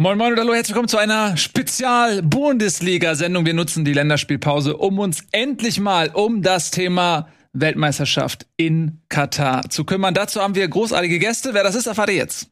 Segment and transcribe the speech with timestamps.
[0.00, 3.44] Moin Moin und hallo, herzlich willkommen zu einer Spezial-Bundesliga-Sendung.
[3.44, 9.82] Wir nutzen die Länderspielpause, um uns endlich mal um das Thema Weltmeisterschaft in Katar zu
[9.82, 10.14] kümmern.
[10.14, 11.52] Dazu haben wir großartige Gäste.
[11.52, 12.48] Wer das ist, erfahrt ihr jetzt.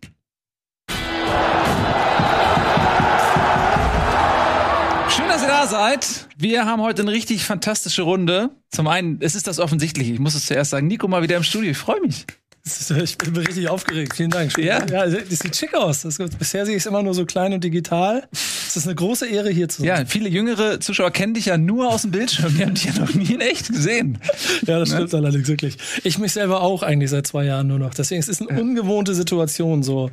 [5.09, 6.27] Schön, dass ihr da seid.
[6.37, 8.51] Wir haben heute eine richtig fantastische Runde.
[8.73, 10.15] Zum einen, es ist das Offensichtliche.
[10.15, 10.89] Ich muss es zuerst sagen.
[10.89, 11.71] Nico mal wieder im Studio.
[11.71, 12.27] Ich freue mich.
[13.03, 14.15] Ich bin richtig aufgeregt.
[14.17, 14.57] Vielen Dank.
[14.59, 14.85] Ja?
[14.87, 16.03] ja, das sieht schick aus.
[16.03, 18.27] Das, bisher sehe ich es immer nur so klein und digital.
[18.33, 19.89] Es ist eine große Ehre, hier zu sein.
[19.89, 22.55] Ja, viele jüngere Zuschauer kennen dich ja nur aus dem Bildschirm.
[22.57, 24.19] Die haben dich ja noch nie in echt gesehen.
[24.67, 24.97] Ja, das ne?
[24.97, 25.77] stimmt allerdings wirklich.
[26.05, 27.95] Ich mich selber auch eigentlich seit zwei Jahren nur noch.
[27.95, 30.11] Deswegen es ist es eine ungewohnte Situation so.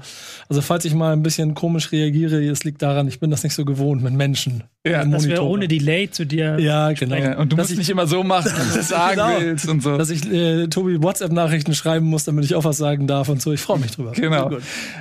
[0.50, 3.54] Also falls ich mal ein bisschen komisch reagiere, es liegt daran, ich bin das nicht
[3.54, 4.64] so gewohnt mit Menschen.
[4.86, 6.60] Ja, das wäre ohne Delay zu dir.
[6.60, 7.16] Ja, genau.
[7.16, 9.82] Ja, und du musst ich, nicht immer so machen, wie du sagen genau, willst und
[9.82, 9.98] so.
[9.98, 13.54] Dass ich äh, Tobi WhatsApp-Nachrichten schreiben muss, damit ich auch was sagen darf und so.
[13.54, 14.12] Ich freue mich drüber.
[14.12, 14.52] Genau.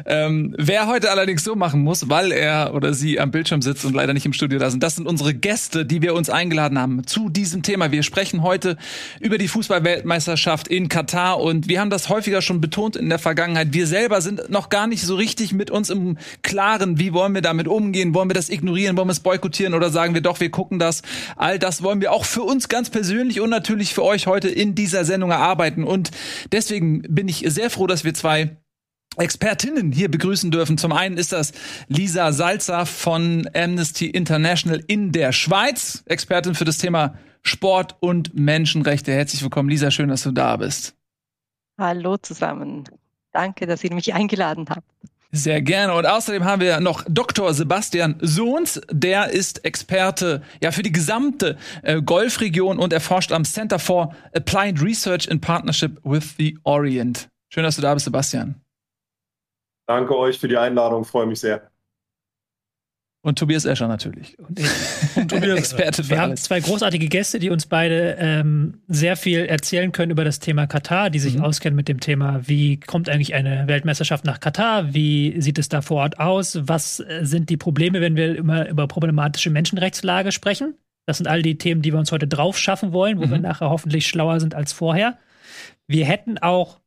[0.06, 3.96] Ähm, wer heute allerdings so machen muss, weil er oder sie am Bildschirm sitzt und
[3.96, 7.04] leider nicht im Studio da sind, das sind unsere Gäste, die wir uns eingeladen haben
[7.04, 7.90] zu diesem Thema.
[7.90, 8.76] Wir sprechen heute
[9.18, 13.72] über die Fußballweltmeisterschaft in Katar und wir haben das häufiger schon betont in der Vergangenheit.
[13.72, 17.42] Wir selber sind noch gar nicht so richtig mit uns im Klaren, wie wollen wir
[17.42, 18.14] damit umgehen?
[18.14, 18.96] Wollen wir das ignorieren?
[18.96, 19.71] Wollen wir es boykottieren?
[19.74, 21.02] Oder sagen wir doch, wir gucken das.
[21.36, 24.74] All das wollen wir auch für uns ganz persönlich und natürlich für euch heute in
[24.74, 25.84] dieser Sendung erarbeiten.
[25.84, 26.10] Und
[26.50, 28.56] deswegen bin ich sehr froh, dass wir zwei
[29.16, 30.78] Expertinnen hier begrüßen dürfen.
[30.78, 31.52] Zum einen ist das
[31.88, 39.12] Lisa Salzer von Amnesty International in der Schweiz, Expertin für das Thema Sport und Menschenrechte.
[39.12, 40.94] Herzlich willkommen, Lisa, schön, dass du da bist.
[41.78, 42.84] Hallo zusammen.
[43.32, 44.86] Danke, dass ihr mich eingeladen habt.
[45.34, 45.94] Sehr gerne.
[45.94, 47.54] Und außerdem haben wir noch Dr.
[47.54, 48.82] Sebastian Sohns.
[48.90, 54.82] Der ist Experte ja für die gesamte äh, Golfregion und erforscht am Center for Applied
[54.82, 57.28] Research in Partnership with the Orient.
[57.48, 58.60] Schön, dass du da bist, Sebastian.
[59.88, 61.71] Danke euch für die Einladung, freue mich sehr.
[63.24, 64.36] Und Tobias Escher natürlich.
[64.40, 64.60] Und,
[65.14, 66.30] und Tobias Experte für Wir alles.
[66.30, 70.66] haben zwei großartige Gäste, die uns beide ähm, sehr viel erzählen können über das Thema
[70.66, 71.44] Katar, die sich mhm.
[71.44, 75.82] auskennen mit dem Thema, wie kommt eigentlich eine Weltmeisterschaft nach Katar, wie sieht es da
[75.82, 80.74] vor Ort aus, was äh, sind die Probleme, wenn wir immer über problematische Menschenrechtslage sprechen.
[81.06, 83.30] Das sind all die Themen, die wir uns heute drauf schaffen wollen, wo mhm.
[83.30, 85.16] wir nachher hoffentlich schlauer sind als vorher.
[85.86, 86.80] Wir hätten auch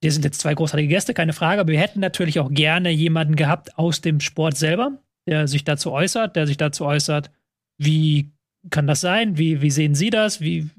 [0.00, 3.34] wir sind jetzt zwei großartige Gäste, keine Frage, aber wir hätten natürlich auch gerne jemanden
[3.34, 4.92] gehabt aus dem Sport selber,
[5.28, 7.30] der sich dazu äußert, der sich dazu äußert,
[7.76, 8.32] wie
[8.70, 9.36] kann das sein?
[9.36, 10.40] Wie, wie sehen Sie das?
[10.40, 10.70] Wie,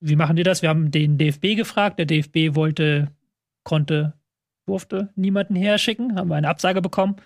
[0.00, 0.62] wie machen die das?
[0.62, 1.98] Wir haben den DFB gefragt.
[1.98, 3.12] Der DFB wollte,
[3.62, 4.14] konnte,
[4.66, 6.16] durfte niemanden herschicken.
[6.16, 7.16] Haben wir eine Absage bekommen.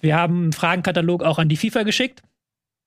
[0.00, 2.22] Wir haben einen Fragenkatalog auch an die FIFA geschickt.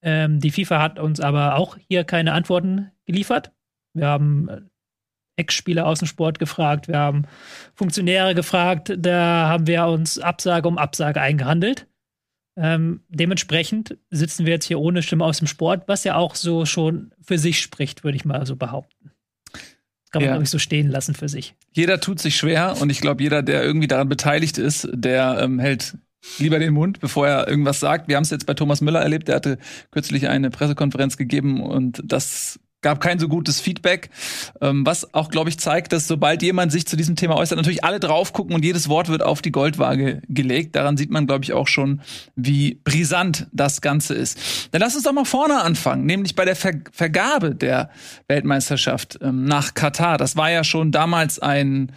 [0.01, 3.53] Ähm, die FIFA hat uns aber auch hier keine Antworten geliefert.
[3.93, 4.61] Wir haben äh,
[5.37, 7.23] Ex-Spieler aus dem Sport gefragt, wir haben
[7.73, 11.87] Funktionäre gefragt, da haben wir uns Absage um Absage eingehandelt.
[12.57, 16.65] Ähm, dementsprechend sitzen wir jetzt hier ohne Stimme aus dem Sport, was ja auch so
[16.65, 19.11] schon für sich spricht, würde ich mal so behaupten.
[19.51, 20.31] Das kann man, ja.
[20.33, 21.55] glaube ich, so stehen lassen für sich.
[21.73, 25.59] Jeder tut sich schwer und ich glaube, jeder, der irgendwie daran beteiligt ist, der ähm,
[25.59, 25.97] hält
[26.39, 28.07] lieber den Mund, bevor er irgendwas sagt.
[28.07, 29.57] Wir haben es jetzt bei Thomas Müller erlebt, der hatte
[29.91, 34.09] kürzlich eine Pressekonferenz gegeben und das gab kein so gutes Feedback,
[34.61, 37.83] ähm, was auch, glaube ich, zeigt, dass sobald jemand sich zu diesem Thema äußert, natürlich
[37.83, 40.75] alle drauf gucken und jedes Wort wird auf die Goldwaage gelegt.
[40.75, 42.01] Daran sieht man, glaube ich, auch schon,
[42.35, 44.69] wie brisant das Ganze ist.
[44.71, 47.89] Dann lass uns doch mal vorne anfangen, nämlich bei der Ver Vergabe der
[48.27, 50.17] Weltmeisterschaft ähm, nach Katar.
[50.17, 51.91] Das war ja schon damals ein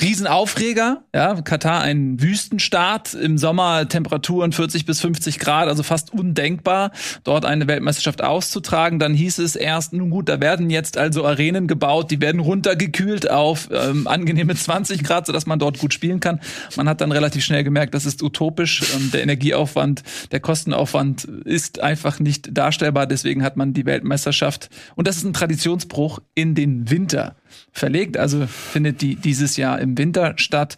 [0.00, 6.92] Riesenaufreger, ja, Katar ein Wüstenstaat, im Sommer Temperaturen 40 bis 50 Grad, also fast undenkbar,
[7.24, 9.00] dort eine Weltmeisterschaft auszutragen.
[9.00, 13.28] Dann hieß es erst, nun gut, da werden jetzt also Arenen gebaut, die werden runtergekühlt
[13.28, 16.38] auf ähm, angenehme 20 Grad, sodass man dort gut spielen kann.
[16.76, 18.94] Man hat dann relativ schnell gemerkt, das ist utopisch.
[18.94, 23.08] Ähm, der Energieaufwand, der Kostenaufwand ist einfach nicht darstellbar.
[23.08, 27.34] Deswegen hat man die Weltmeisterschaft, und das ist ein Traditionsbruch, in den Winter
[27.72, 28.16] verlegt.
[28.16, 30.76] Also findet die dieses Jahr im Winter statt.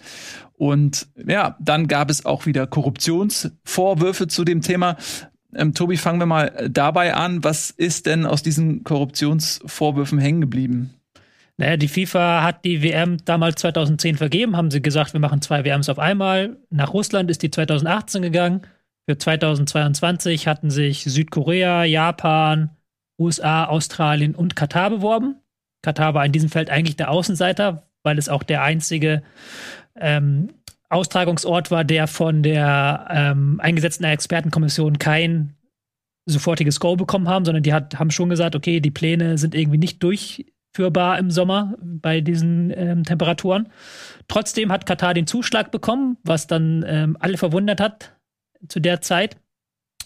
[0.57, 4.97] Und ja, dann gab es auch wieder Korruptionsvorwürfe zu dem Thema.
[5.55, 7.43] Ähm, Tobi, fangen wir mal dabei an.
[7.43, 10.95] Was ist denn aus diesen Korruptionsvorwürfen hängen geblieben?
[11.57, 15.65] Naja, die FIFA hat die WM damals 2010 vergeben, haben sie gesagt, wir machen zwei
[15.65, 16.57] WMs auf einmal.
[16.71, 18.63] Nach Russland ist die 2018 gegangen.
[19.07, 22.71] Für 2022 hatten sich Südkorea, Japan,
[23.19, 25.40] USA, Australien und Katar beworben.
[25.83, 29.23] Katar war in diesem Feld eigentlich der Außenseiter, weil es auch der einzige
[29.97, 30.51] ähm,
[30.89, 35.55] Austragungsort war, der von der ähm, eingesetzten Expertenkommission kein
[36.27, 39.79] sofortiges Go bekommen haben, sondern die hat, haben schon gesagt, okay, die Pläne sind irgendwie
[39.79, 43.69] nicht durchführbar im Sommer bei diesen ähm, Temperaturen.
[44.29, 48.17] Trotzdem hat Katar den Zuschlag bekommen, was dann ähm, alle verwundert hat
[48.69, 49.37] zu der Zeit.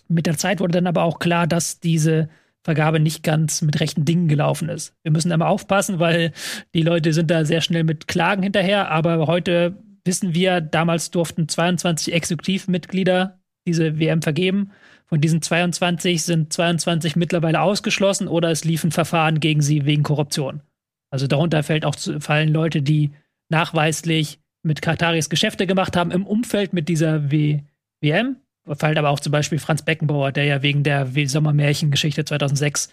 [0.09, 2.29] mit der Zeit wurde dann aber auch klar, dass diese
[2.65, 4.95] Vergabe nicht ganz mit rechten Dingen gelaufen ist.
[5.03, 6.33] Wir müssen aber aufpassen, weil
[6.75, 8.91] die Leute sind da sehr schnell mit Klagen hinterher.
[8.91, 14.71] Aber heute wissen wir, damals durften 22 Exekutivmitglieder diese WM vergeben.
[15.07, 20.63] Von diesen 22 sind 22 mittlerweile ausgeschlossen oder es liefen Verfahren gegen sie wegen Korruption.
[21.11, 23.13] Also darunter fällt auch, fallen Leute, die
[23.51, 27.61] nachweislich mit Kataris Geschäfte gemacht haben im Umfeld mit dieser w
[28.01, 28.37] WM.
[28.73, 32.93] Fällt aber auch zum Beispiel Franz Beckenbauer, der ja wegen der Sommermärchengeschichte 2006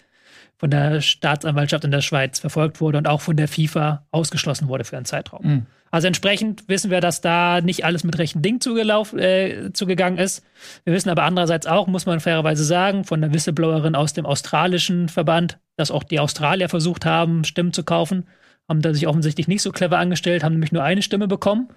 [0.58, 4.84] von der Staatsanwaltschaft in der Schweiz verfolgt wurde und auch von der FIFA ausgeschlossen wurde
[4.84, 5.44] für einen Zeitraum.
[5.44, 5.66] Mhm.
[5.90, 10.42] Also entsprechend wissen wir, dass da nicht alles mit rechten Dingen zugelaufen, äh, zugegangen ist.
[10.84, 15.10] Wir wissen aber andererseits auch, muss man fairerweise sagen, von der Whistleblowerin aus dem australischen
[15.10, 18.26] Verband, dass auch die Australier versucht haben, Stimmen zu kaufen,
[18.68, 21.68] haben da sich offensichtlich nicht so clever angestellt, haben nämlich nur eine Stimme bekommen.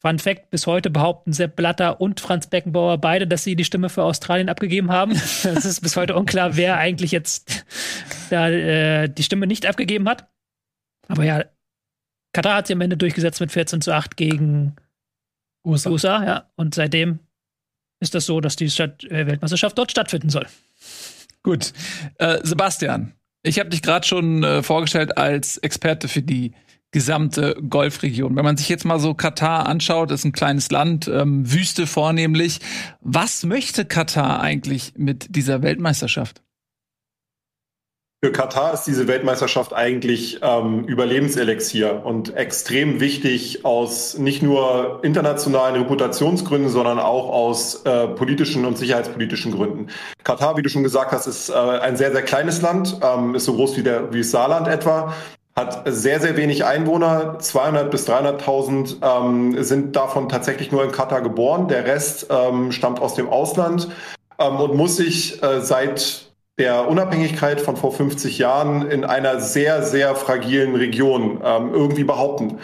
[0.00, 3.90] Fun Fact: Bis heute behaupten Sepp Blatter und Franz Beckenbauer beide, dass sie die Stimme
[3.90, 5.12] für Australien abgegeben haben.
[5.44, 7.64] Es ist bis heute unklar, wer eigentlich jetzt
[8.30, 10.28] da äh, die Stimme nicht abgegeben hat.
[11.08, 11.44] Aber ja,
[12.32, 14.76] Katar hat sie am Ende durchgesetzt mit 14 zu 8 gegen
[15.66, 15.90] USA.
[15.90, 16.50] USA ja.
[16.56, 17.18] Und seitdem
[18.00, 20.46] ist das so, dass die Stadt äh, Weltmeisterschaft dort stattfinden soll.
[21.42, 21.72] Gut.
[22.18, 23.12] Äh, Sebastian,
[23.42, 26.52] ich habe dich gerade schon äh, vorgestellt als Experte für die
[26.92, 28.36] gesamte Golfregion.
[28.36, 32.60] Wenn man sich jetzt mal so Katar anschaut, ist ein kleines Land, ähm, Wüste vornehmlich.
[33.00, 36.42] Was möchte Katar eigentlich mit dieser Weltmeisterschaft?
[38.22, 45.80] Für Katar ist diese Weltmeisterschaft eigentlich ähm, Überlebenselixier und extrem wichtig aus nicht nur internationalen
[45.80, 49.86] Reputationsgründen, sondern auch aus äh, politischen und sicherheitspolitischen Gründen.
[50.22, 53.46] Katar, wie du schon gesagt hast, ist äh, ein sehr, sehr kleines Land, ähm, ist
[53.46, 55.14] so groß wie, der, wie Saarland etwa
[55.60, 57.38] hat sehr, sehr wenig Einwohner.
[57.38, 61.68] 200 bis 300.000 ähm, sind davon tatsächlich nur in Katar geboren.
[61.68, 63.88] Der Rest ähm, stammt aus dem Ausland
[64.38, 69.82] ähm, und muss sich äh, seit der Unabhängigkeit von vor 50 Jahren in einer sehr,
[69.82, 72.58] sehr fragilen Region ähm, irgendwie behaupten.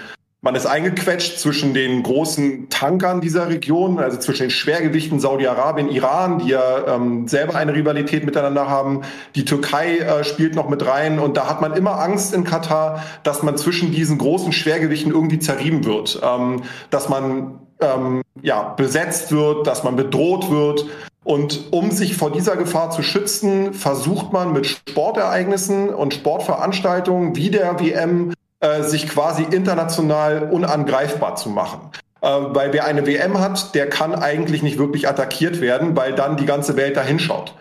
[0.47, 6.39] Man ist eingequetscht zwischen den großen Tankern dieser Region, also zwischen den Schwergewichten Saudi-Arabien, Iran,
[6.39, 9.03] die ja ähm, selber eine Rivalität miteinander haben.
[9.35, 13.03] Die Türkei äh, spielt noch mit rein und da hat man immer Angst in Katar,
[13.25, 19.33] dass man zwischen diesen großen Schwergewichten irgendwie zerrieben wird, ähm, dass man ähm, ja besetzt
[19.33, 20.87] wird, dass man bedroht wird.
[21.25, 27.51] Und um sich vor dieser Gefahr zu schützen, versucht man mit Sportereignissen und Sportveranstaltungen wie
[27.51, 28.31] der WM
[28.67, 31.91] äh, sich quasi international unangreifbar zu machen.
[32.21, 36.37] Äh, weil wer eine WM hat, der kann eigentlich nicht wirklich attackiert werden, weil dann
[36.37, 37.55] die ganze Welt da hinschaut.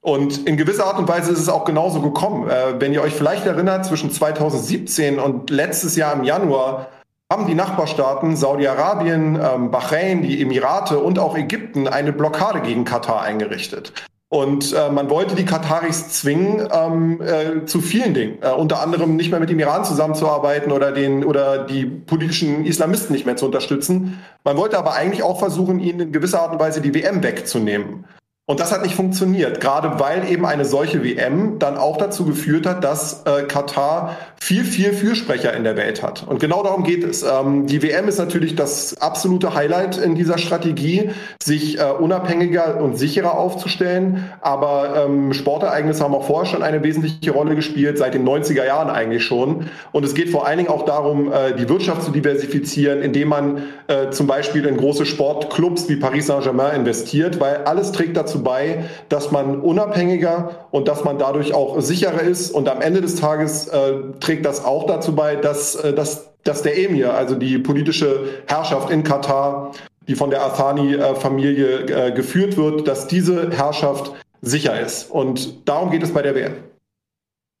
[0.00, 2.48] Und in gewisser Art und Weise ist es auch genauso gekommen.
[2.48, 6.88] Äh, wenn ihr euch vielleicht erinnert, zwischen 2017 und letztes Jahr im Januar
[7.32, 13.22] haben die Nachbarstaaten Saudi-Arabien, ähm, Bahrain, die Emirate und auch Ägypten eine Blockade gegen Katar
[13.22, 13.92] eingerichtet.
[14.32, 19.14] Und äh, man wollte die Kataris zwingen ähm, äh, zu vielen Dingen, äh, unter anderem
[19.14, 23.44] nicht mehr mit dem Iran zusammenzuarbeiten oder den oder die politischen Islamisten nicht mehr zu
[23.44, 24.20] unterstützen.
[24.42, 28.06] Man wollte aber eigentlich auch versuchen, ihnen in gewisser Art und Weise die WM wegzunehmen.
[28.44, 32.66] Und das hat nicht funktioniert, gerade weil eben eine solche WM dann auch dazu geführt
[32.66, 36.26] hat, dass äh, Katar viel, viel Fürsprecher in der Welt hat.
[36.26, 37.22] Und genau darum geht es.
[37.22, 41.10] Ähm, die WM ist natürlich das absolute Highlight in dieser Strategie,
[41.40, 44.24] sich äh, unabhängiger und sicherer aufzustellen.
[44.40, 48.90] Aber ähm, Sportereignisse haben auch vorher schon eine wesentliche Rolle gespielt, seit den 90er Jahren
[48.90, 49.70] eigentlich schon.
[49.92, 53.62] Und es geht vor allen Dingen auch darum, äh, die Wirtschaft zu diversifizieren, indem man
[53.86, 58.42] äh, zum Beispiel in große Sportclubs wie Paris Saint-Germain investiert, weil alles trägt dazu dazu
[58.42, 62.50] bei, dass man unabhängiger und dass man dadurch auch sicherer ist.
[62.50, 66.62] Und am Ende des Tages äh, trägt das auch dazu bei, dass, äh, dass, dass
[66.62, 69.72] der Emir, also die politische Herrschaft in Katar,
[70.08, 75.10] die von der Athani-Familie äh, geführt wird, dass diese Herrschaft sicher ist.
[75.10, 76.54] Und darum geht es bei der WM.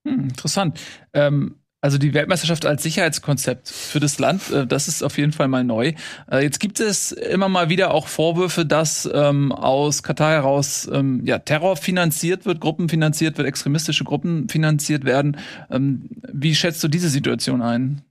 [0.06, 0.80] Hm, interessant.
[1.12, 5.48] Ähm, also die Weltmeisterschaft als Sicherheitskonzept für das Land, äh, das ist auf jeden Fall
[5.48, 5.92] mal neu.
[6.30, 11.22] Äh, jetzt gibt es immer mal wieder auch Vorwürfe, dass ähm, aus Katar heraus ähm,
[11.24, 15.36] ja, Terror finanziert wird, Gruppen finanziert wird, extremistische Gruppen finanziert werden.
[15.70, 18.02] Ähm, wie schätzt du diese Situation ein?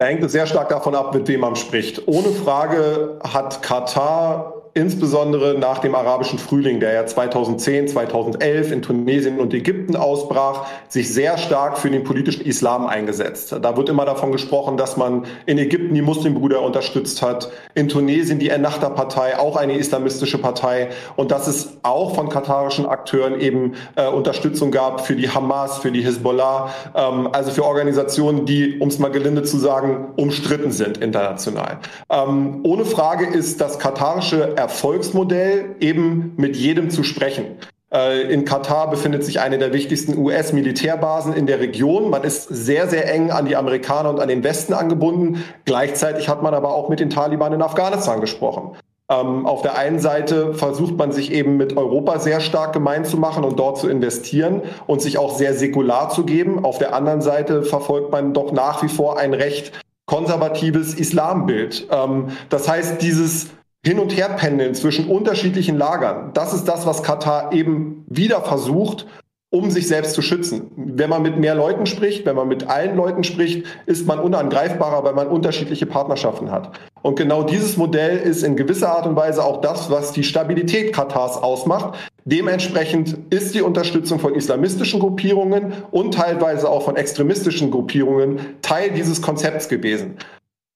[0.00, 2.06] hängt es sehr stark davon ab, mit wem man spricht.
[2.06, 9.40] Ohne Frage hat Katar insbesondere nach dem arabischen Frühling, der ja 2010, 2011 in Tunesien
[9.40, 13.56] und Ägypten ausbrach, sich sehr stark für den politischen Islam eingesetzt.
[13.60, 18.38] Da wird immer davon gesprochen, dass man in Ägypten die Muslimbrüder unterstützt hat, in Tunesien
[18.38, 24.06] die Ennahda-Partei, auch eine islamistische Partei, und dass es auch von katarischen Akteuren eben äh,
[24.06, 29.00] Unterstützung gab für die Hamas, für die Hisbollah, ähm, also für Organisationen, die, um es
[29.00, 31.78] mal gelinde zu sagen, umstritten sind international.
[32.10, 37.46] Ähm, ohne Frage ist das katarische Erfolgsmodell, eben mit jedem zu sprechen.
[37.90, 42.10] Äh, in Katar befindet sich eine der wichtigsten US-Militärbasen in der Region.
[42.10, 45.42] Man ist sehr, sehr eng an die Amerikaner und an den Westen angebunden.
[45.64, 48.76] Gleichzeitig hat man aber auch mit den Taliban in Afghanistan gesprochen.
[49.10, 53.16] Ähm, auf der einen Seite versucht man sich eben mit Europa sehr stark gemein zu
[53.16, 56.62] machen und dort zu investieren und sich auch sehr säkular zu geben.
[56.62, 59.72] Auf der anderen Seite verfolgt man doch nach wie vor ein recht
[60.04, 61.86] konservatives Islambild.
[61.90, 63.48] Ähm, das heißt, dieses
[63.84, 66.32] hin und her pendeln zwischen unterschiedlichen Lagern.
[66.34, 69.06] Das ist das, was Katar eben wieder versucht,
[69.50, 70.70] um sich selbst zu schützen.
[70.76, 75.04] Wenn man mit mehr Leuten spricht, wenn man mit allen Leuten spricht, ist man unangreifbarer,
[75.04, 76.78] weil man unterschiedliche Partnerschaften hat.
[77.00, 80.92] Und genau dieses Modell ist in gewisser Art und Weise auch das, was die Stabilität
[80.92, 81.96] Katars ausmacht.
[82.26, 89.22] Dementsprechend ist die Unterstützung von islamistischen Gruppierungen und teilweise auch von extremistischen Gruppierungen Teil dieses
[89.22, 90.18] Konzepts gewesen.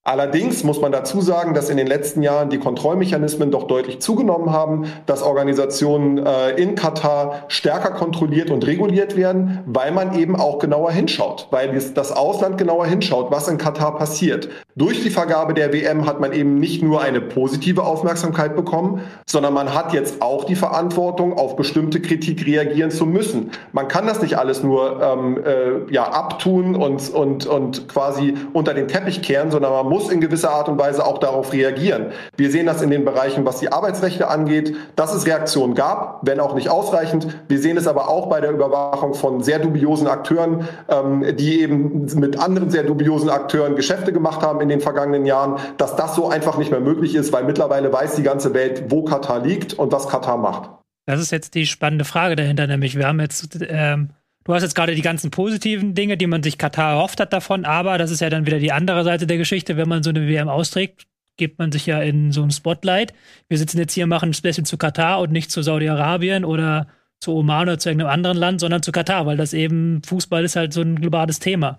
[0.04, 4.50] Allerdings muss man dazu sagen, dass in den letzten Jahren die Kontrollmechanismen doch deutlich zugenommen
[4.50, 10.58] haben, dass Organisationen äh, in Katar stärker kontrolliert und reguliert werden, weil man eben auch
[10.58, 14.48] genauer hinschaut, weil das Ausland genauer hinschaut, was in Katar passiert.
[14.74, 19.52] Durch die Vergabe der WM hat man eben nicht nur eine positive Aufmerksamkeit bekommen, sondern
[19.52, 23.50] man hat jetzt auch die Verantwortung, auf bestimmte Kritik reagieren zu müssen.
[23.72, 28.72] Man kann das nicht alles nur ähm, äh, ja, abtun und, und, und quasi unter
[28.72, 32.06] den Teppich kehren, sondern man muss in gewisser Art und Weise auch darauf reagieren.
[32.38, 36.40] Wir sehen das in den Bereichen, was die Arbeitsrechte angeht, dass es Reaktionen gab, wenn
[36.40, 37.26] auch nicht ausreichend.
[37.46, 42.06] Wir sehen es aber auch bei der Überwachung von sehr dubiosen Akteuren, ähm, die eben
[42.14, 46.28] mit anderen sehr dubiosen Akteuren Geschäfte gemacht haben in den vergangenen Jahren, dass das so
[46.28, 49.92] einfach nicht mehr möglich ist, weil mittlerweile weiß die ganze Welt, wo Katar liegt und
[49.92, 50.70] was Katar macht.
[51.06, 54.10] Das ist jetzt die spannende Frage dahinter, nämlich wir haben jetzt ähm
[54.44, 57.64] Du hast jetzt gerade die ganzen positiven Dinge, die man sich Katar erhofft hat davon,
[57.64, 59.76] aber das ist ja dann wieder die andere Seite der Geschichte.
[59.76, 63.14] Wenn man so eine WM austrägt, gibt man sich ja in so ein Spotlight.
[63.48, 66.88] Wir sitzen jetzt hier, machen ein Special zu Katar und nicht zu Saudi-Arabien oder
[67.20, 70.56] zu Oman oder zu irgendeinem anderen Land, sondern zu Katar, weil das eben Fußball ist
[70.56, 71.78] halt so ein globales Thema.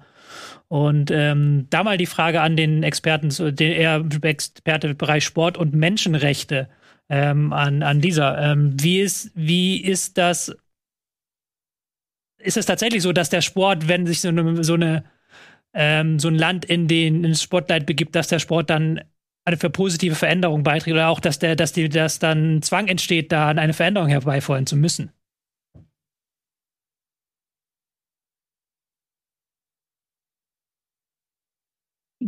[0.74, 5.76] Und ähm, da mal die Frage an den Experten, den eher Experte Bereich Sport und
[5.76, 6.68] Menschenrechte
[7.10, 8.40] ähm, an, an dieser.
[8.40, 10.52] Ähm, wie, ist, wie ist das
[12.40, 15.04] ist es tatsächlich so, dass der Sport, wenn sich so eine, so eine
[15.76, 19.00] ähm, so ein Land in den ins Spotlight begibt, dass der Sport dann
[19.46, 23.32] eine für positive Veränderung beiträgt oder auch, dass der, dass die, dass dann Zwang entsteht,
[23.32, 25.12] da eine Veränderung herbeiführen zu müssen.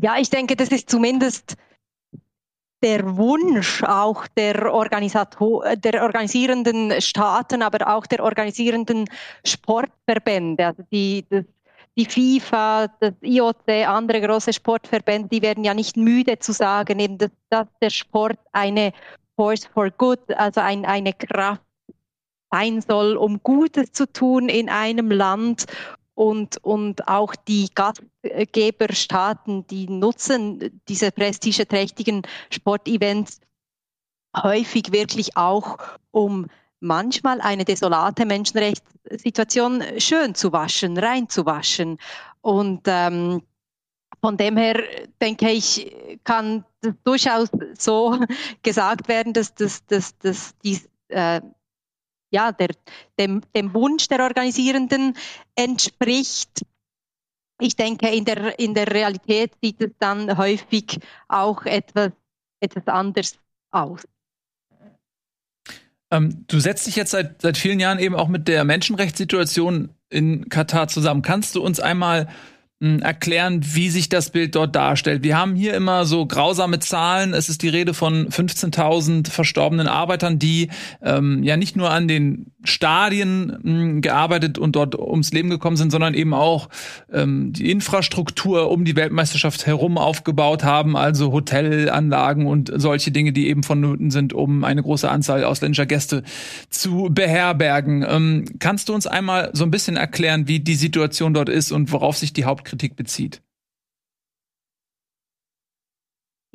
[0.02, 1.56] Ja, ich denke, das ist zumindest
[2.84, 9.06] der Wunsch auch der, der organisierenden Staaten, aber auch der organisierenden
[9.46, 11.46] Sportverbände, also die, das,
[11.98, 17.18] die FIFA, das IOC, andere große Sportverbände, die werden ja nicht müde zu sagen, eben,
[17.18, 18.92] dass, dass der Sport eine
[19.38, 21.62] Force for Good, also ein, eine Kraft
[22.52, 25.66] sein soll, um Gutes zu tun in einem Land
[26.16, 33.42] und, und auch die Gastgeberstaaten, die nutzen diese prestigeträchtigen Sportevents
[34.36, 35.78] häufig wirklich auch,
[36.12, 36.48] um
[36.80, 41.98] manchmal eine desolate Menschenrechtssituation schön zu waschen, reinzuwaschen.
[42.42, 43.42] Und ähm,
[44.22, 44.82] von dem her
[45.22, 45.94] denke ich,
[46.24, 46.64] kann
[47.04, 48.20] durchaus so
[48.64, 50.80] gesagt werden, dass, dass, dass, dass die
[51.10, 51.42] äh,
[52.36, 52.70] ja, der,
[53.18, 55.16] dem, dem Wunsch der Organisierenden
[55.56, 56.66] entspricht.
[57.62, 61.00] Ich denke, in der, in der Realität sieht es dann häufig
[61.30, 62.12] auch etwas,
[62.60, 63.40] etwas anders
[63.72, 64.02] aus.
[66.12, 70.50] Ähm, du setzt dich jetzt seit, seit vielen Jahren eben auch mit der Menschenrechtssituation in
[70.50, 71.22] Katar zusammen.
[71.22, 72.28] Kannst du uns einmal
[72.82, 75.24] erklären, wie sich das Bild dort darstellt.
[75.24, 77.34] Wir haben hier immer so grausame Zahlen.
[77.34, 80.70] Es ist die Rede von 15.000 verstorbenen Arbeitern, die
[81.02, 85.90] ähm, ja nicht nur an den Stadien mh, gearbeitet und dort ums Leben gekommen sind,
[85.90, 86.68] sondern eben auch
[87.14, 93.48] ähm, die Infrastruktur um die Weltmeisterschaft herum aufgebaut haben, also Hotelanlagen und solche Dinge, die
[93.48, 96.24] eben vonnöten sind, um eine große Anzahl ausländischer Gäste
[96.70, 98.06] zu beherbergen.
[98.06, 101.94] Ähm, kannst du uns einmal so ein bisschen erklären, wie die Situation dort ist und
[101.94, 103.42] worauf sich die Haupt Kritik bezieht?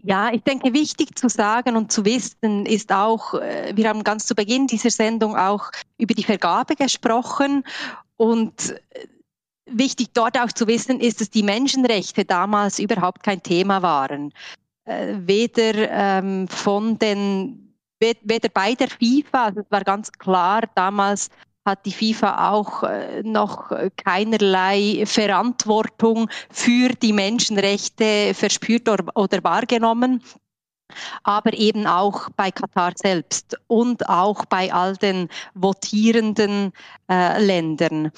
[0.02, 4.26] Ja, ich denke, wichtig zu sagen und zu wissen ist auch, äh, wir haben ganz
[4.26, 7.64] zu Beginn dieser Sendung auch über die Vergabe gesprochen
[8.16, 9.06] und äh,
[9.66, 14.32] wichtig dort auch zu wissen ist, dass die Menschenrechte damals überhaupt kein Thema waren.
[14.84, 21.28] Äh, weder ähm, von den, weder bei der FIFA, also es war ganz klar damals
[21.64, 30.22] hat die FIFA auch äh, noch keinerlei Verantwortung für die Menschenrechte verspürt oder, wahrgenommen.
[31.22, 36.72] aber eben auch bei Katar selbst und auch bei all den votierenden
[37.08, 38.10] äh, Ländern.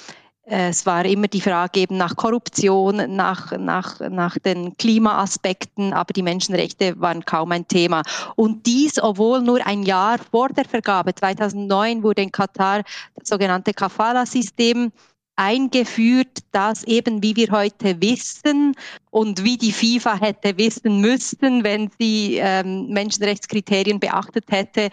[0.45, 6.23] Es war immer die Frage eben nach Korruption, nach, nach, nach den Klimaaspekten, aber die
[6.23, 8.03] Menschenrechte waren kaum ein Thema.
[8.35, 12.83] Und dies, obwohl nur ein Jahr vor der Vergabe, 2009, wurde in Katar
[13.15, 14.91] das sogenannte Kafala-System
[15.37, 18.75] eingeführt, das eben, wie wir heute wissen
[19.11, 24.91] und wie die FIFA hätte wissen müssten, wenn sie ähm, Menschenrechtskriterien beachtet hätte,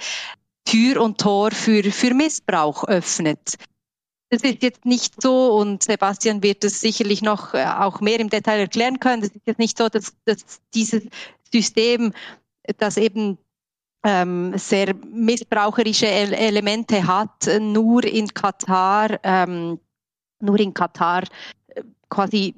[0.65, 3.58] Tür und Tor für, für Missbrauch öffnet.
[4.29, 8.29] Das ist jetzt nicht so und Sebastian wird es sicherlich noch äh, auch mehr im
[8.29, 9.21] Detail erklären können.
[9.21, 11.03] Das ist jetzt nicht so, dass, dass dieses
[11.51, 12.13] System,
[12.77, 13.39] das eben
[14.03, 19.79] ähm, sehr missbraucherische Elemente hat, nur in Katar ähm,
[20.41, 21.24] nur in Katar
[21.67, 22.55] äh, quasi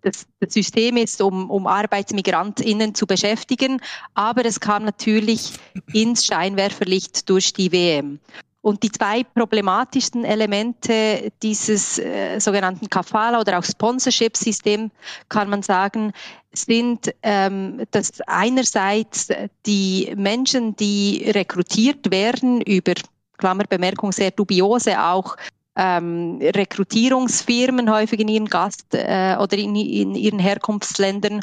[0.00, 3.80] das, das System ist, um, um ArbeitsmigrantInnen zu beschäftigen.
[4.14, 5.52] Aber es kam natürlich
[5.92, 8.18] ins Scheinwerferlicht durch die WM.
[8.64, 14.90] Und die zwei problematischsten Elemente dieses äh, sogenannten Kafala oder auch Sponsorship-System,
[15.28, 16.12] kann man sagen,
[16.50, 19.28] sind, ähm, dass einerseits
[19.66, 22.94] die Menschen, die rekrutiert werden über
[23.36, 25.36] Klammerbemerkung sehr dubiose auch
[25.76, 31.42] ähm, Rekrutierungsfirmen häufig in ihren Gast- äh, oder in, in ihren Herkunftsländern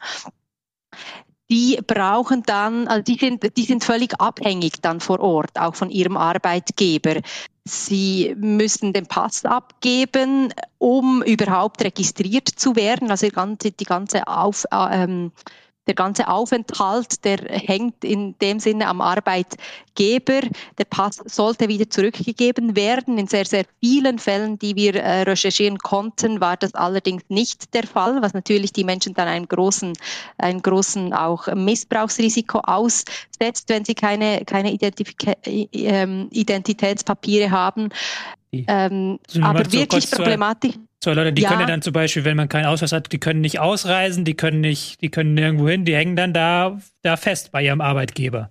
[1.52, 5.90] die brauchen dann, also die sind, die sind völlig abhängig dann vor Ort, auch von
[5.90, 7.22] ihrem Arbeitgeber.
[7.66, 13.12] Sie müssen den Pass abgeben, um überhaupt registriert zu werden.
[13.12, 15.34] Also die ganze, die ganze Auf, äh, ähm,
[15.88, 20.42] der ganze Aufenthalt, der hängt in dem Sinne am Arbeitgeber.
[20.78, 23.18] Der Pass sollte wieder zurückgegeben werden.
[23.18, 27.88] In sehr, sehr vielen Fällen, die wir äh, recherchieren konnten, war das allerdings nicht der
[27.88, 29.94] Fall, was natürlich die Menschen dann einem großen,
[30.38, 37.90] einem großen auch Missbrauchsrisiko aussetzt, wenn sie keine, keine Identifika ähm, Identitätspapiere haben.
[38.52, 40.76] Ähm, aber wirklich problematisch.
[41.04, 41.50] So Leute, die ja.
[41.50, 44.36] können ja dann zum Beispiel, wenn man keinen Ausweis hat, die können nicht ausreisen, die
[44.36, 48.50] können nicht, die können nirgendwo hin, die hängen dann da, da fest bei ihrem Arbeitgeber.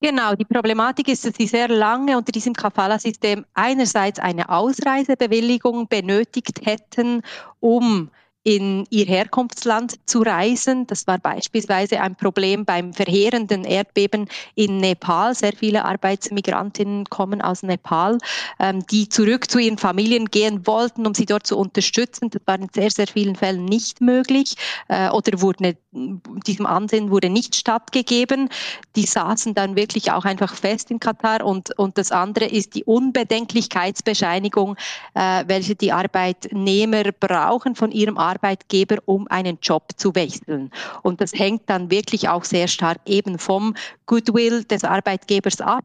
[0.00, 6.66] Genau, die Problematik ist, dass sie sehr lange unter diesem Kafala-System einerseits eine Ausreisebewilligung benötigt
[6.66, 7.22] hätten,
[7.60, 8.10] um
[8.44, 10.86] in ihr Herkunftsland zu reisen.
[10.88, 15.34] Das war beispielsweise ein Problem beim verheerenden Erdbeben in Nepal.
[15.34, 18.18] Sehr viele Arbeitsmigrantinnen kommen aus Nepal,
[18.58, 22.30] ähm, die zurück zu ihren Familien gehen wollten, um sie dort zu unterstützen.
[22.30, 24.56] Das war in sehr, sehr vielen Fällen nicht möglich
[24.88, 28.48] äh, oder wurde, diesem Ansehen wurde nicht stattgegeben.
[28.96, 32.82] Die saßen dann wirklich auch einfach fest in Katar und, und das andere ist die
[32.84, 34.76] Unbedenklichkeitsbescheinigung,
[35.14, 40.70] äh, welche die Arbeitnehmer brauchen von ihrem Arbeitgeber Arbeitgeber, um einen Job zu wechseln.
[41.02, 43.74] Und das hängt dann wirklich auch sehr stark eben vom
[44.06, 45.84] Goodwill des Arbeitgebers ab.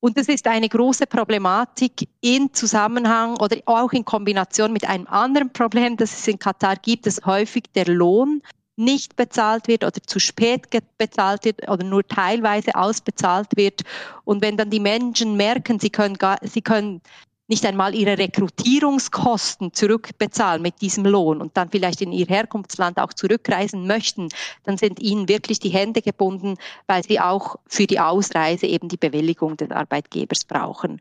[0.00, 5.52] Und das ist eine große Problematik in Zusammenhang oder auch in Kombination mit einem anderen
[5.52, 8.42] Problem, das es in Katar gibt, dass häufig der Lohn
[8.76, 10.66] nicht bezahlt wird oder zu spät
[10.98, 13.82] bezahlt wird oder nur teilweise ausbezahlt wird.
[14.24, 17.00] Und wenn dann die Menschen merken, sie können, gar, sie können
[17.48, 23.12] nicht einmal ihre Rekrutierungskosten zurückbezahlen mit diesem Lohn und dann vielleicht in ihr Herkunftsland auch
[23.12, 24.28] zurückreisen möchten,
[24.64, 26.56] dann sind ihnen wirklich die Hände gebunden,
[26.86, 31.00] weil sie auch für die Ausreise eben die Bewilligung des Arbeitgebers brauchen.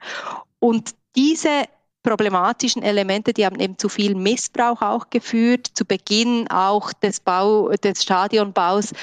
[0.59, 1.65] Und diese
[2.03, 5.67] problematischen Elemente, die haben eben zu viel Missbrauch auch geführt.
[5.73, 8.93] Zu Beginn auch des Bau, des Stadionbaus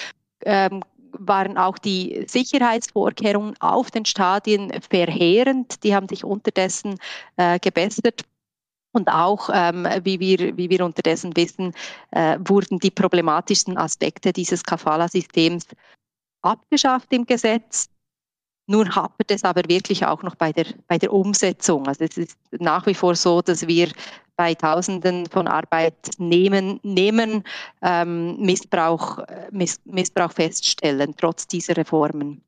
[0.44, 5.83] ähm, waren auch die Sicherheitsvorkehrungen auf den Stadien verheerend.
[5.85, 6.98] Die haben sich unterdessen
[7.37, 8.25] äh, gebessert.
[8.94, 11.72] Und auch, ähm, wie, wir, wie wir unterdessen wissen,
[12.11, 15.66] äh, wurden die problematischsten Aspekte dieses Kafala-Systems
[16.42, 17.88] abgeschafft im Gesetz.
[18.66, 21.87] Nun hapert es aber wirklich auch noch bei der, bei der Umsetzung.
[21.88, 23.88] Also es ist nach wie vor so, dass wir
[24.42, 26.81] bei Tausenden von Arbeitnehmern
[27.81, 29.18] ähm, Missbrauch,
[29.52, 32.42] Miss, Missbrauch feststellen, trotz dieser Reformen.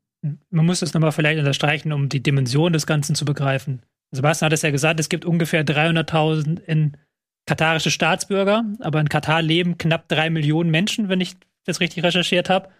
[0.50, 3.83] Man muss das nochmal vielleicht unterstreichen, um die Dimension des Ganzen zu begreifen.
[4.11, 6.96] Sebastian hat es ja gesagt, es gibt ungefähr 300.000 in
[7.46, 12.50] katarische Staatsbürger, aber in Katar leben knapp drei Millionen Menschen, wenn ich das richtig recherchiert
[12.50, 12.70] habe.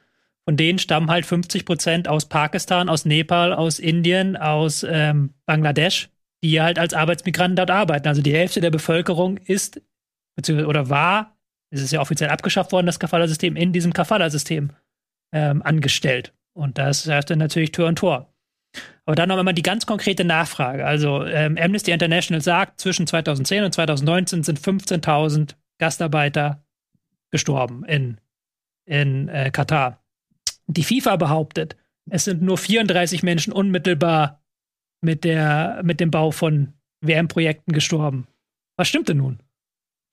[0.45, 6.09] Von denen stammen halt 50 Prozent aus Pakistan, aus Nepal, aus Indien, aus ähm, Bangladesch
[6.45, 8.07] die halt als Arbeitsmigranten dort arbeiten.
[8.07, 9.81] Also die Hälfte der Bevölkerung ist,
[10.37, 11.39] beziehungsweise oder war,
[11.71, 14.71] es ist ja offiziell abgeschafft worden, das Kafala-System, in diesem Kafala-System
[15.33, 16.35] ähm, angestellt.
[16.53, 18.31] Und das heißt dann natürlich Tür und Tor.
[19.07, 20.85] Aber dann noch einmal die ganz konkrete Nachfrage.
[20.85, 26.63] Also ähm, Amnesty International sagt, zwischen 2010 und 2019 sind 15.000 Gastarbeiter
[27.31, 28.19] gestorben in,
[28.85, 30.05] in äh, Katar.
[30.67, 31.77] Die FIFA behauptet,
[32.11, 34.44] es sind nur 34 Menschen unmittelbar
[35.05, 38.27] mit, der, mit dem Bau von WM-Projekten gestorben.
[38.77, 39.39] Was stimmt denn nun?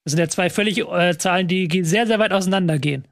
[0.03, 3.07] Das sind ja zwei völlig äh, Zahlen, die sehr, sehr weit auseinandergehen.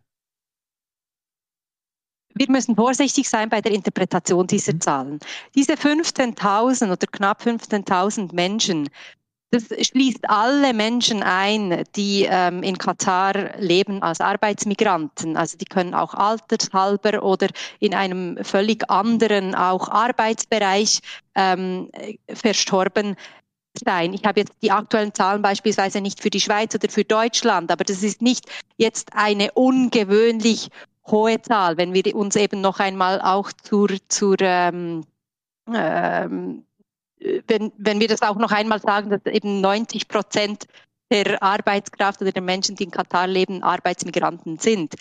[2.36, 4.82] Wir müssen vorsichtig sein bei der Interpretation dieser mhm.
[4.82, 5.20] Zahlen.
[5.56, 8.90] Diese 15.000 oder knapp 15.000 Menschen,
[9.52, 15.38] das schließt alle Menschen ein, die ähm, in Katar leben als Arbeitsmigranten.
[15.38, 17.48] Also die können auch altershalber oder
[17.80, 21.00] in einem völlig anderen auch Arbeitsbereich
[21.34, 21.90] ähm,
[22.32, 23.16] verstorben
[23.84, 24.14] sein.
[24.14, 27.84] Ich habe jetzt die aktuellen Zahlen beispielsweise nicht für die Schweiz oder für Deutschland, aber
[27.84, 28.46] das ist nicht
[28.78, 30.70] jetzt eine ungewöhnlich
[31.08, 35.06] hohe Zahl, wenn wir uns eben noch einmal auch zur, zur ähm,
[35.74, 36.66] ähm,
[37.20, 40.66] wenn, wenn wir das auch noch einmal sagen, dass eben 90 Prozent
[41.12, 44.96] der Arbeitskraft oder der Menschen, die in Katar leben, Arbeitsmigranten sind.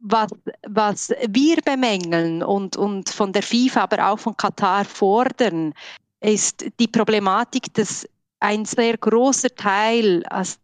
[0.00, 0.30] Was,
[0.66, 5.74] was wir bemängeln und, und von der FIFA, aber auch von Katar fordern,
[6.20, 8.08] ist die Problematik, dass
[8.40, 10.56] ein sehr großer Teil, also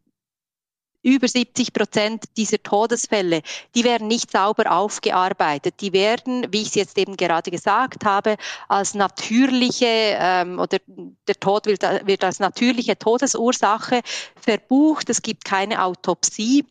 [1.07, 3.42] über 70 Prozent dieser Todesfälle,
[3.77, 5.77] die werden nicht sauber aufgearbeitet.
[5.81, 10.79] Die werden, wie ich es jetzt eben gerade gesagt habe, als natürliche ähm, oder
[11.29, 14.01] der Tod wird, wird als natürliche Todesursache
[14.35, 15.09] verbucht.
[15.09, 16.64] Es gibt keine Autopsie.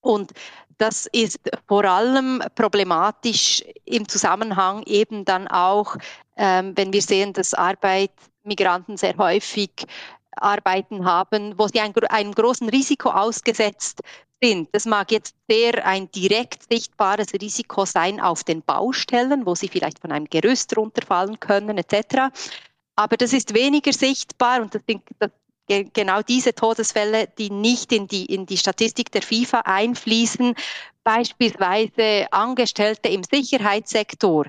[0.00, 0.32] Und
[0.78, 5.96] das ist vor allem problematisch im Zusammenhang eben dann auch,
[6.38, 9.70] ähm, wenn wir sehen, dass Arbeitsmigranten sehr häufig
[10.36, 14.00] Arbeiten haben, wo sie ein, einem großen Risiko ausgesetzt
[14.42, 14.68] sind.
[14.72, 20.00] Das mag jetzt sehr ein direkt sichtbares Risiko sein auf den Baustellen, wo sie vielleicht
[20.00, 22.32] von einem Gerüst runterfallen können etc.
[22.96, 24.82] Aber das ist weniger sichtbar und das
[25.18, 25.30] das,
[25.68, 30.54] genau diese Todesfälle, die nicht in die, in die Statistik der FIFA einfließen,
[31.04, 34.46] beispielsweise Angestellte im Sicherheitssektor,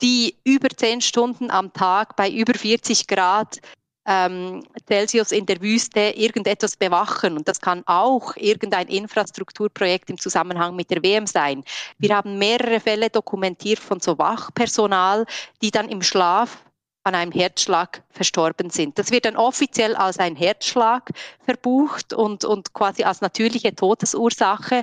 [0.00, 3.60] die über zehn Stunden am Tag bei über 40 Grad
[4.06, 7.36] ähm, Celsius in der Wüste irgendetwas bewachen.
[7.36, 11.64] Und das kann auch irgendein Infrastrukturprojekt im Zusammenhang mit der WM sein.
[11.98, 15.26] Wir haben mehrere Fälle dokumentiert von so Wachpersonal,
[15.62, 16.64] die dann im Schlaf
[17.04, 18.98] an einem Herzschlag verstorben sind.
[18.98, 21.10] Das wird dann offiziell als ein Herzschlag
[21.44, 24.82] verbucht und, und quasi als natürliche Todesursache.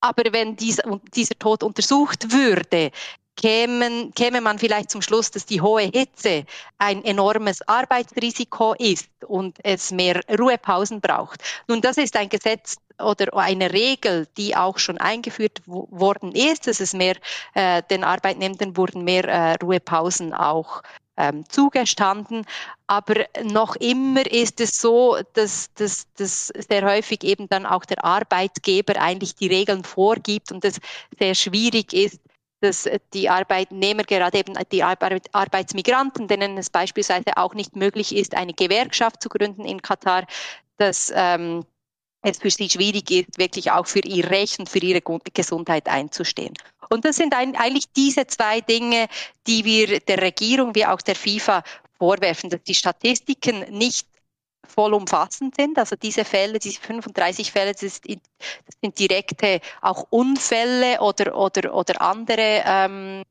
[0.00, 0.80] Aber wenn dies,
[1.14, 2.92] dieser Tod untersucht würde,
[3.36, 6.44] kämen, käme man vielleicht zum Schluss, dass die hohe Hitze
[6.78, 11.42] ein enormes Arbeitsrisiko ist und es mehr Ruhepausen braucht.
[11.68, 16.80] Nun, das ist ein Gesetz oder eine Regel, die auch schon eingeführt worden ist, dass
[16.80, 17.16] es mehr,
[17.54, 20.82] äh, den Arbeitnehmenden wurden mehr äh, Ruhepausen auch
[21.16, 22.46] ähm, zugestanden.
[22.86, 28.04] Aber noch immer ist es so, dass, dass, dass sehr häufig eben dann auch der
[28.04, 30.80] Arbeitgeber eigentlich die Regeln vorgibt und es
[31.18, 32.20] sehr schwierig ist,
[32.60, 38.54] dass die Arbeitnehmer, gerade eben die Arbeitsmigranten, denen es beispielsweise auch nicht möglich ist, eine
[38.54, 40.26] Gewerkschaft zu gründen in Katar,
[40.78, 41.64] dass ähm,
[42.22, 46.54] es für sie schwierig ist, wirklich auch für ihr Recht und für ihre Gesundheit einzustehen.
[46.88, 49.06] Und das sind eigentlich diese zwei Dinge,
[49.46, 51.62] die wir der Regierung wie auch der FIFA
[51.98, 54.06] vorwerfen, dass die Statistiken nicht
[54.66, 55.78] vollumfassend sind.
[55.78, 58.00] Also diese Fälle, diese 35 Fälle, das,
[58.80, 63.22] sind direkte auch Unfälle oder, oder, oder andere ähm,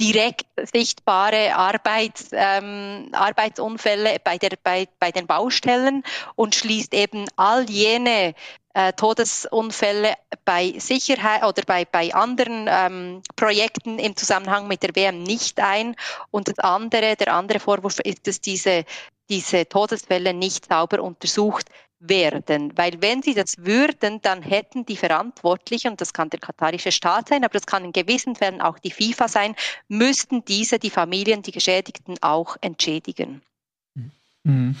[0.00, 6.02] direkt sichtbare Arbeits, ähm, Arbeitsunfälle bei, der, bei, bei den Baustellen
[6.34, 8.34] und schließt eben all jene
[8.74, 15.22] äh, Todesunfälle bei Sicherheit oder bei, bei anderen ähm, Projekten im Zusammenhang mit der WM
[15.22, 15.94] nicht ein.
[16.32, 18.84] Und das andere, der andere Vorwurf ist, dass diese
[19.30, 22.72] diese Todesfälle nicht sauber untersucht werden.
[22.76, 27.28] Weil wenn sie das würden, dann hätten die Verantwortlichen, und das kann der katarische Staat
[27.28, 29.54] sein, aber das kann in gewissen Fällen auch die FIFA sein,
[29.88, 33.42] müssten diese die Familien, die Geschädigten auch entschädigen.
[34.42, 34.76] Mhm.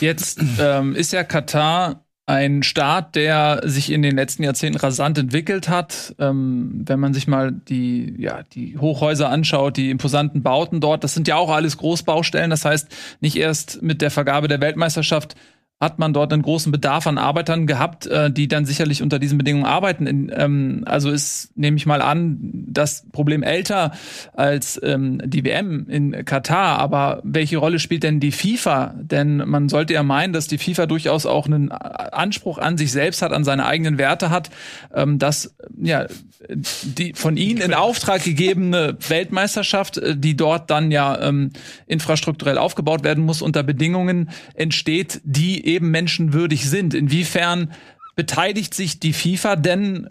[0.00, 5.68] Jetzt ähm, ist ja Katar ein Staat, der sich in den letzten Jahrzehnten rasant entwickelt
[5.68, 6.14] hat.
[6.20, 11.12] Ähm, wenn man sich mal die, ja, die Hochhäuser anschaut, die imposanten Bauten dort, das
[11.12, 12.50] sind ja auch alles Großbaustellen.
[12.50, 12.88] Das heißt,
[13.20, 15.34] nicht erst mit der Vergabe der Weltmeisterschaft
[15.80, 19.38] hat man dort einen großen Bedarf an Arbeitern gehabt, äh, die dann sicherlich unter diesen
[19.38, 20.06] Bedingungen arbeiten.
[20.06, 22.38] In, ähm, also ist, nehme ich mal an,
[22.68, 23.92] das Problem älter
[24.34, 26.78] als ähm, die WM in Katar.
[26.78, 28.94] Aber welche Rolle spielt denn die FIFA?
[29.00, 33.22] Denn man sollte ja meinen, dass die FIFA durchaus auch einen Anspruch an sich selbst
[33.22, 34.50] hat, an seine eigenen Werte hat,
[34.94, 36.06] ähm, dass ja
[36.48, 41.52] die von ihnen in Auftrag gegebene Weltmeisterschaft, äh, die dort dann ja ähm,
[41.86, 46.94] infrastrukturell aufgebaut werden muss, unter Bedingungen entsteht, die eben menschenwürdig sind.
[46.94, 47.72] Inwiefern
[48.16, 50.08] beteiligt sich die FIFA denn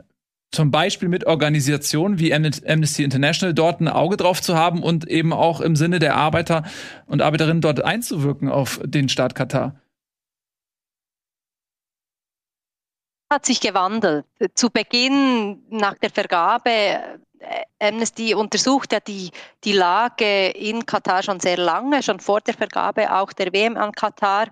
[0.51, 5.31] zum Beispiel mit Organisationen wie Amnesty International dort ein Auge drauf zu haben und eben
[5.31, 6.63] auch im Sinne der Arbeiter
[7.05, 9.79] und Arbeiterinnen dort einzuwirken auf den Staat Katar?
[13.31, 14.25] Hat sich gewandelt.
[14.55, 16.69] Zu Beginn nach der Vergabe
[17.39, 19.29] äh, Amnesty untersucht ja die,
[19.63, 23.91] die Lage in Katar schon sehr lange, schon vor der Vergabe auch der WM an
[23.91, 24.47] Katar.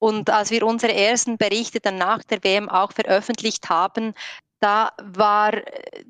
[0.00, 4.14] Und als wir unsere ersten Berichte dann nach der WM auch veröffentlicht haben,
[4.58, 6.04] da war äh,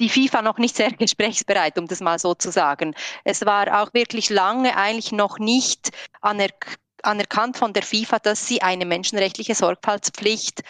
[0.00, 2.94] die FIFA noch nicht sehr gesprächsbereit, um das mal so zu sagen.
[3.22, 8.62] Es war auch wirklich lange eigentlich noch nicht anerk anerkannt von der FIFA, dass sie
[8.62, 10.62] eine menschenrechtliche Sorgfaltspflicht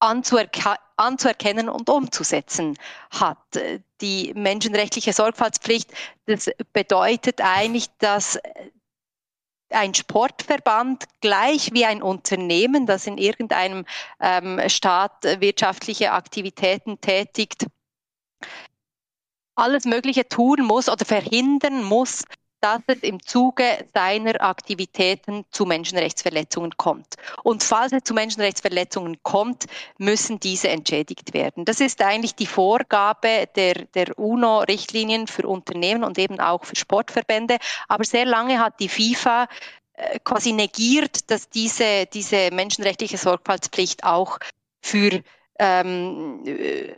[0.00, 2.76] anzuerke anzuerkennen und umzusetzen
[3.10, 3.38] hat.
[4.00, 5.90] Die menschenrechtliche Sorgfaltspflicht,
[6.26, 8.38] das bedeutet eigentlich, dass
[9.70, 13.84] ein Sportverband gleich wie ein Unternehmen, das in irgendeinem
[14.20, 17.66] ähm, Staat wirtschaftliche Aktivitäten tätigt,
[19.54, 22.24] alles Mögliche tun muss oder verhindern muss,
[22.60, 27.16] dass es im Zuge seiner Aktivitäten zu Menschenrechtsverletzungen kommt.
[27.42, 29.66] Und falls es zu Menschenrechtsverletzungen kommt,
[29.98, 31.64] müssen diese entschädigt werden.
[31.64, 37.58] Das ist eigentlich die Vorgabe der, der UNO-Richtlinien für Unternehmen und eben auch für Sportverbände.
[37.88, 39.48] Aber sehr lange hat die FIFA
[39.94, 44.38] äh, quasi negiert, dass diese, diese menschenrechtliche Sorgfaltspflicht auch
[44.82, 45.22] für
[45.60, 46.42] ähm,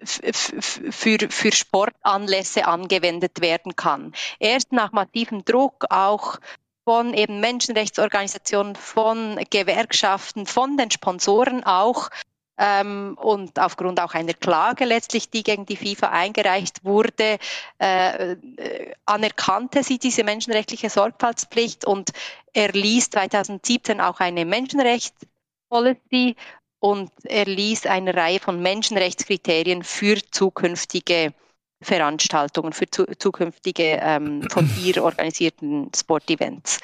[0.05, 4.15] für, für Sportanlässe angewendet werden kann.
[4.39, 6.39] Erst nach massivem Druck auch
[6.85, 12.09] von eben Menschenrechtsorganisationen, von Gewerkschaften, von den Sponsoren auch
[12.57, 17.39] ähm, und aufgrund auch einer Klage letztlich, die gegen die FIFA eingereicht wurde,
[17.81, 22.11] äh, äh anerkannte sie diese menschenrechtliche Sorgfaltspflicht und
[22.53, 26.37] erließ 2017 auch eine Menschenrechtspolicy
[26.83, 31.33] und erließ eine Reihe von Menschenrechtskriterien für zukünftige
[31.81, 36.81] Veranstaltungen, für zu, zukünftige ähm, von ihr organisierten Sportevents.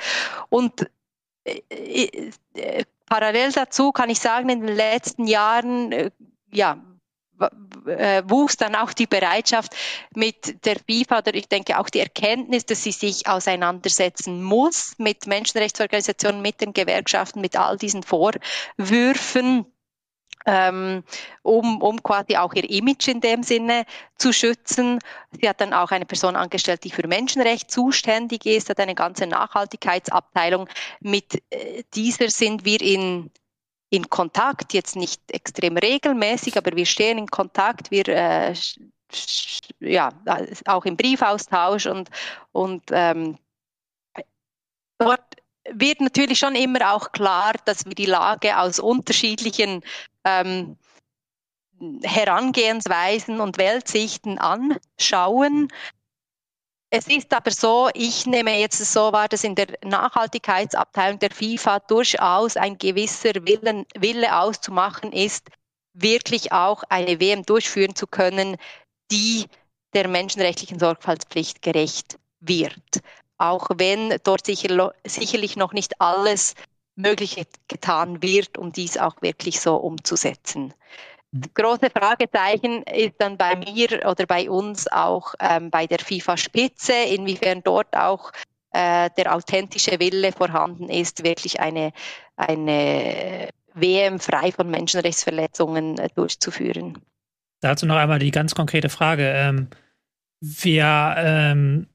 [0.50, 0.88] Und
[1.44, 6.11] äh, äh, parallel dazu kann ich sagen, in den letzten Jahren, äh,
[6.52, 6.80] ja,
[7.87, 9.74] äh, wuchs dann auch die Bereitschaft
[10.14, 15.26] mit der FIFA oder ich denke auch die Erkenntnis, dass sie sich auseinandersetzen muss mit
[15.26, 19.66] Menschenrechtsorganisationen, mit den Gewerkschaften, mit all diesen Vorwürfen
[20.48, 21.04] ähm,
[21.42, 23.84] um, um quasi auch ihr Image in dem Sinne
[24.16, 24.98] zu schützen.
[25.30, 29.26] Sie hat dann auch eine Person angestellt, die für Menschenrecht zuständig ist, hat eine ganze
[29.26, 30.66] Nachhaltigkeitsabteilung.
[31.00, 33.30] Mit äh, dieser sind wir in
[33.90, 38.54] in Kontakt, jetzt nicht extrem regelmäßig, aber wir stehen in Kontakt, wir äh,
[39.80, 40.12] ja
[40.66, 42.11] auch im Briefaustausch und
[42.52, 43.38] und ähm,
[44.98, 45.24] dort
[45.72, 49.82] wird natürlich schon immer auch klar, dass wir die Lage aus unterschiedlichen
[50.24, 50.76] ähm,
[52.02, 55.68] Herangehensweisen und Weltsichten anschauen.
[56.90, 61.81] Es ist aber so, ich nehme jetzt so wahr, dass in der Nachhaltigkeitsabteilung der FIFA
[61.81, 65.48] durchaus ein gewisser Willen, Wille auszumachen ist,
[65.92, 68.57] wirklich auch eine WM durchführen zu können,
[69.11, 69.46] die
[69.92, 73.02] der menschenrechtlichen Sorgfaltspflicht gerecht wird.
[73.37, 76.54] Auch wenn dort sicher, sicherlich noch nicht alles
[76.98, 80.74] Mögliche getan wird, um dies auch wirklich so umzusetzen.
[81.30, 81.54] Das mhm.
[81.54, 87.62] große Fragezeichen ist dann bei mir oder bei uns auch ähm, bei der FIFA-Spitze, inwiefern
[87.62, 88.32] dort auch
[88.72, 91.92] äh, der authentische Wille vorhanden ist, wirklich eine,
[92.37, 96.98] eine WM frei von Menschenrechtsverletzungen äh, durchzuführen.
[97.61, 99.32] Dazu noch einmal die ganz konkrete Frage.
[99.34, 99.68] Ähm,
[100.40, 101.88] wir ähm,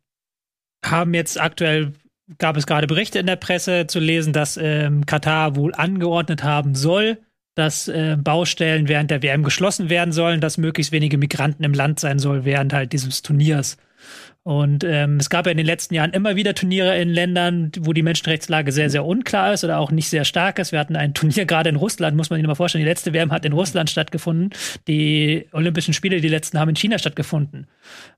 [0.85, 1.93] haben jetzt aktuell
[2.37, 6.75] gab es gerade Berichte in der Presse zu lesen, dass ähm, Katar wohl angeordnet haben
[6.75, 7.19] soll,
[7.55, 11.99] dass äh, Baustellen während der WM geschlossen werden sollen, dass möglichst wenige Migranten im Land
[11.99, 13.77] sein soll während halt dieses Turniers.
[14.43, 17.93] Und ähm, es gab ja in den letzten Jahren immer wieder Turniere in Ländern, wo
[17.93, 20.73] die Menschenrechtslage sehr, sehr unklar ist oder auch nicht sehr stark ist.
[20.73, 22.83] Wir hatten ein Turnier gerade in Russland, muss man sich mal vorstellen.
[22.83, 24.49] Die letzte WM hat in Russland stattgefunden.
[24.87, 27.67] Die Olympischen Spiele, die letzten, haben in China stattgefunden.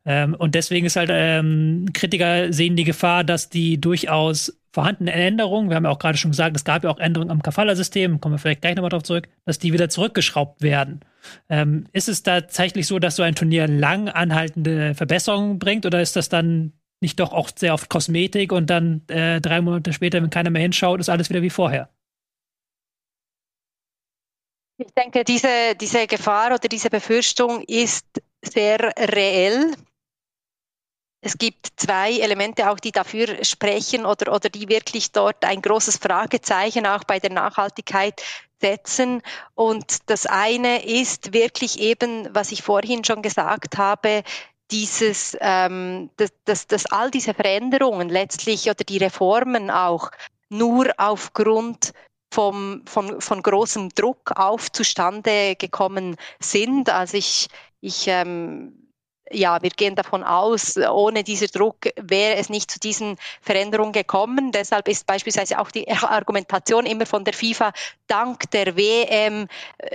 [0.03, 5.69] Ähm, und deswegen ist halt, ähm, Kritiker sehen die Gefahr, dass die durchaus vorhandenen Änderungen,
[5.69, 8.35] wir haben ja auch gerade schon gesagt, es gab ja auch Änderungen am Kafala-System, kommen
[8.35, 10.99] wir vielleicht gleich nochmal drauf zurück, dass die wieder zurückgeschraubt werden.
[11.49, 16.15] Ähm, ist es tatsächlich so, dass so ein Turnier lang anhaltende Verbesserungen bringt oder ist
[16.15, 20.29] das dann nicht doch auch sehr oft Kosmetik und dann äh, drei Monate später, wenn
[20.29, 21.89] keiner mehr hinschaut, ist alles wieder wie vorher?
[24.77, 28.05] Ich denke, diese, diese Gefahr oder diese Befürchtung ist
[28.41, 29.73] sehr reell.
[31.21, 35.97] Es gibt zwei Elemente auch, die dafür sprechen oder, oder die wirklich dort ein großes
[35.97, 38.21] Fragezeichen auch bei der Nachhaltigkeit
[38.61, 39.21] setzen.
[39.53, 44.23] Und das eine ist wirklich eben, was ich vorhin schon gesagt habe,
[44.71, 50.11] dieses, ähm, dass, dass, dass all diese Veränderungen letztlich oder die Reformen auch
[50.49, 51.93] nur aufgrund
[52.33, 56.89] vom, von, von großem Druck auf zustande gekommen sind.
[56.89, 57.47] Also ich,
[57.81, 58.84] ich ähm,
[59.31, 64.51] ja, wir gehen davon aus, ohne diesen Druck wäre es nicht zu diesen Veränderungen gekommen.
[64.51, 67.73] Deshalb ist beispielsweise auch die Argumentation immer von der FIFA,
[68.07, 69.47] dank der WM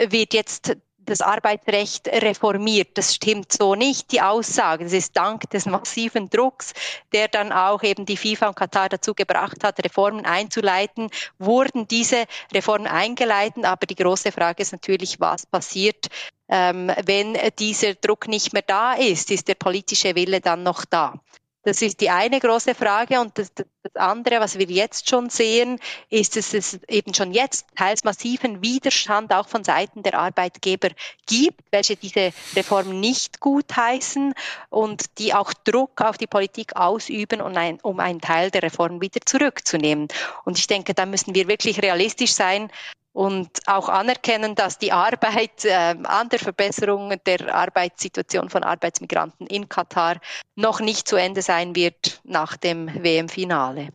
[0.08, 0.76] wird jetzt
[1.10, 2.96] das Arbeitsrecht reformiert.
[2.96, 4.84] Das stimmt so nicht, die Aussage.
[4.84, 6.72] Das ist dank des massiven Drucks,
[7.12, 12.24] der dann auch eben die FIFA und Katar dazu gebracht hat, Reformen einzuleiten, wurden diese
[12.54, 13.64] Reformen eingeleitet.
[13.64, 16.06] Aber die große Frage ist natürlich, was passiert,
[16.48, 19.30] ähm, wenn dieser Druck nicht mehr da ist?
[19.30, 21.14] Ist der politische Wille dann noch da?
[21.62, 23.20] Das ist die eine große Frage.
[23.20, 27.66] Und das, das, andere, was wir jetzt schon sehen, ist, dass es eben schon jetzt
[27.76, 30.88] teils massiven Widerstand auch von Seiten der Arbeitgeber
[31.26, 34.34] gibt, welche diese Reform nicht gutheißen
[34.70, 39.02] und die auch Druck auf die Politik ausüben, um, ein, um einen Teil der Reform
[39.02, 40.08] wieder zurückzunehmen.
[40.44, 42.70] Und ich denke, da müssen wir wirklich realistisch sein
[43.12, 49.68] und auch anerkennen, dass die Arbeit äh, an der Verbesserung der Arbeitssituation von Arbeitsmigranten in
[49.68, 50.20] Katar
[50.54, 53.88] noch nicht zu Ende sein wird nach dem WM-Finale.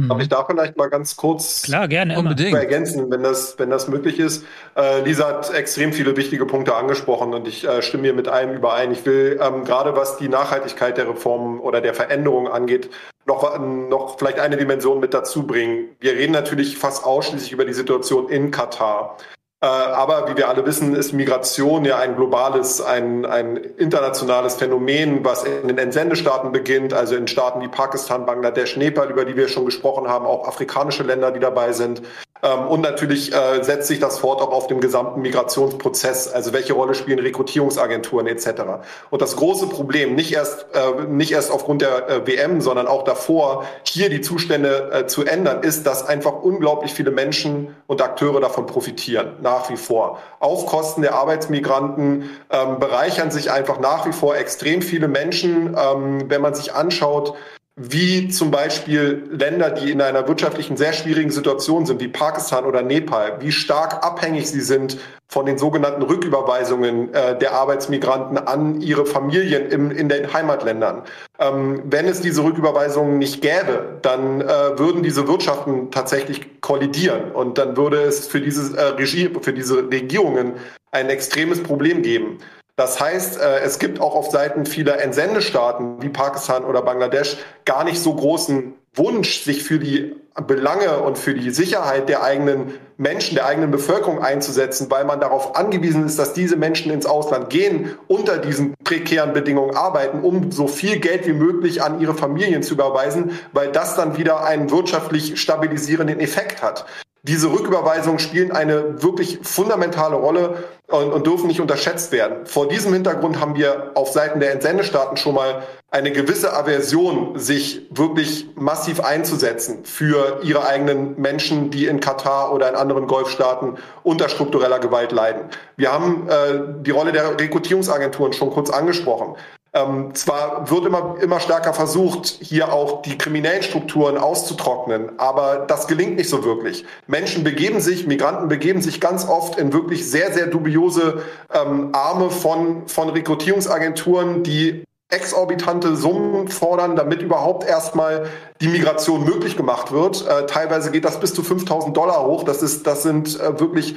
[0.00, 0.08] Mhm.
[0.08, 3.88] Darf ich da vielleicht mal ganz kurz Klar, gerne, unbedingt ergänzen, wenn das, wenn das
[3.88, 4.44] möglich ist?
[4.76, 8.54] Äh, Lisa hat extrem viele wichtige Punkte angesprochen und ich äh, stimme hier mit allem
[8.54, 8.92] überein.
[8.92, 12.90] Ich will ähm, gerade was die Nachhaltigkeit der Reformen oder der Veränderungen angeht,
[13.26, 15.90] noch, noch vielleicht eine Dimension mit dazu bringen.
[16.00, 19.16] Wir reden natürlich fast ausschließlich über die Situation in Katar.
[19.62, 25.22] Äh, aber wie wir alle wissen, ist Migration ja ein globales, ein, ein internationales Phänomen,
[25.22, 29.48] was in den Entsendestaaten beginnt, also in Staaten wie Pakistan, Bangladesch, Nepal, über die wir
[29.48, 32.00] schon gesprochen haben, auch afrikanische Länder, die dabei sind.
[32.42, 36.32] Ähm, und natürlich äh, setzt sich das fort auch auf dem gesamten Migrationsprozess.
[36.32, 38.62] Also welche Rolle spielen Rekrutierungsagenturen etc.
[39.10, 43.66] Und das große Problem, nicht erst, äh, nicht erst aufgrund der WM, sondern auch davor,
[43.82, 49.32] hier die Zustände zu ändern, ist, dass einfach unglaublich viele Menschen und Akteure davon profitieren,
[49.40, 50.20] nach wie vor.
[50.38, 55.76] Auf Kosten der Arbeitsmigranten ähm, bereichern sich einfach nach wie vor extrem viele Menschen.
[55.76, 57.34] Ähm, wenn man sich anschaut,
[57.82, 62.82] wie zum Beispiel Länder, die in einer wirtschaftlichen sehr schwierigen Situation sind, wie Pakistan oder
[62.82, 69.06] Nepal, wie stark abhängig sie sind von den sogenannten Rücküberweisungen äh, der Arbeitsmigranten an ihre
[69.06, 71.04] Familien im, in den Heimatländern.
[71.38, 74.46] Ähm, wenn es diese Rücküberweisungen nicht gäbe, dann äh,
[74.78, 79.88] würden diese Wirtschaften tatsächlich kollidieren und dann würde es für, dieses, äh, Regie, für diese
[79.90, 80.54] Regierungen
[80.90, 82.40] ein extremes Problem geben.
[82.80, 87.84] Das heißt, äh, es gibt auch auf Seiten vieler Entsendestaaten wie Pakistan oder Bangladesch gar
[87.84, 90.16] nicht so großen Wunsch, sich für die
[90.46, 95.56] Belange und für die Sicherheit der eigenen Menschen, der eigenen Bevölkerung einzusetzen, weil man darauf
[95.56, 100.66] angewiesen ist, dass diese Menschen ins Ausland gehen, unter diesen prekären Bedingungen arbeiten, um so
[100.66, 105.38] viel Geld wie möglich an ihre Familien zu überweisen, weil das dann wieder einen wirtschaftlich
[105.38, 106.86] stabilisierenden Effekt hat.
[107.22, 112.46] Diese Rücküberweisungen spielen eine wirklich fundamentale Rolle und, und, dürfen nicht unterschätzt werden.
[112.46, 117.86] Vor diesem Hintergrund haben wir auf Seiten der Entsendestaaten schon mal eine gewisse Aversion, sich
[117.90, 124.30] wirklich massiv einzusetzen für ihre eigenen Menschen, die in Katar oder in anderen Golfstaaten unter
[124.30, 125.42] struktureller Gewalt leiden.
[125.76, 129.36] Wir haben äh, die Rolle der Rekrutierungsagenturen schon kurz angesprochen.
[129.72, 135.86] Ähm, zwar wird immer, immer stärker versucht, hier auch die kriminellen Strukturen auszutrocknen, aber das
[135.86, 136.84] gelingt nicht so wirklich.
[137.06, 141.22] Menschen begeben sich, Migranten begeben sich ganz oft in wirklich sehr, sehr dubiose
[141.54, 148.26] ähm, Arme von, von Rekrutierungsagenturen, die exorbitante Summen fordern, damit überhaupt erstmal
[148.60, 150.26] die Migration möglich gemacht wird.
[150.26, 152.44] Äh, teilweise geht das bis zu 5000 Dollar hoch.
[152.44, 153.96] Das ist, das sind äh, wirklich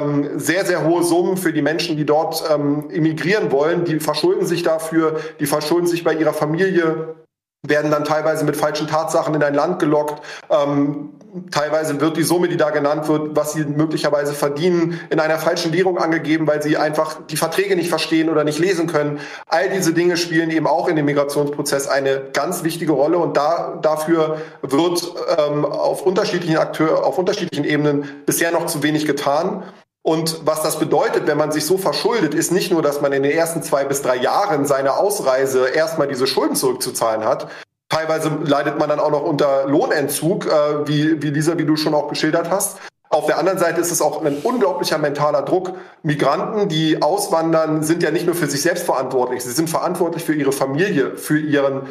[0.00, 3.84] ähm, sehr, sehr hohe Summen für die Menschen, die dort ähm, emigrieren wollen.
[3.84, 7.14] Die verschulden sich dafür, die verschulden sich bei ihrer Familie,
[7.66, 10.22] werden dann teilweise mit falschen Tatsachen in ein Land gelockt.
[10.50, 11.10] Ähm,
[11.50, 15.72] teilweise wird die Summe, die da genannt wird, was sie möglicherweise verdienen, in einer falschen
[15.72, 19.20] Währung angegeben, weil sie einfach die Verträge nicht verstehen oder nicht lesen können.
[19.46, 23.78] All diese Dinge spielen eben auch in dem Migrationsprozess eine ganz wichtige Rolle und da,
[23.80, 29.62] dafür wird ähm, auf unterschiedlichen Akteur, auf unterschiedlichen Ebenen bisher noch zu wenig getan.
[30.02, 33.22] Und was das bedeutet, wenn man sich so verschuldet, ist nicht nur, dass man in
[33.22, 37.48] den ersten zwei bis drei Jahren seiner Ausreise erstmal diese Schulden zurückzuzahlen hat.
[37.88, 41.94] Teilweise leidet man dann auch noch unter Lohnentzug, äh, wie, wie Lisa, wie du schon
[41.94, 42.78] auch geschildert hast.
[43.10, 45.74] Auf der anderen Seite ist es auch ein unglaublicher mentaler Druck.
[46.02, 50.34] Migranten, die auswandern, sind ja nicht nur für sich selbst verantwortlich, sie sind verantwortlich für
[50.34, 51.82] ihre Familie, für ihren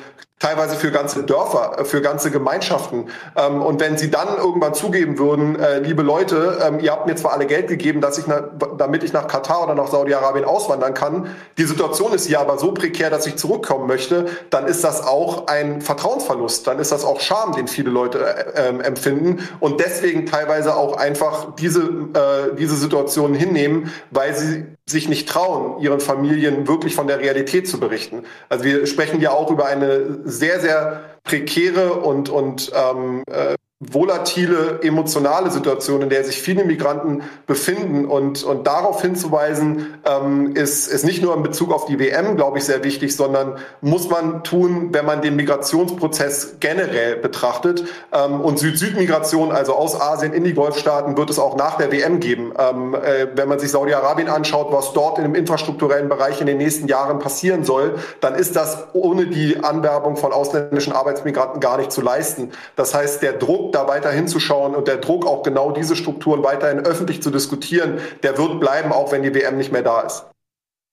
[0.41, 3.09] teilweise für ganze Dörfer, äh, für ganze Gemeinschaften.
[3.35, 7.15] Ähm, und wenn sie dann irgendwann zugeben würden, äh, liebe Leute, ähm, ihr habt mir
[7.15, 8.43] zwar alle Geld gegeben, dass ich nach,
[8.77, 11.27] damit ich nach Katar oder nach Saudi-Arabien auswandern kann,
[11.57, 15.47] die Situation ist hier aber so prekär, dass ich zurückkommen möchte, dann ist das auch
[15.47, 20.25] ein Vertrauensverlust, dann ist das auch Scham, den viele Leute äh, äh, empfinden und deswegen
[20.25, 26.67] teilweise auch einfach diese, äh, diese Situationen hinnehmen, weil sie sich nicht trauen, ihren Familien
[26.67, 28.23] wirklich von der Realität zu berichten.
[28.49, 34.79] Also wir sprechen ja auch über eine sehr, sehr prekäre und, und ähm, äh, volatile,
[34.83, 38.05] emotionale Situation, in der sich viele Migranten befinden.
[38.05, 42.59] Und, und darauf hinzuweisen, ähm, ist, ist nicht nur in Bezug auf die WM, glaube
[42.59, 47.83] ich, sehr wichtig, sondern muss man tun, wenn man den Migrationsprozess generell betrachtet.
[48.13, 52.19] Ähm, und Süd-Süd-Migration, also aus Asien in die Golfstaaten, wird es auch nach der WM
[52.19, 52.53] geben.
[52.59, 56.59] Ähm, äh, wenn man sich Saudi-Arabien anschaut, was dort in dem infrastrukturellen Bereich in den
[56.59, 61.91] nächsten Jahren passieren soll, dann ist das ohne die Anwerbung von ausländischen Arbeitsmigranten gar nicht
[61.91, 62.51] zu leisten.
[62.75, 66.79] Das heißt, der Druck da weiter hinzuschauen und der Druck, auch genau diese Strukturen weiterhin
[66.79, 70.25] öffentlich zu diskutieren, der wird bleiben, auch wenn die WM nicht mehr da ist.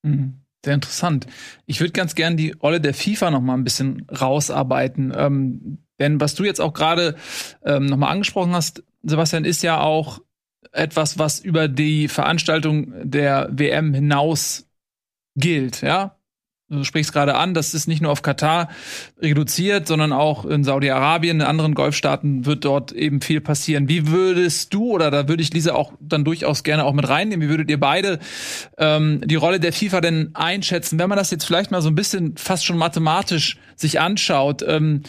[0.03, 0.35] Mhm.
[0.63, 1.25] Sehr interessant.
[1.67, 5.13] Ich würde ganz gern die Rolle der FIFA noch mal ein bisschen rausarbeiten.
[5.15, 7.15] Ähm, denn was du jetzt auch gerade
[7.63, 10.19] ähm, noch mal angesprochen hast, Sebastian, ist ja auch
[10.71, 14.67] etwas, was über die Veranstaltung der WM hinaus
[15.35, 15.81] gilt.
[15.81, 16.18] Ja,
[16.69, 18.69] du sprichst gerade an, das ist nicht nur auf Katar
[19.21, 23.89] reduziert, sondern auch in Saudi-Arabien, in anderen Golfstaaten wird dort eben viel passieren.
[23.89, 27.45] Wie würdest du, oder da würde ich Lisa auch dann durchaus gerne auch mit reinnehmen,
[27.47, 28.19] wie würdet ihr beide
[28.77, 31.95] ähm, die Rolle der FIFA denn einschätzen, wenn man das jetzt vielleicht mal so ein
[31.95, 34.63] bisschen fast schon mathematisch sich anschaut?
[34.67, 35.03] Ähm,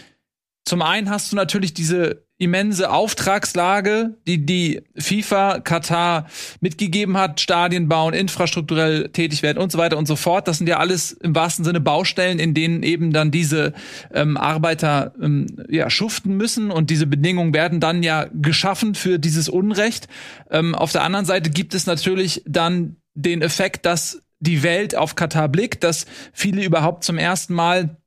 [0.65, 6.27] zum einen hast du natürlich diese immense Auftragslage, die die FIFA Katar
[6.61, 10.49] mitgegeben hat, Stadien bauen, infrastrukturell tätig werden und so weiter und so fort.
[10.49, 13.75] Das sind ja alles im wahrsten Sinne Baustellen, in denen eben dann diese
[14.15, 19.51] ähm, Arbeiter ähm, ja schuften müssen und diese Bedingungen werden dann ja geschaffen für dieses
[19.51, 20.09] Unrecht.
[20.51, 25.15] Ähm, auf der anderen Seite gibt es natürlich dann den Effekt, dass die Welt auf
[25.15, 28.00] Katar blickt, dass viele überhaupt zum ersten Mal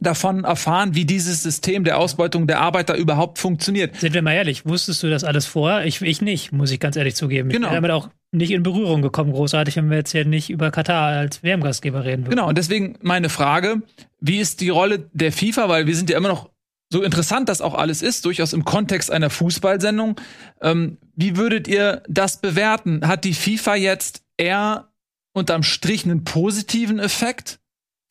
[0.00, 3.96] davon erfahren, wie dieses System der Ausbeutung der Arbeiter überhaupt funktioniert.
[3.96, 5.82] Sind wir mal ehrlich, wusstest du das alles vor?
[5.82, 7.50] Ich, ich nicht, muss ich ganz ehrlich zugeben.
[7.50, 7.68] Genau.
[7.68, 10.70] Ich bin damit auch nicht in Berührung gekommen, großartig, wenn wir jetzt hier nicht über
[10.70, 12.30] Katar als WM-Gastgeber reden würden.
[12.30, 13.82] Genau, und deswegen meine Frage,
[14.20, 16.48] wie ist die Rolle der FIFA, weil wir sind ja immer noch
[16.92, 20.16] so interessant das auch alles ist, durchaus im Kontext einer Fußballsendung.
[20.60, 23.06] Ähm, wie würdet ihr das bewerten?
[23.06, 24.88] Hat die FIFA jetzt eher
[25.32, 27.60] unterm Strich einen positiven Effekt?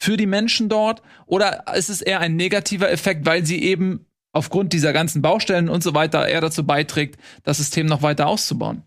[0.01, 1.01] Für die Menschen dort?
[1.25, 5.83] Oder ist es eher ein negativer Effekt, weil sie eben aufgrund dieser ganzen Baustellen und
[5.83, 8.83] so weiter eher dazu beiträgt, das System noch weiter auszubauen?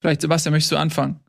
[0.00, 1.20] Vielleicht, Sebastian, möchtest du anfangen?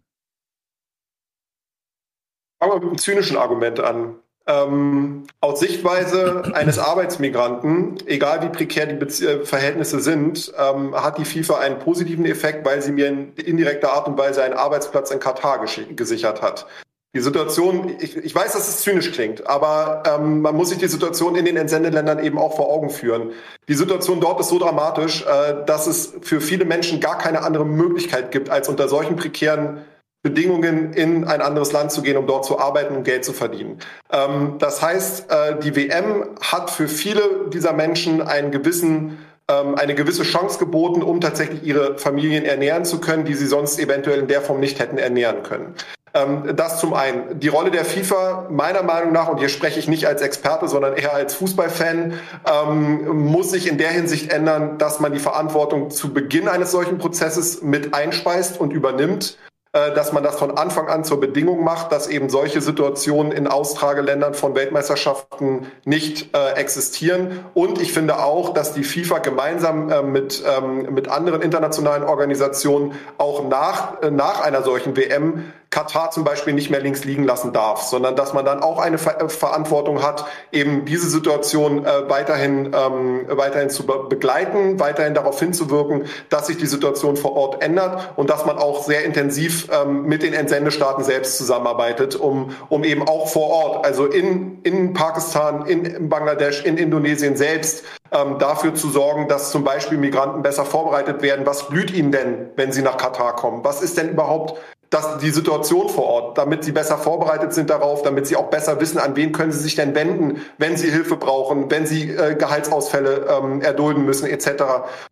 [2.59, 4.22] Fangen wir mit einem zynischen Argument an.
[4.45, 11.17] Ähm, aus Sichtweise eines Arbeitsmigranten, egal wie prekär die Bezie äh, Verhältnisse sind, ähm, hat
[11.17, 15.11] die FIFA einen positiven Effekt, weil sie mir in indirekter Art und Weise einen Arbeitsplatz
[15.11, 15.63] in Katar
[15.95, 16.67] gesichert hat.
[17.15, 20.87] Die Situation, ich, ich weiß, dass es zynisch klingt, aber ähm, man muss sich die
[20.87, 23.31] Situation in den Entsendeländern eben auch vor Augen führen.
[23.69, 27.65] Die Situation dort ist so dramatisch, äh, dass es für viele Menschen gar keine andere
[27.65, 29.85] Möglichkeit gibt, als unter solchen prekären
[30.24, 33.78] Bedingungen in ein anderes Land zu gehen, um dort zu arbeiten und Geld zu verdienen.
[34.11, 39.19] Ähm, das heißt, äh, die WM hat für viele dieser Menschen einen gewissen
[39.49, 43.78] ähm, eine gewisse Chance geboten, um tatsächlich ihre Familien ernähren zu können, die sie sonst
[43.78, 45.76] eventuell in der Form nicht hätten ernähren können.
[46.13, 47.39] Ähm, das zum einen.
[47.39, 50.95] Die Rolle der FIFA, meiner Meinung nach, und hier spreche ich nicht als Experte, sondern
[50.95, 52.13] eher als Fußballfan,
[52.49, 56.97] ähm, muss sich in der Hinsicht ändern, dass man die Verantwortung zu Beginn eines solchen
[56.97, 59.38] Prozesses mit einspeist und übernimmt
[59.74, 64.36] dass man das von Anfang an zur Bedingung macht, dass eben solche Situationen in Austrageländern
[64.36, 67.39] von Weltmeisterschaften nicht äh, existieren.
[67.55, 72.93] Und ich finde auch, dass die FIFA gemeinsam äh, mit, ähm, mit anderen internationalen Organisationen
[73.17, 77.51] auch nach, äh, nach einer solchen WM Katar zum Beispiel nicht mehr links liegen lassen
[77.51, 82.07] darf, sondern dass man dann auch eine Ver äh, Verantwortung hat, eben diese Situation äh,
[82.07, 87.63] weiterhin, ähm, weiterhin zu be begleiten, weiterhin darauf hinzuwirken, dass sich die Situation vor Ort
[87.63, 92.84] ändert und dass man auch sehr intensiv ähm, mit den Entsendestaaten selbst zusammenarbeitet, um, um
[92.84, 98.76] eben auch vor Ort, also in, in Pakistan, in Bangladesch, in Indonesien selbst, ähm, dafür
[98.76, 101.47] zu sorgen, dass zum Beispiel Migranten besser vorbereitet werden.
[101.47, 103.63] Was blüht ihnen denn, wenn sie nach Katar kommen?
[103.63, 104.59] Was ist denn überhaupt
[104.93, 108.79] dass die Situation vor Ort, damit sie besser vorbereitet sind darauf, damit sie auch besser
[108.79, 112.35] wissen, an wen können sie sich denn wenden, wenn sie Hilfe brauchen, wenn sie äh,
[112.35, 114.63] Gehaltsausfälle ähm, erdulden müssen etc.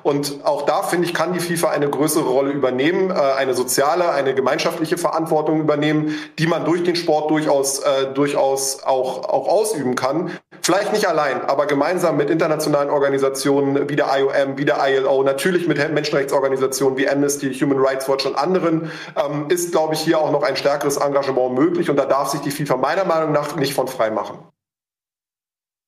[0.03, 4.11] Und auch da finde ich, kann die FIFA eine größere Rolle übernehmen, äh, eine soziale,
[4.11, 9.95] eine gemeinschaftliche Verantwortung übernehmen, die man durch den Sport durchaus äh, durchaus auch auch ausüben
[9.95, 10.31] kann.
[10.63, 15.67] Vielleicht nicht allein, aber gemeinsam mit internationalen Organisationen wie der IOM, wie der ILO, natürlich
[15.67, 20.31] mit Menschenrechtsorganisationen wie Amnesty, Human Rights Watch und anderen, ähm, ist, glaube ich, hier auch
[20.31, 21.89] noch ein stärkeres Engagement möglich.
[21.89, 24.37] Und da darf sich die FIFA meiner Meinung nach nicht von frei machen.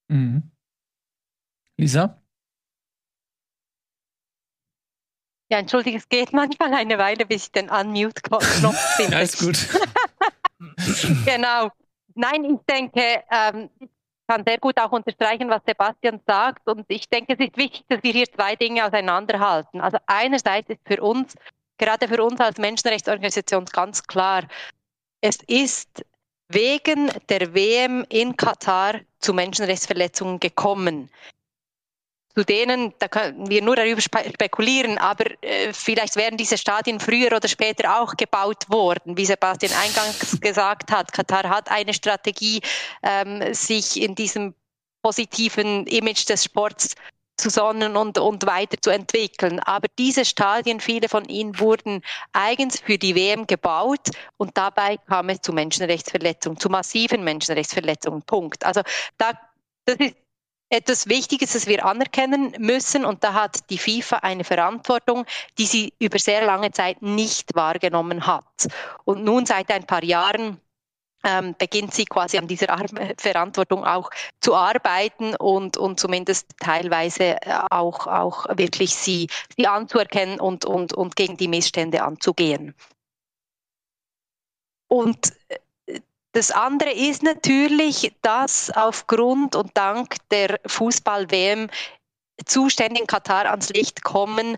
[0.07, 0.51] Mhm.
[1.78, 2.19] Lisa?
[5.51, 9.17] Ja, entschuldige, es geht manchmal eine Weile, bis ich den Unmute-Knopf finde.
[9.17, 9.69] Alles gut.
[11.26, 11.69] genau.
[12.15, 13.69] Nein, ich denke, ähm,
[14.28, 16.67] kann sehr gut auch unterstreichen, was Sebastian sagt.
[16.67, 19.82] Und ich denke, es ist wichtig, dass wir hier zwei Dinge auseinanderhalten.
[19.82, 21.36] Also einerseits ist für uns,
[21.78, 24.43] gerade für uns als Menschenrechtsorganisation ganz klar,
[25.21, 26.05] es ist
[26.49, 31.09] wegen der WM in Katar zu Menschenrechtsverletzungen gekommen
[32.36, 37.36] zu denen, da können wir nur darüber spekulieren, aber äh, vielleicht wären diese Stadien früher
[37.36, 39.17] oder später auch gebaut worden.
[39.17, 42.61] Wie Sebastian eingangs gesagt hat, Katar hat eine Strategie,
[43.03, 44.55] ähm, sich in diesem
[45.03, 46.95] positiven Image des Sports
[47.38, 49.59] zu sonnen und, und weiterzuentwickeln.
[49.59, 55.29] Aber diese Stadien, viele von ihnen wurden eigens für die WM gebaut und dabei kam
[55.29, 58.21] es zu Menschenrechtsverletzungen, zu massiven Menschenrechtsverletzungen.
[58.23, 58.63] Punkt.
[58.63, 58.81] Also
[59.17, 59.34] da,
[59.86, 60.15] das ist
[60.74, 63.05] etwas Wichtiges, das wir anerkennen müssen.
[63.05, 65.26] Und da hat die FIFA eine Verantwortung,
[65.57, 68.67] die sie über sehr lange Zeit nicht wahrgenommen hat.
[69.05, 70.59] Und nun seit ein paar Jahren
[71.24, 72.86] ähm, beginnt sie quasi an dieser Ar
[73.17, 74.09] Verantwortung auch
[74.41, 80.93] zu arbeiten und, und zumindest teilweise äh, auch, auch wirklich sie, sie anzuerkennen und, und,
[80.93, 82.76] und gegen die Missstände anzugehen.
[84.88, 85.59] Und äh,
[86.34, 91.69] das andere ist natürlich, dass aufgrund und dank der Fußball-WM
[92.45, 94.57] Zustände in Katar ans Licht kommen,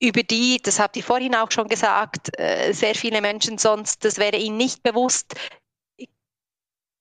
[0.00, 4.18] über die, das habt ihr vorhin auch schon gesagt, äh, sehr viele Menschen sonst, das
[4.18, 5.34] wäre ihnen nicht bewusst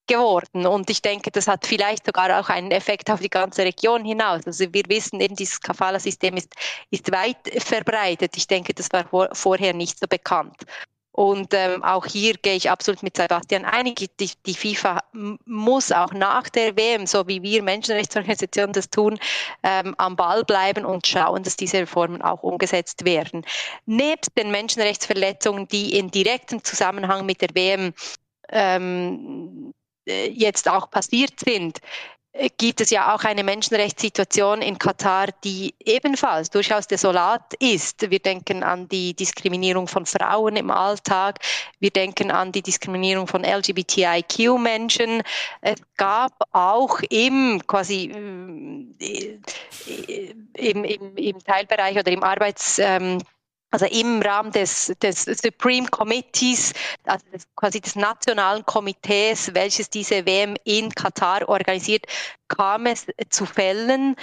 [0.08, 0.66] geworden.
[0.66, 4.46] Und ich denke, das hat vielleicht sogar auch einen Effekt auf die ganze Region hinaus.
[4.46, 6.54] Also wir wissen eben, dieses Kafala-System ist,
[6.92, 8.36] ist weit verbreitet.
[8.36, 10.66] Ich denke, das war vor, vorher nicht so bekannt.
[11.14, 14.10] Und ähm, auch hier gehe ich absolut mit Sebastian einig.
[14.20, 15.04] Die, die FIFA
[15.46, 19.20] muss auch nach der WM, so wie wir Menschenrechtsorganisationen das tun,
[19.62, 23.46] ähm, am Ball bleiben und schauen, dass diese Reformen auch umgesetzt werden.
[23.86, 27.94] Nebst den Menschenrechtsverletzungen, die in direktem Zusammenhang mit der WM
[28.50, 29.72] ähm,
[30.08, 31.80] äh, jetzt auch passiert sind,
[32.58, 38.10] gibt es ja auch eine Menschenrechtssituation in Katar, die ebenfalls durchaus desolat ist.
[38.10, 41.40] Wir denken an die Diskriminierung von Frauen im Alltag.
[41.80, 45.22] Wir denken an die Diskriminierung von LGBTIQ-Menschen.
[45.62, 48.12] Es gab auch im quasi
[49.00, 49.40] äh,
[50.56, 53.20] im, im, im Teilbereich oder im Arbeits ähm,
[53.74, 56.74] also im Rahmen des, des Supreme Committees,
[57.06, 62.06] also quasi des nationalen Komitees, welches diese WM in Katar organisiert,
[62.50, 64.16] kam es zu Fällen,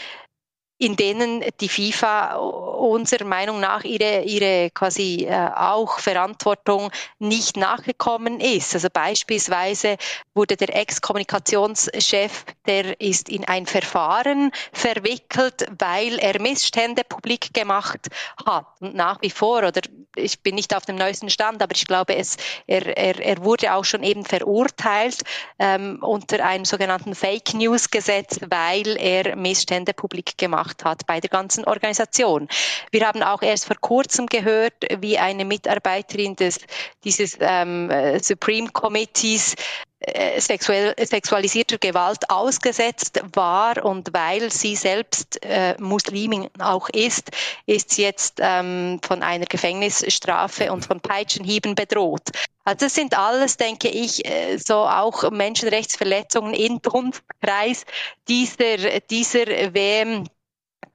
[0.80, 8.40] in denen die FIFA unserer Meinung nach ihre, ihre quasi äh, auch Verantwortung nicht nachgekommen
[8.40, 8.74] ist.
[8.74, 9.98] Also beispielsweise
[10.34, 18.08] wurde der Ex-Kommunikationschef, der ist in ein Verfahren verwickelt, weil er Missstände publik gemacht
[18.46, 18.64] hat.
[18.80, 19.82] Und nach wie vor, oder
[20.16, 23.74] ich bin nicht auf dem neuesten Stand, aber ich glaube, es, er, er, er wurde
[23.74, 25.22] auch schon eben verurteilt
[25.58, 31.20] ähm, unter einem sogenannten Fake News Gesetz, weil er Missstände publik gemacht gemacht hat bei
[31.20, 32.48] der ganzen Organisation.
[32.90, 36.60] Wir haben auch erst vor kurzem gehört, wie eine Mitarbeiterin des,
[37.04, 37.90] dieses ähm,
[38.20, 39.54] Supreme Committees
[40.00, 47.30] äh, sexuell, sexualisierter Gewalt ausgesetzt war und weil sie selbst äh, Muslimin auch ist,
[47.66, 52.30] ist sie jetzt ähm, von einer Gefängnisstrafe und von Peitschenhieben bedroht.
[52.64, 57.84] Also das sind alles, denke ich, äh, so auch Menschenrechtsverletzungen im Dunstkreis
[58.26, 60.24] dieser, dieser WM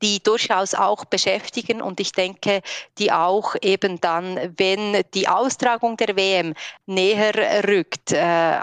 [0.01, 2.61] die durchaus auch beschäftigen und ich denke,
[2.97, 6.53] die auch eben dann, wenn die Austragung der WM
[6.85, 8.57] näher rückt, äh,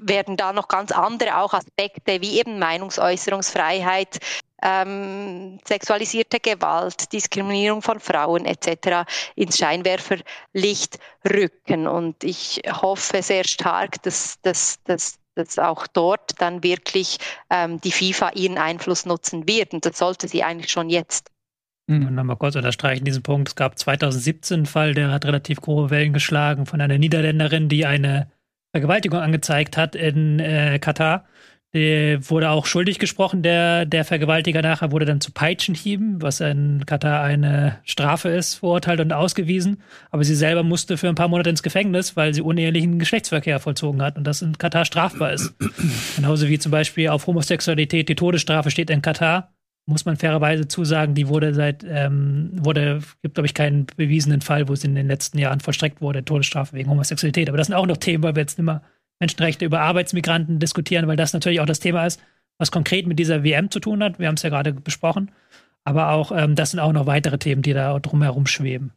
[0.00, 4.18] werden da noch ganz andere auch Aspekte wie eben Meinungsäußerungsfreiheit,
[4.62, 9.08] ähm, sexualisierte Gewalt, Diskriminierung von Frauen etc.
[9.34, 11.86] ins Scheinwerferlicht rücken.
[11.86, 17.18] Und ich hoffe sehr stark, dass, dass, dass dass auch dort dann wirklich
[17.50, 19.72] ähm, die FIFA ihren Einfluss nutzen wird.
[19.74, 21.30] Und das sollte sie eigentlich schon jetzt.
[21.86, 22.14] Mhm.
[22.14, 23.48] Nochmal kurz unterstreichen diesen Punkt.
[23.48, 27.84] Es gab 2017 einen Fall, der hat relativ große Wellen geschlagen von einer Niederländerin, die
[27.84, 28.30] eine
[28.72, 31.24] Vergewaltigung angezeigt hat in äh, Katar.
[31.72, 36.84] Der wurde auch schuldig gesprochen, der, der Vergewaltiger nachher wurde dann zu Peitschenhieben, was in
[36.84, 39.80] Katar eine Strafe ist, verurteilt und ausgewiesen.
[40.10, 44.02] Aber sie selber musste für ein paar Monate ins Gefängnis, weil sie unehelichen Geschlechtsverkehr vollzogen
[44.02, 45.54] hat und das in Katar strafbar ist.
[46.16, 49.52] Genauso wie zum Beispiel auf Homosexualität die Todesstrafe steht in Katar
[49.86, 54.68] muss man fairerweise zusagen, die wurde seit, ähm, wurde, gibt, glaube ich, keinen bewiesenen Fall,
[54.68, 57.48] wo es in den letzten Jahren vollstreckt wurde, Todesstrafe wegen Homosexualität.
[57.48, 58.82] Aber das sind auch noch Themen, weil wir jetzt immer
[59.20, 62.20] Menschenrechte über Arbeitsmigranten diskutieren, weil das natürlich auch das Thema ist,
[62.58, 64.18] was konkret mit dieser WM zu tun hat.
[64.18, 65.30] Wir haben es ja gerade besprochen.
[65.84, 68.92] Aber auch, ähm, das sind auch noch weitere Themen, die da drumherum schweben.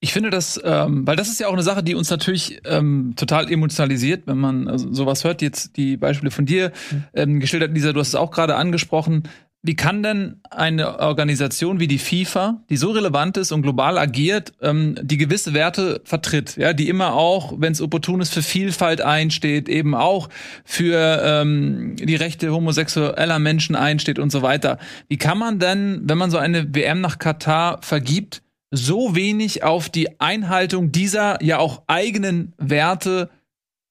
[0.00, 3.14] Ich finde das, ähm, weil das ist ja auch eine Sache, die uns natürlich ähm,
[3.16, 5.42] total emotionalisiert, wenn man also sowas hört.
[5.42, 7.04] Jetzt die Beispiele von dir mhm.
[7.14, 9.28] ähm, geschildert, Lisa, du hast es auch gerade angesprochen.
[9.64, 14.52] Wie kann denn eine Organisation wie die FIFA, die so relevant ist und global agiert,
[14.60, 19.02] ähm, die gewisse Werte vertritt, ja, die immer auch, wenn es opportun ist, für Vielfalt
[19.02, 20.28] einsteht, eben auch
[20.64, 24.78] für ähm, die Rechte homosexueller Menschen einsteht und so weiter.
[25.06, 28.42] Wie kann man denn, wenn man so eine WM nach Katar vergibt,
[28.72, 33.30] so wenig auf die Einhaltung dieser ja auch eigenen Werte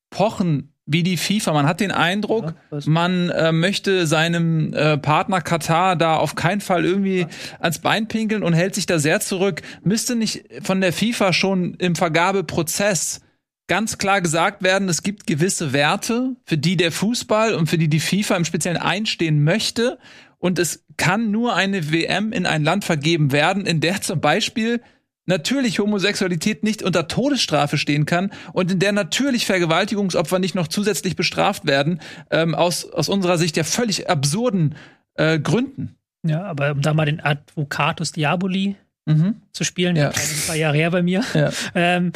[0.10, 1.54] pochen wie die FIFA.
[1.54, 2.54] Man hat den Eindruck,
[2.86, 7.28] man äh, möchte seinem äh, Partner Katar da auf keinen Fall irgendwie
[7.60, 9.62] ans Bein pinkeln und hält sich da sehr zurück.
[9.84, 13.22] Müsste nicht von der FIFA schon im Vergabeprozess
[13.68, 17.88] ganz klar gesagt werden, es gibt gewisse Werte, für die der Fußball und für die
[17.88, 19.98] die FIFA im Speziellen einstehen möchte.
[20.40, 24.82] Und es kann nur eine WM in ein Land vergeben werden, in der zum Beispiel
[25.26, 31.16] natürlich Homosexualität nicht unter Todesstrafe stehen kann und in der natürlich Vergewaltigungsopfer nicht noch zusätzlich
[31.16, 34.76] bestraft werden, ähm, aus, aus unserer Sicht ja völlig absurden
[35.16, 35.96] äh, Gründen.
[36.24, 39.42] Ja, aber um da mal den Advocatus Diaboli mhm.
[39.54, 40.10] zu spielen, ja.
[40.10, 41.24] ein paar Jahre her bei mir.
[41.34, 41.52] Ja.
[41.76, 42.12] Ähm,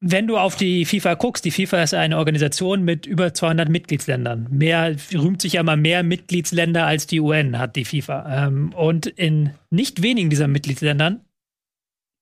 [0.00, 4.46] wenn du auf die FIFA guckst, die FIFA ist eine Organisation mit über 200 Mitgliedsländern.
[4.50, 8.46] Mehr rühmt sich ja mal mehr Mitgliedsländer als die UN hat die FIFA.
[8.46, 11.22] Ähm, und in nicht wenigen dieser Mitgliedsländern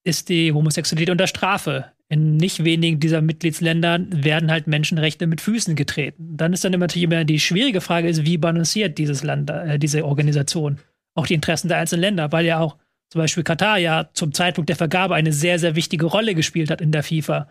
[0.04, 1.86] ist die Homosexualität unter Strafe.
[2.08, 6.36] In nicht wenigen dieser Mitgliedsländern werden halt Menschenrechte mit Füßen getreten.
[6.36, 10.04] Dann ist dann natürlich immer die schwierige Frage ist, wie balanciert dieses Land, äh, diese
[10.04, 10.78] Organisation
[11.14, 12.76] auch die Interessen der einzelnen Länder, weil ja auch
[13.14, 16.80] zum Beispiel Katar ja zum Zeitpunkt der Vergabe eine sehr, sehr wichtige Rolle gespielt hat
[16.80, 17.46] in der FIFA.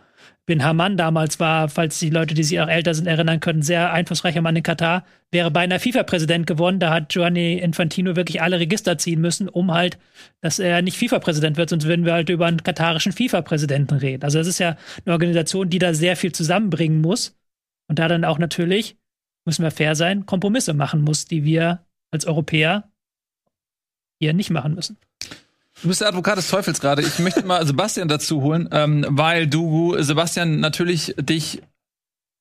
[0.46, 3.94] Bin Haman damals war, falls die Leute, die sich auch älter sind, erinnern können, sehr
[3.94, 6.82] einflussreicher Mann in Katar, wäre beinahe FIFA-Präsident geworden.
[6.82, 9.98] Da hat Giovanni Infantino wirklich alle Register ziehen müssen, um halt,
[10.42, 14.24] dass er nicht FIFA-Präsident wird, sonst würden wir halt über einen katarischen FIFA-Präsidenten reden.
[14.24, 17.40] Also das ist ja eine Organisation, die da sehr viel zusammenbringen muss
[17.88, 18.98] und da dann auch natürlich,
[19.46, 22.92] müssen wir fair sein, Kompromisse machen muss, die wir als Europäer
[24.20, 24.98] hier nicht machen müssen.
[25.84, 27.02] Du bist der Advokat des Teufels gerade.
[27.02, 31.62] Ich möchte mal Sebastian dazu holen, ähm, weil du, Sebastian, natürlich dich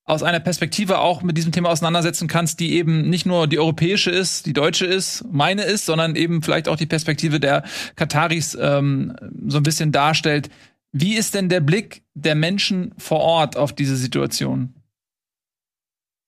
[0.05, 4.13] aus einer Perspektive auch mit diesem Thema auseinandersetzen kannst, die eben nicht nur die europäische
[4.13, 7.65] ist, die deutsche ist, meine ist, sondern eben vielleicht auch die Perspektive der
[7.97, 9.17] Kataris ähm,
[9.49, 10.49] so ein bisschen darstellt.
[10.93, 14.73] Wie ist denn der Blick der Menschen vor Ort auf diese Situation?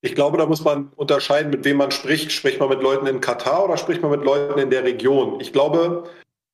[0.01, 2.33] Ich glaube, da muss man unterscheiden, mit wem man spricht.
[2.33, 5.41] Spricht man mit Leuten in Katar oder spricht man mit Leuten in der Region?
[5.41, 6.09] Ich glaube,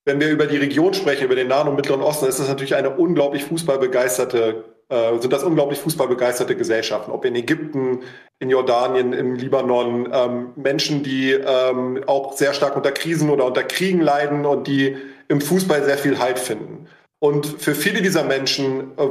[0.04, 2.74] wenn wir über die Region sprechen, über den Nahen und Mittleren Osten, ist das natürlich
[2.74, 7.10] eine unglaublich fußballbegeisterte, äh, sind das unglaublich fußballbegeisterte Gesellschaften.
[7.10, 8.00] Ob in Ägypten,
[8.38, 13.62] in Jordanien, im Libanon, ähm, Menschen, die ähm, auch sehr stark unter Krisen oder unter
[13.62, 14.96] Kriegen leiden und die
[15.28, 16.88] im Fußball sehr viel Halt finden.
[17.20, 19.06] Und für viele dieser Menschen äh,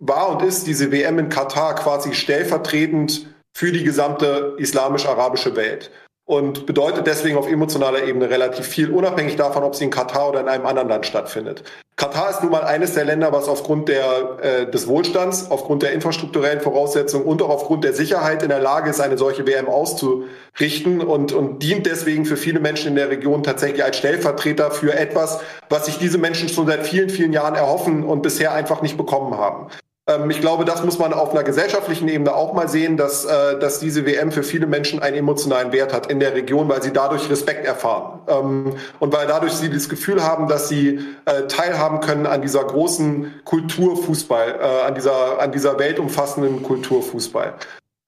[0.00, 5.92] war und ist diese WM in Katar quasi stellvertretend für die gesamte islamisch-arabische Welt
[6.26, 10.40] und bedeutet deswegen auf emotionaler Ebene relativ viel, unabhängig davon, ob sie in Katar oder
[10.40, 11.64] in einem anderen Land stattfindet.
[11.96, 15.92] Katar ist nun mal eines der Länder, was aufgrund der, äh, des Wohlstands, aufgrund der
[15.92, 21.02] infrastrukturellen Voraussetzungen und auch aufgrund der Sicherheit in der Lage ist, eine solche WM auszurichten
[21.02, 25.40] und, und dient deswegen für viele Menschen in der Region tatsächlich als Stellvertreter für etwas,
[25.68, 29.36] was sich diese Menschen schon seit vielen, vielen Jahren erhoffen und bisher einfach nicht bekommen
[29.36, 29.68] haben.
[30.06, 33.58] Ähm, ich glaube, das muss man auf einer gesellschaftlichen Ebene auch mal sehen, dass, äh,
[33.58, 36.92] dass diese WM für viele Menschen einen emotionalen Wert hat in der Region, weil sie
[36.92, 42.00] dadurch Respekt erfahren ähm, und weil dadurch sie das Gefühl haben, dass sie äh, teilhaben
[42.00, 47.54] können an dieser großen Kulturfußball, äh, an dieser, an dieser weltumfassenden Kulturfußball.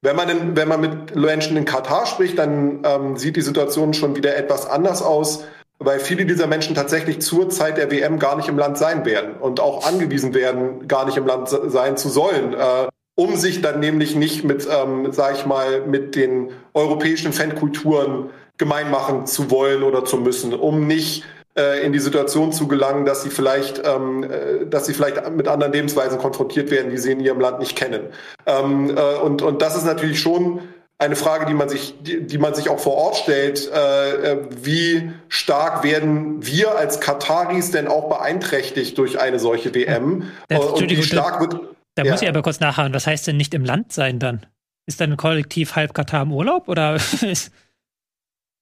[0.02, 3.94] Wenn man, in, wenn man mit Menschen in Katar spricht, dann ähm, sieht die Situation
[3.94, 5.44] schon wieder etwas anders aus
[5.78, 9.34] weil viele dieser Menschen tatsächlich zur Zeit der WM gar nicht im Land sein werden
[9.34, 13.80] und auch angewiesen werden, gar nicht im Land sein zu sollen, äh, um sich dann
[13.80, 19.82] nämlich nicht mit, ähm, sag ich mal, mit den europäischen Fankulturen gemein machen zu wollen
[19.82, 21.24] oder zu müssen, um nicht
[21.56, 25.48] äh, in die Situation zu gelangen, dass sie vielleicht, ähm, äh, dass sie vielleicht mit
[25.48, 28.08] anderen Lebensweisen konfrontiert werden, die sie in ihrem Land nicht kennen.
[28.44, 30.60] Ähm, äh, und, und das ist natürlich schon
[30.98, 33.70] eine Frage, die man sich, die, die man sich auch vor Ort stellt.
[33.70, 40.30] Äh, äh wie stark werden wir als Kataris denn auch beeinträchtigt durch eine solche WM?
[40.50, 41.60] Ja, und wie stark wird.
[41.94, 42.12] Da ja.
[42.12, 42.94] muss ich aber kurz nachhaken.
[42.94, 44.46] Was heißt denn nicht im Land sein dann?
[44.86, 46.98] Ist dann Kollektiv halb Katar im Urlaub oder?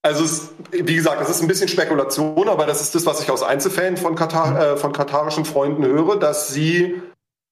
[0.05, 3.31] Also es, wie gesagt, das ist ein bisschen Spekulation, aber das ist das, was ich
[3.31, 7.01] aus Einzelfällen von, Katar, äh, von katarischen Freunden höre, dass sie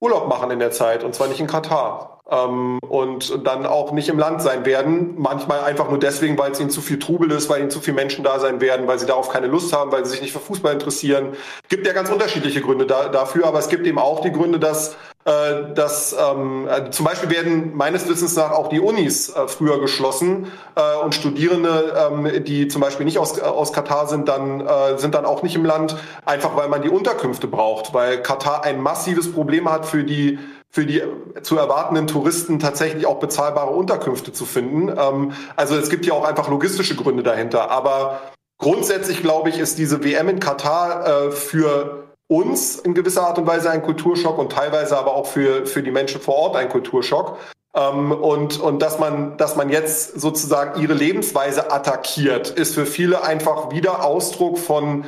[0.04, 4.10] Urlaub machen in der Zeit und zwar nicht in Katar ähm, und dann auch nicht
[4.10, 5.16] im Land sein werden.
[5.18, 7.96] Manchmal einfach nur deswegen, weil es ihnen zu viel Trubel ist, weil ihnen zu viele
[7.96, 10.40] Menschen da sein werden, weil sie darauf keine Lust haben, weil sie sich nicht für
[10.40, 11.38] Fußball interessieren.
[11.70, 14.98] Gibt ja ganz unterschiedliche Gründe da, dafür, aber es gibt eben auch die Gründe, dass
[15.26, 19.80] äh, dass ähm, äh, zum Beispiel werden meines Wissens nach auch die Unis äh, früher
[19.80, 24.98] geschlossen äh, und Studierende, ähm, die zum Beispiel nicht aus, aus Katar sind, dann äh,
[24.98, 25.96] sind dann auch nicht im Land,
[26.26, 30.88] einfach weil man die Unterkünfte braucht, weil Katar ein massives Problem hat für die für
[30.88, 31.04] die
[31.44, 34.90] zu erwartenden Touristen tatsächlich auch bezahlbare Unterkünfte zu finden.
[34.90, 37.70] Ähm, also es gibt ja auch einfach logistische Gründe dahinter.
[37.70, 38.20] Aber
[38.58, 43.48] grundsätzlich glaube ich, ist diese WM in Katar äh, für uns in gewisser Art und
[43.48, 47.38] Weise ein Kulturschock und teilweise aber auch für, für die Menschen vor Ort ein Kulturschock.
[47.76, 53.24] Ähm, und, und dass man, dass man jetzt sozusagen ihre Lebensweise attackiert, ist für viele
[53.24, 55.06] einfach wieder Ausdruck von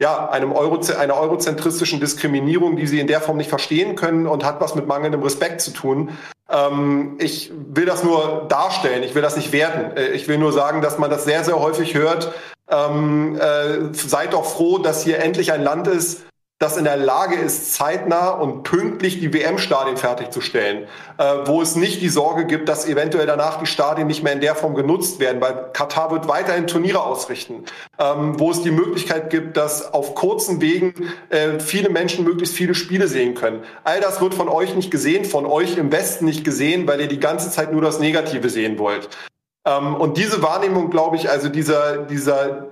[0.00, 4.44] ja, einem Euro, einer eurozentristischen Diskriminierung, die sie in der Form nicht verstehen können und
[4.44, 6.10] hat was mit mangelndem Respekt zu tun.
[6.50, 9.96] Ähm, ich will das nur darstellen, ich will das nicht werten.
[9.96, 12.32] Äh, ich will nur sagen, dass man das sehr, sehr häufig hört.
[12.68, 16.24] Ähm, äh, seid doch froh, dass hier endlich ein Land ist,
[16.58, 22.02] das in der Lage ist, zeitnah und pünktlich die WM-Stadien fertigzustellen, äh, wo es nicht
[22.02, 25.40] die Sorge gibt, dass eventuell danach die Stadien nicht mehr in der Form genutzt werden,
[25.40, 27.64] weil Katar wird weiterhin Turniere ausrichten,
[28.00, 30.94] ähm, wo es die Möglichkeit gibt, dass auf kurzen Wegen
[31.28, 33.62] äh, viele Menschen möglichst viele Spiele sehen können.
[33.84, 37.08] All das wird von euch nicht gesehen, von euch im Westen nicht gesehen, weil ihr
[37.08, 39.08] die ganze Zeit nur das Negative sehen wollt.
[39.64, 42.66] Ähm, und diese Wahrnehmung, glaube ich, also dieser, dieser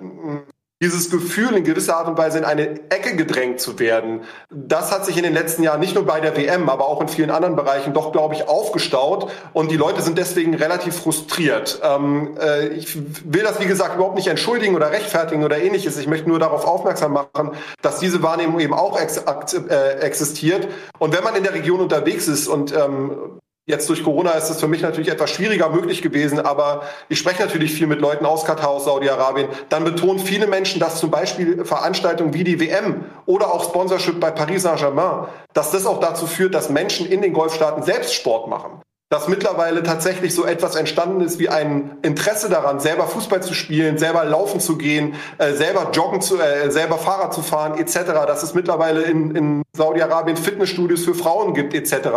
[0.83, 5.07] dieses Gefühl in gewisser Art und Weise in eine Ecke gedrängt zu werden, das hat
[5.07, 7.57] sich in den letzten Jahren nicht nur bei der WM, aber auch in vielen anderen
[7.57, 11.81] Bereichen doch, glaube ich, aufgestaut und die Leute sind deswegen relativ frustriert.
[11.83, 15.97] Ähm, äh, ich will das, wie gesagt, überhaupt nicht entschuldigen oder rechtfertigen oder ähnliches.
[15.97, 20.69] Ich möchte nur darauf aufmerksam machen, dass diese Wahrnehmung eben auch ex äh, existiert.
[20.99, 23.39] Und wenn man in der Region unterwegs ist und ähm,
[23.69, 27.43] Jetzt durch Corona ist es für mich natürlich etwas schwieriger möglich gewesen, aber ich spreche
[27.43, 29.49] natürlich viel mit Leuten aus Katar, aus Saudi-Arabien.
[29.71, 34.31] Dann betonen viele Menschen, dass zum Beispiel Veranstaltungen wie die WM oder auch Sponsorship bei
[34.31, 38.83] Paris Saint-Germain, dass das auch dazu führt, dass Menschen in den Golfstaaten selbst Sport machen
[39.09, 43.99] dass mittlerweile tatsächlich so etwas entstanden ist wie ein Interesse daran, selber Fußball zu spielen,
[43.99, 47.99] selber laufen zu gehen, äh, selber joggen zu, äh, selber Fahrrad zu fahren, etc.
[48.27, 52.09] Dass es mittlerweile in, in Saudi-Arabien Fitnessstudios für Frauen gibt, etc.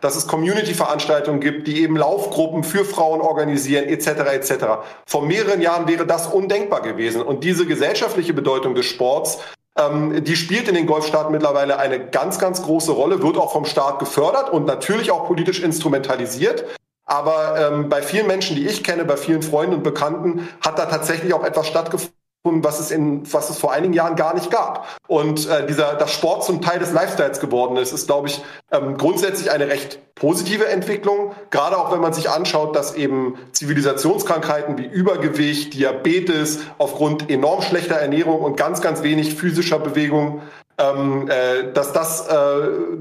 [0.00, 4.06] Dass es Community-Veranstaltungen gibt, die eben Laufgruppen für Frauen organisieren, etc.
[4.32, 4.64] etc.
[5.04, 7.22] Vor mehreren Jahren wäre das undenkbar gewesen.
[7.22, 9.38] Und diese gesellschaftliche Bedeutung des Sports
[9.76, 13.64] ähm, die spielt in den Golfstaaten mittlerweile eine ganz, ganz große Rolle, wird auch vom
[13.64, 16.64] Staat gefördert und natürlich auch politisch instrumentalisiert.
[17.04, 20.86] Aber ähm, bei vielen Menschen, die ich kenne, bei vielen Freunden und Bekannten, hat da
[20.86, 22.14] tatsächlich auch etwas stattgefunden
[22.62, 24.86] was es in was es vor einigen Jahren gar nicht gab.
[25.08, 28.96] Und äh, dieser das Sport zum Teil des Lifestyles geworden ist, ist glaube ich ähm,
[28.96, 31.32] grundsätzlich eine recht positive Entwicklung.
[31.50, 37.96] Gerade auch wenn man sich anschaut, dass eben Zivilisationskrankheiten wie Übergewicht, Diabetes aufgrund enorm schlechter
[37.96, 40.40] Ernährung und ganz ganz wenig physischer Bewegung
[40.78, 42.34] ähm, äh, dass das, äh,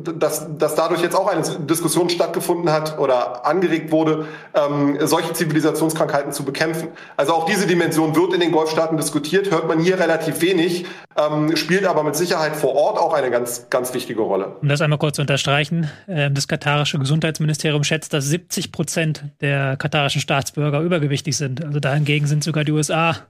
[0.01, 6.31] dass, dass dadurch jetzt auch eine Diskussion stattgefunden hat oder angeregt wurde, ähm, solche Zivilisationskrankheiten
[6.31, 6.89] zu bekämpfen.
[7.17, 10.85] Also auch diese Dimension wird in den Golfstaaten diskutiert, hört man hier relativ wenig,
[11.17, 14.55] ähm, spielt aber mit Sicherheit vor Ort auch eine ganz, ganz wichtige Rolle.
[14.61, 19.77] Um das einmal kurz zu unterstreichen, äh, das katarische Gesundheitsministerium schätzt, dass 70 Prozent der
[19.77, 21.63] katarischen Staatsbürger übergewichtig sind.
[21.63, 23.27] Also dahingegen sind sogar die USA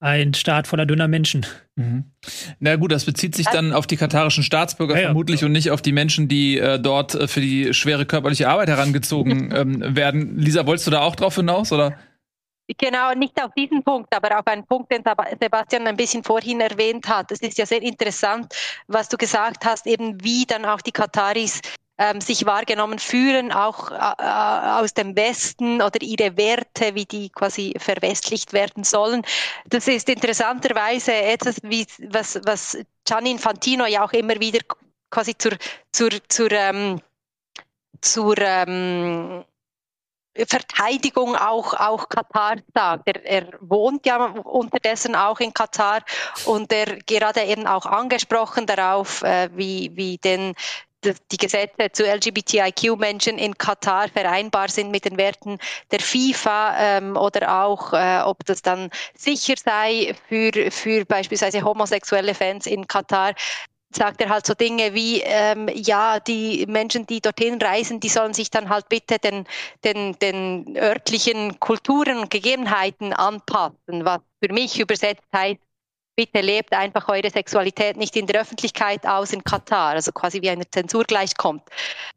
[0.00, 1.44] ein Staat voller dünner Menschen.
[1.76, 2.04] Mhm.
[2.60, 5.46] Na gut, das bezieht sich dann auf die katarischen Staatsbürger ja, vermutlich ja.
[5.46, 9.50] und nicht auf die Menschen, die äh, dort äh, für die schwere körperliche Arbeit herangezogen
[9.54, 10.38] ähm, werden.
[10.38, 11.98] Lisa, wolltest du da auch drauf hinaus, oder?
[12.76, 15.02] Genau, nicht auf diesen Punkt, aber auf einen Punkt, den
[15.40, 17.32] Sebastian ein bisschen vorhin erwähnt hat.
[17.32, 18.54] Es ist ja sehr interessant,
[18.88, 21.62] was du gesagt hast, eben wie dann auch die Kataris
[21.98, 27.28] ähm, sich wahrgenommen fühlen, auch äh, äh, aus dem Westen oder ihre Werte, wie die
[27.30, 29.22] quasi verwestlicht werden sollen.
[29.66, 34.60] Das ist interessanterweise etwas, wie, was, was Gianni Infantino ja auch immer wieder
[35.10, 35.52] quasi zur,
[35.92, 37.00] zur, zur, ähm,
[38.00, 39.44] zur ähm,
[40.46, 43.08] Verteidigung auch, auch Katar sagt.
[43.08, 46.02] Er, er wohnt ja unterdessen auch in Katar
[46.44, 50.54] und er gerade eben auch angesprochen darauf, äh, wie, wie denn
[51.30, 55.58] die Gesetze zu LGBTIQ-Menschen in Katar vereinbar sind mit den Werten
[55.90, 62.34] der FIFA ähm, oder auch, äh, ob das dann sicher sei für, für beispielsweise homosexuelle
[62.34, 63.34] Fans in Katar
[63.90, 68.34] sagt er halt so Dinge wie, ähm, ja, die Menschen, die dorthin reisen, die sollen
[68.34, 69.46] sich dann halt bitte den,
[69.84, 75.60] den, den örtlichen Kulturen und Gegebenheiten anpassen, was für mich übersetzt heißt,
[76.18, 80.50] bitte lebt einfach eure Sexualität nicht in der Öffentlichkeit aus in Katar, also quasi wie
[80.50, 81.62] eine Zensur gleichkommt.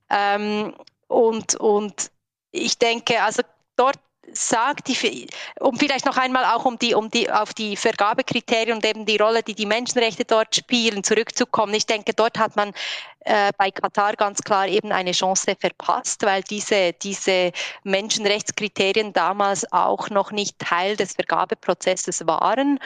[0.09, 0.73] Ähm,
[1.07, 2.09] und, und
[2.51, 3.43] ich denke, also
[3.75, 3.99] dort
[4.33, 5.27] sagt, die,
[5.59, 9.17] um vielleicht noch einmal auch um die, um die, auf die Vergabekriterien und eben die
[9.17, 11.75] Rolle, die die Menschenrechte dort spielen, zurückzukommen.
[11.75, 12.73] Ich denke, dort hat man
[13.19, 17.51] äh, bei Katar ganz klar eben eine Chance verpasst, weil diese, diese
[17.83, 22.79] Menschenrechtskriterien damals auch noch nicht Teil des Vergabeprozesses waren.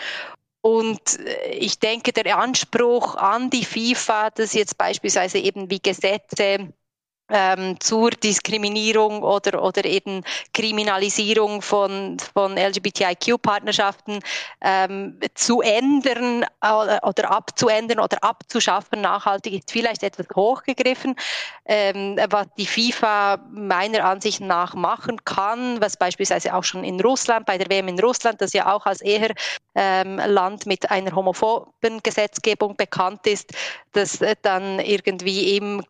[0.65, 6.73] Und äh, ich denke, der Anspruch an die FIFA, dass jetzt beispielsweise eben wie Gesetze
[7.29, 10.23] ähm, zur Diskriminierung oder, oder eben
[10.53, 14.19] Kriminalisierung von, von LGBTIQ-Partnerschaften
[14.61, 21.15] ähm, zu ändern äh, oder abzuändern oder abzuschaffen, nachhaltig ist vielleicht etwas hochgegriffen,
[21.65, 27.45] ähm, was die FIFA meiner Ansicht nach machen kann, was beispielsweise auch schon in Russland,
[27.45, 29.33] bei der WM in Russland, das ja auch als eher
[29.73, 33.51] ähm, Land mit einer homophoben Gesetzgebung bekannt ist,
[33.93, 35.83] dass äh, dann irgendwie im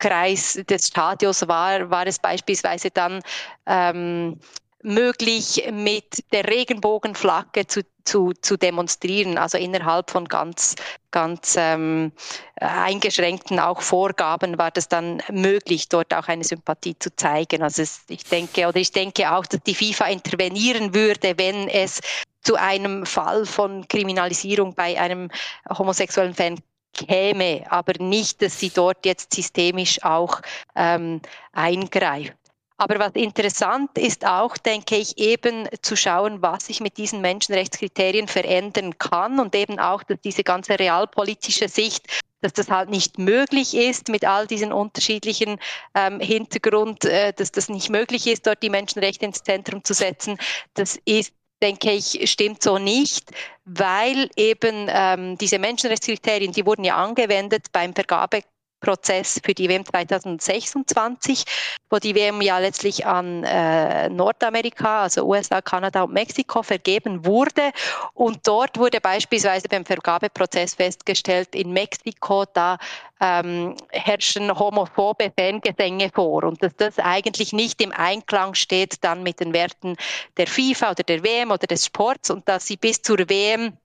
[0.00, 3.20] Umkreis des Stadions war, war es beispielsweise dann
[3.66, 4.38] ähm,
[4.82, 10.76] möglich, mit der Regenbogenflagge zu, zu, zu demonstrieren, also innerhalb von ganz,
[11.10, 12.12] ganz ähm,
[12.60, 17.64] eingeschränkten auch Vorgaben war das dann möglich, dort auch eine Sympathie zu zeigen.
[17.64, 22.00] Also es, ich denke, oder ich denke auch, dass die FIFA intervenieren würde, wenn es
[22.42, 25.28] zu einem Fall von Kriminalisierung bei einem
[25.68, 26.60] homosexuellen Fan
[26.94, 30.40] käme, aber nicht, dass sie dort jetzt systemisch auch
[30.74, 31.20] ähm,
[31.52, 32.34] eingreift.
[32.80, 38.28] Aber was interessant ist auch, denke ich, eben zu schauen, was sich mit diesen Menschenrechtskriterien
[38.28, 42.06] verändern kann und eben auch, dass diese ganze realpolitische Sicht
[42.40, 45.58] dass das halt nicht möglich ist mit all diesen unterschiedlichen
[45.94, 50.38] ähm, Hintergrund, äh, dass das nicht möglich ist, dort die Menschenrechte ins Zentrum zu setzen.
[50.74, 51.32] Das ist
[51.62, 53.30] denke ich, stimmt so nicht,
[53.64, 58.42] weil eben ähm, diese Menschenrechtskriterien, die wurden ja angewendet beim Vergabe
[58.80, 61.44] Prozess für die WM 2026,
[61.90, 67.72] wo die WM ja letztlich an äh, Nordamerika, also USA, Kanada und Mexiko vergeben wurde.
[68.14, 72.78] Und dort wurde beispielsweise beim Vergabeprozess festgestellt, in Mexiko, da
[73.20, 79.40] ähm, herrschen homophobe Fangesänge vor und dass das eigentlich nicht im Einklang steht dann mit
[79.40, 79.96] den Werten
[80.36, 83.76] der FIFA oder der WM oder des Sports und dass sie bis zur WM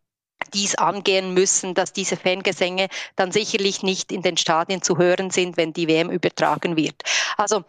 [0.54, 5.58] dies angehen müssen, dass diese Fangesänge dann sicherlich nicht in den Stadien zu hören sind,
[5.58, 7.04] wenn die WM übertragen wird.
[7.38, 7.64] Also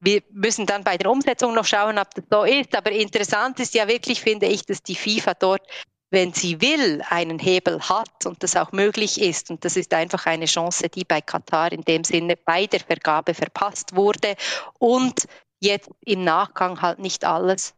[0.00, 2.76] wir müssen dann bei der Umsetzung noch schauen, ob das so ist.
[2.76, 5.62] Aber interessant ist ja wirklich, finde ich, dass die FIFA dort,
[6.10, 9.50] wenn sie will, einen Hebel hat und das auch möglich ist.
[9.50, 13.34] Und das ist einfach eine Chance, die bei Katar in dem Sinne bei der Vergabe
[13.34, 14.36] verpasst wurde
[14.78, 15.26] und
[15.60, 17.74] jetzt im Nachgang halt nicht alles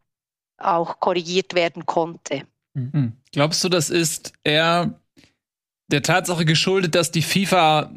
[0.58, 2.46] auch korrigiert werden konnte.
[2.74, 3.12] Mhm.
[3.32, 5.00] Glaubst du, das ist eher
[5.90, 7.90] der Tatsache geschuldet, dass die FIFA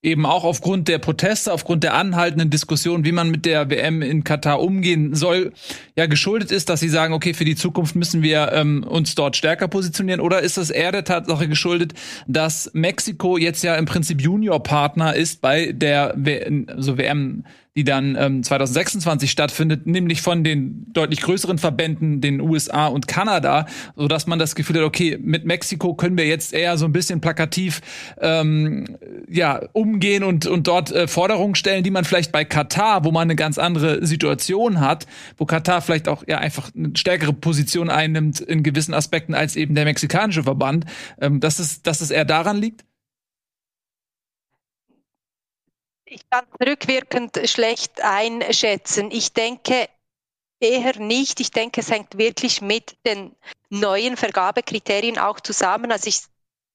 [0.00, 4.22] eben auch aufgrund der Proteste, aufgrund der anhaltenden Diskussion, wie man mit der WM in
[4.22, 5.52] Katar umgehen soll,
[5.96, 9.36] ja geschuldet ist, dass sie sagen, okay, für die Zukunft müssen wir ähm, uns dort
[9.36, 10.20] stärker positionieren?
[10.20, 11.94] Oder ist es eher der Tatsache geschuldet,
[12.28, 17.44] dass Mexiko jetzt ja im Prinzip Juniorpartner ist bei der w also WM
[17.78, 23.66] die dann ähm, 2026 stattfindet, nämlich von den deutlich größeren Verbänden, den USA und Kanada,
[23.94, 26.92] so dass man das Gefühl hat, okay, mit Mexiko können wir jetzt eher so ein
[26.92, 27.80] bisschen plakativ
[28.20, 28.96] ähm,
[29.28, 33.22] ja umgehen und und dort äh, Forderungen stellen, die man vielleicht bei Katar, wo man
[33.22, 35.06] eine ganz andere Situation hat,
[35.36, 39.76] wo Katar vielleicht auch ja einfach eine stärkere Position einnimmt in gewissen Aspekten als eben
[39.76, 40.84] der mexikanische Verband,
[41.20, 42.88] ähm, dass es dass es eher daran liegt.
[46.10, 49.10] Ich kann rückwirkend schlecht einschätzen.
[49.10, 49.88] Ich denke
[50.60, 51.40] eher nicht.
[51.40, 53.34] Ich denke, es hängt wirklich mit den
[53.68, 55.92] neuen Vergabekriterien auch zusammen.
[55.92, 56.22] Also ich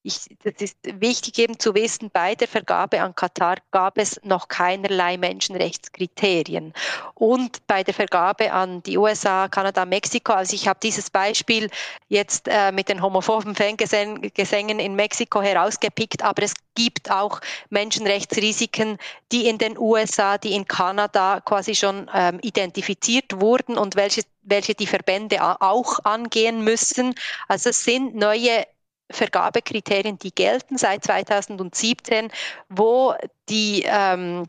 [0.04, 4.50] ich, das ist wichtig eben zu wissen, bei der Vergabe an Katar gab es noch
[4.50, 6.74] keinerlei Menschenrechtskriterien.
[7.16, 11.70] Und bei der Vergabe an die USA, Kanada, Mexiko, also ich habe dieses Beispiel
[12.10, 17.40] jetzt äh, mit den homophoben Fangesängen in Mexiko herausgepickt, aber es gibt auch
[17.70, 18.98] Menschenrechtsrisiken,
[19.32, 24.76] die in den USA, die in Kanada quasi schon ähm, identifiziert wurden und welche, welche
[24.76, 27.16] die Verbände auch angehen müssen.
[27.48, 28.66] Also es sind neue
[29.14, 32.32] Vergabekriterien, die gelten seit 2017,
[32.70, 33.14] wo
[33.50, 34.48] die ähm,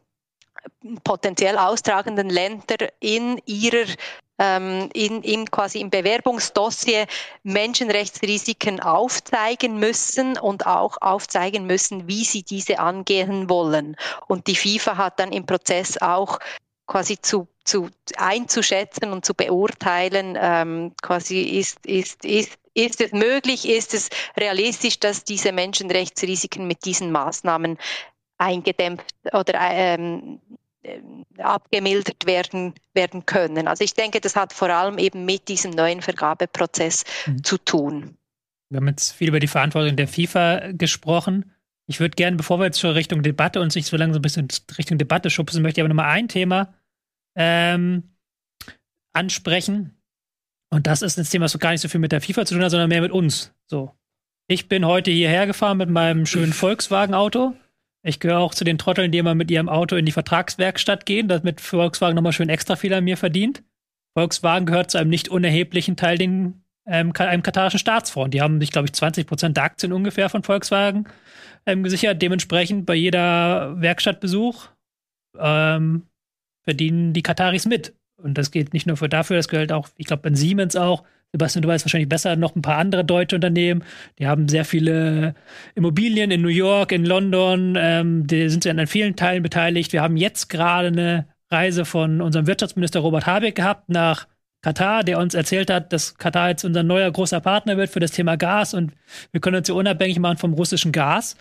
[1.05, 3.87] potenziell austragenden Länder in ihrer
[4.39, 7.07] ähm, in, in quasi im Bewerbungsdossier
[7.45, 13.97] Menschenrechtsrisiken aufzeigen müssen und auch aufzeigen müssen, wie sie diese angehen wollen.
[14.27, 16.41] Und die FIFA hat dann im Prozess auch
[16.87, 23.69] quasi zu, zu einzuschätzen und zu beurteilen, ähm, quasi ist, ist, ist, ist es möglich,
[23.69, 27.79] ist es realistisch, dass diese Menschenrechtsrisiken mit diesen Maßnahmen
[28.39, 30.41] eingedämpft oder ähm,
[30.83, 31.01] äh,
[31.39, 33.69] abgemildert werden, werden können.
[33.69, 37.45] Also ich denke, das hat vor allem eben mit diesem neuen Vergabeprozess mhm.
[37.45, 38.17] zu tun.
[38.71, 41.53] Wir haben jetzt viel über die Verantwortung der FIFA gesprochen.
[41.87, 44.23] Ich würde gerne, bevor wir jetzt schon Richtung Debatte uns nicht so lange so ein
[44.23, 46.75] bisschen Richtung Debatte schubsen, möchte ich aber nochmal ein Thema
[47.37, 48.15] ähm,
[49.13, 49.97] ansprechen.
[50.75, 52.65] Und das ist ein Thema, was gar nicht so viel mit der FIFA zu tun
[52.65, 53.55] hat, sondern mehr mit uns.
[53.67, 53.93] So.
[54.49, 57.55] Ich bin heute hierher gefahren mit meinem schönen Volkswagen-Auto.
[58.03, 61.29] Ich gehöre auch zu den Trotteln, die immer mit ihrem Auto in die Vertragswerkstatt gehen,
[61.29, 63.63] damit Volkswagen nochmal schön extra viel an mir verdient.
[64.19, 68.33] Volkswagen gehört zu einem nicht unerheblichen Teil den, ähm, einem katarischen Staatsfonds.
[68.33, 71.07] Die haben sich, glaube ich, 20 Prozent der Aktien ungefähr von Volkswagen
[71.67, 72.21] ähm, gesichert.
[72.21, 74.71] Dementsprechend bei jeder Werkstattbesuch
[75.39, 76.03] ähm,
[76.65, 77.95] verdienen die Kataris mit.
[78.25, 81.05] Und das geht nicht nur für dafür, das gehört auch, ich glaube, bei Siemens auch.
[81.33, 83.83] Sebastian, du weißt wahrscheinlich besser, noch ein paar andere deutsche Unternehmen.
[84.19, 85.35] Die haben sehr viele
[85.75, 87.77] Immobilien in New York, in London.
[87.77, 89.93] Ähm, die sind an vielen Teilen beteiligt.
[89.93, 94.27] Wir haben jetzt gerade eine Reise von unserem Wirtschaftsminister Robert Habeck gehabt nach
[94.63, 98.13] Katar, der uns erzählt hat, dass Katar jetzt unser neuer großer Partner wird für das
[98.13, 98.93] Thema Gas und
[99.31, 101.37] wir können uns hier unabhängig machen vom russischen Gas.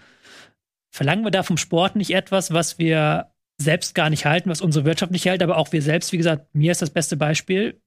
[0.92, 3.28] Verlangen wir da vom Sport nicht etwas, was wir
[3.62, 6.54] selbst gar nicht halten, was unsere Wirtschaft nicht hält, aber auch wir selbst, wie gesagt,
[6.54, 7.82] mir ist das beste Beispiel.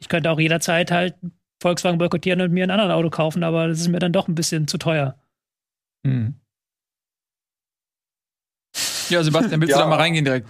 [0.00, 1.16] Ich könnte auch jederzeit halt
[1.60, 4.34] Volkswagen boykottieren und mir ein anderes Auto kaufen, aber das ist mir dann doch ein
[4.34, 5.20] bisschen zu teuer.
[6.06, 6.34] Hm.
[9.08, 9.78] Ja, Sebastian, willst ja.
[9.78, 10.48] du da mal reingehen direkt?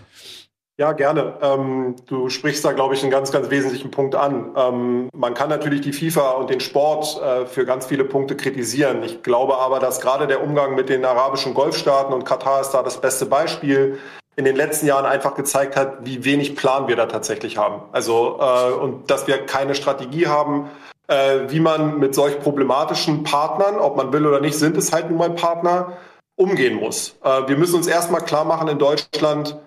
[0.81, 1.35] Ja, gerne.
[1.43, 4.53] Ähm, du sprichst da, glaube ich, einen ganz, ganz wesentlichen Punkt an.
[4.57, 9.03] Ähm, man kann natürlich die FIFA und den Sport äh, für ganz viele Punkte kritisieren.
[9.03, 12.85] Ich glaube aber, dass gerade der Umgang mit den arabischen Golfstaaten und Katar ist da
[12.85, 13.99] das beste Beispiel,
[14.37, 17.83] in den letzten Jahren einfach gezeigt hat, wie wenig Plan wir da tatsächlich haben.
[17.91, 20.71] Also äh, und dass wir keine Strategie haben,
[21.09, 25.11] äh, wie man mit solch problematischen Partnern, ob man will oder nicht, sind es halt
[25.11, 25.95] nun mal Partner,
[26.37, 27.17] umgehen muss.
[27.25, 29.59] Äh, wir müssen uns erstmal klar machen in Deutschland,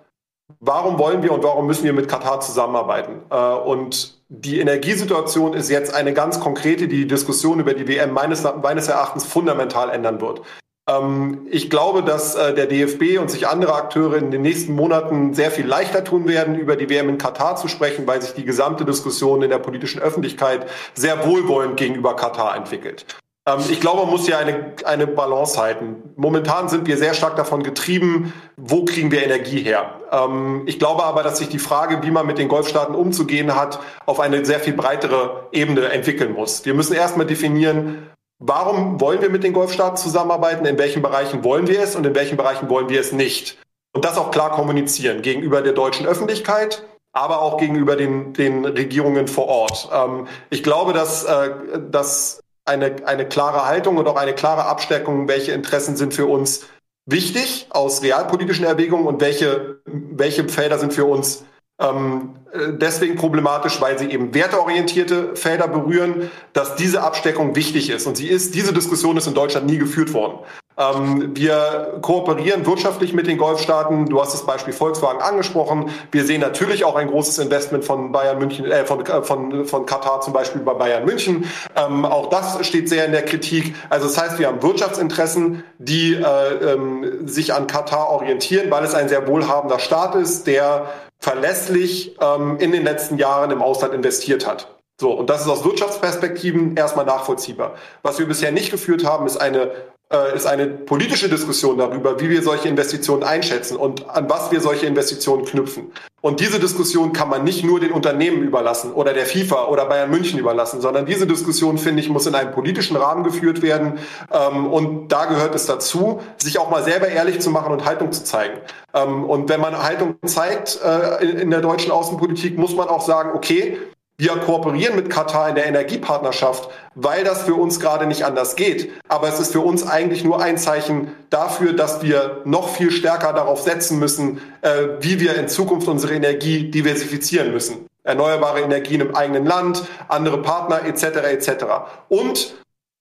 [0.59, 3.21] warum wollen wir und warum müssen wir mit Katar zusammenarbeiten?
[3.29, 8.13] Äh, und die Energiesituation ist jetzt eine ganz konkrete, die die Diskussion über die WM
[8.13, 10.41] meines, meines Erachtens fundamental ändern wird.
[10.89, 15.33] Ähm, ich glaube, dass äh, der DFB und sich andere Akteure in den nächsten Monaten
[15.33, 18.45] sehr viel leichter tun werden, über die WM in Katar zu sprechen, weil sich die
[18.45, 23.05] gesamte Diskussion in der politischen Öffentlichkeit sehr wohlwollend gegenüber Katar entwickelt.
[23.51, 26.13] Ähm, ich glaube, man muss hier eine, eine Balance halten.
[26.15, 29.99] Momentan sind wir sehr stark davon getrieben, wo kriegen wir Energie her.
[30.11, 33.79] Ähm, ich glaube aber, dass sich die Frage, wie man mit den Golfstaaten umzugehen hat,
[34.05, 36.65] auf eine sehr viel breitere Ebene entwickeln muss.
[36.65, 41.67] Wir müssen erstmal definieren, warum wollen wir mit den Golfstaaten zusammenarbeiten, in welchen Bereichen wollen
[41.67, 43.57] wir es und in welchen Bereichen wollen wir es nicht.
[43.93, 46.83] Und das auch klar kommunizieren gegenüber der deutschen Öffentlichkeit,
[47.13, 49.89] aber auch gegenüber den, den Regierungen vor Ort.
[49.93, 51.51] Ähm, ich glaube, dass, äh,
[51.89, 56.65] dass eine, eine klare Haltung und auch eine klare Absteckung, welche Interessen sind für uns
[57.05, 61.43] wichtig aus realpolitischen Erwägungen und welche, welche Felder sind für uns
[61.79, 68.05] ähm, deswegen problematisch, weil sie eben werteorientierte Felder berühren, dass diese Absteckung wichtig ist.
[68.05, 70.39] Und sie ist, diese Diskussion ist in Deutschland nie geführt worden.
[70.77, 74.07] Ähm, wir kooperieren wirtschaftlich mit den Golfstaaten.
[74.07, 75.89] Du hast das Beispiel Volkswagen angesprochen.
[76.11, 79.85] Wir sehen natürlich auch ein großes Investment von Bayern München, äh, von, äh, von, von
[79.85, 81.45] Katar zum Beispiel bei Bayern München.
[81.75, 83.75] Ähm, auch das steht sehr in der Kritik.
[83.89, 88.95] Also das heißt, wir haben Wirtschaftsinteressen, die äh, ähm, sich an Katar orientieren, weil es
[88.95, 90.85] ein sehr wohlhabender Staat ist, der
[91.19, 94.67] verlässlich ähm, in den letzten Jahren im Ausland investiert hat.
[95.01, 97.73] So, und das ist aus Wirtschaftsperspektiven erstmal nachvollziehbar.
[98.03, 99.71] Was wir bisher nicht geführt haben, ist eine
[100.11, 104.61] äh, ist eine politische Diskussion darüber, wie wir solche Investitionen einschätzen und an was wir
[104.61, 105.91] solche Investitionen knüpfen.
[106.21, 110.11] Und diese Diskussion kann man nicht nur den Unternehmen überlassen oder der FIFA oder Bayern
[110.11, 113.97] München überlassen, sondern diese Diskussion, finde ich, muss in einem politischen Rahmen geführt werden.
[114.31, 118.11] Ähm, und da gehört es dazu, sich auch mal selber ehrlich zu machen und Haltung
[118.11, 118.59] zu zeigen.
[118.93, 123.31] Ähm, und wenn man Haltung zeigt äh, in der deutschen Außenpolitik, muss man auch sagen,
[123.33, 123.77] okay,
[124.21, 128.91] wir kooperieren mit Katar in der Energiepartnerschaft, weil das für uns gerade nicht anders geht.
[129.07, 133.33] Aber es ist für uns eigentlich nur ein Zeichen dafür, dass wir noch viel stärker
[133.33, 137.87] darauf setzen müssen, äh, wie wir in Zukunft unsere Energie diversifizieren müssen.
[138.03, 141.03] Erneuerbare Energien im eigenen Land, andere Partner etc.
[141.23, 141.65] etc.
[142.07, 142.53] Und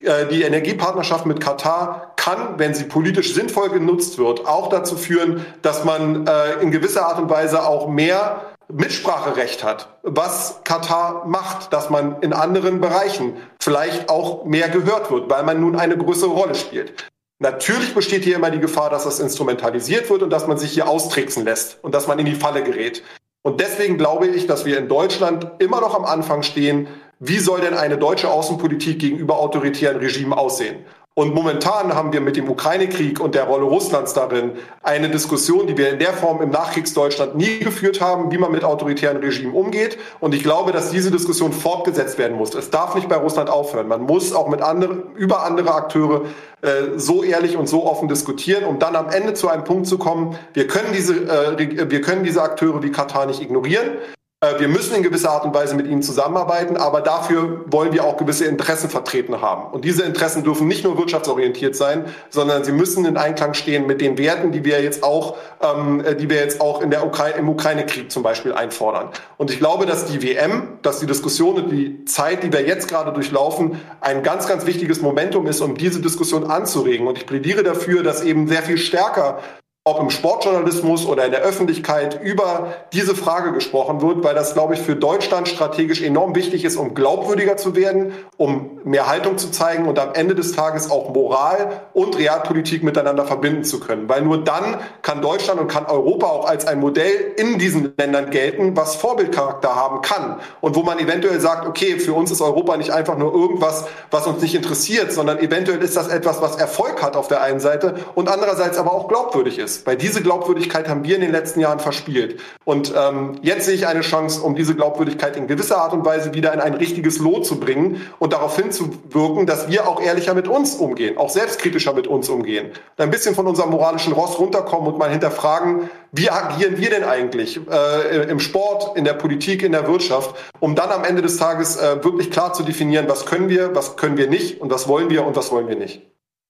[0.03, 5.45] äh, die Energiepartnerschaft mit Katar kann, wenn sie politisch sinnvoll genutzt wird, auch dazu führen,
[5.61, 11.73] dass man äh, in gewisser Art und Weise auch mehr Mitspracherecht hat, was Katar macht,
[11.73, 16.31] dass man in anderen Bereichen vielleicht auch mehr gehört wird, weil man nun eine größere
[16.31, 17.11] Rolle spielt.
[17.39, 20.89] Natürlich besteht hier immer die Gefahr, dass das instrumentalisiert wird und dass man sich hier
[20.89, 23.03] austricksen lässt und dass man in die Falle gerät.
[23.43, 27.61] Und deswegen glaube ich, dass wir in Deutschland immer noch am Anfang stehen, wie soll
[27.61, 30.85] denn eine deutsche Außenpolitik gegenüber autoritären Regimen aussehen?
[31.15, 34.53] Und momentan haben wir mit dem Ukraine-Krieg und der Rolle Russlands darin
[34.83, 38.63] eine Diskussion, die wir in der Form im Nachkriegsdeutschland nie geführt haben, wie man mit
[38.63, 39.99] autoritären Regimen umgeht.
[40.21, 42.55] Und ich glaube, dass diese Diskussion fortgesetzt werden muss.
[42.55, 43.89] Es darf nicht bei Russland aufhören.
[43.89, 46.23] Man muss auch mit anderen, über andere Akteure
[46.63, 49.99] äh, so ehrlich und so offen diskutieren, um dann am Ende zu einem Punkt zu
[49.99, 53.99] kommen, wir können diese, äh, wir können diese Akteure wie Katar nicht ignorieren.
[54.43, 58.05] Äh, wir müssen in gewisser Art und Weise mit ihnen zusammenarbeiten, aber dafür wollen wir
[58.05, 59.71] auch gewisse Interessen vertreten haben.
[59.71, 64.01] Und diese Interessen dürfen nicht nur wirtschaftsorientiert sein, sondern sie müssen in Einklang stehen mit
[64.01, 67.37] den Werten, die wir jetzt auch, ähm, äh, die wir jetzt auch in der Ukraine,
[67.37, 69.11] im Ukraine-Krieg zum Beispiel einfordern.
[69.37, 72.89] Und ich glaube, dass die WM, dass die Diskussion und die Zeit, die wir jetzt
[72.89, 77.07] gerade durchlaufen, ein ganz, ganz wichtiges Momentum ist, um diese Diskussion anzuregen.
[77.07, 79.41] Und ich plädiere dafür, dass eben sehr viel stärker
[79.85, 84.75] ob im Sportjournalismus oder in der Öffentlichkeit über diese Frage gesprochen wird, weil das, glaube
[84.75, 89.51] ich, für Deutschland strategisch enorm wichtig ist, um glaubwürdiger zu werden, um mehr Haltung zu
[89.51, 94.07] zeigen und am Ende des Tages auch Moral und Realpolitik miteinander verbinden zu können.
[94.07, 98.29] Weil nur dann kann Deutschland und kann Europa auch als ein Modell in diesen Ländern
[98.29, 102.77] gelten, was Vorbildcharakter haben kann und wo man eventuell sagt, okay, für uns ist Europa
[102.77, 107.03] nicht einfach nur irgendwas, was uns nicht interessiert, sondern eventuell ist das etwas, was Erfolg
[107.03, 109.87] hat auf der einen Seite und andererseits aber auch glaubwürdig ist ist.
[109.87, 112.41] Weil diese Glaubwürdigkeit haben wir in den letzten Jahren verspielt.
[112.65, 116.35] Und ähm, jetzt sehe ich eine Chance, um diese Glaubwürdigkeit in gewisser Art und Weise
[116.35, 120.49] wieder in ein richtiges Lot zu bringen und darauf hinzuwirken, dass wir auch ehrlicher mit
[120.49, 122.71] uns umgehen, auch selbstkritischer mit uns umgehen.
[122.97, 127.61] Ein bisschen von unserem moralischen Ross runterkommen und mal hinterfragen, wie agieren wir denn eigentlich
[127.71, 131.77] äh, im Sport, in der Politik, in der Wirtschaft, um dann am Ende des Tages
[131.77, 135.11] äh, wirklich klar zu definieren, was können wir, was können wir nicht und was wollen
[135.11, 136.03] wir und was wollen wir nicht.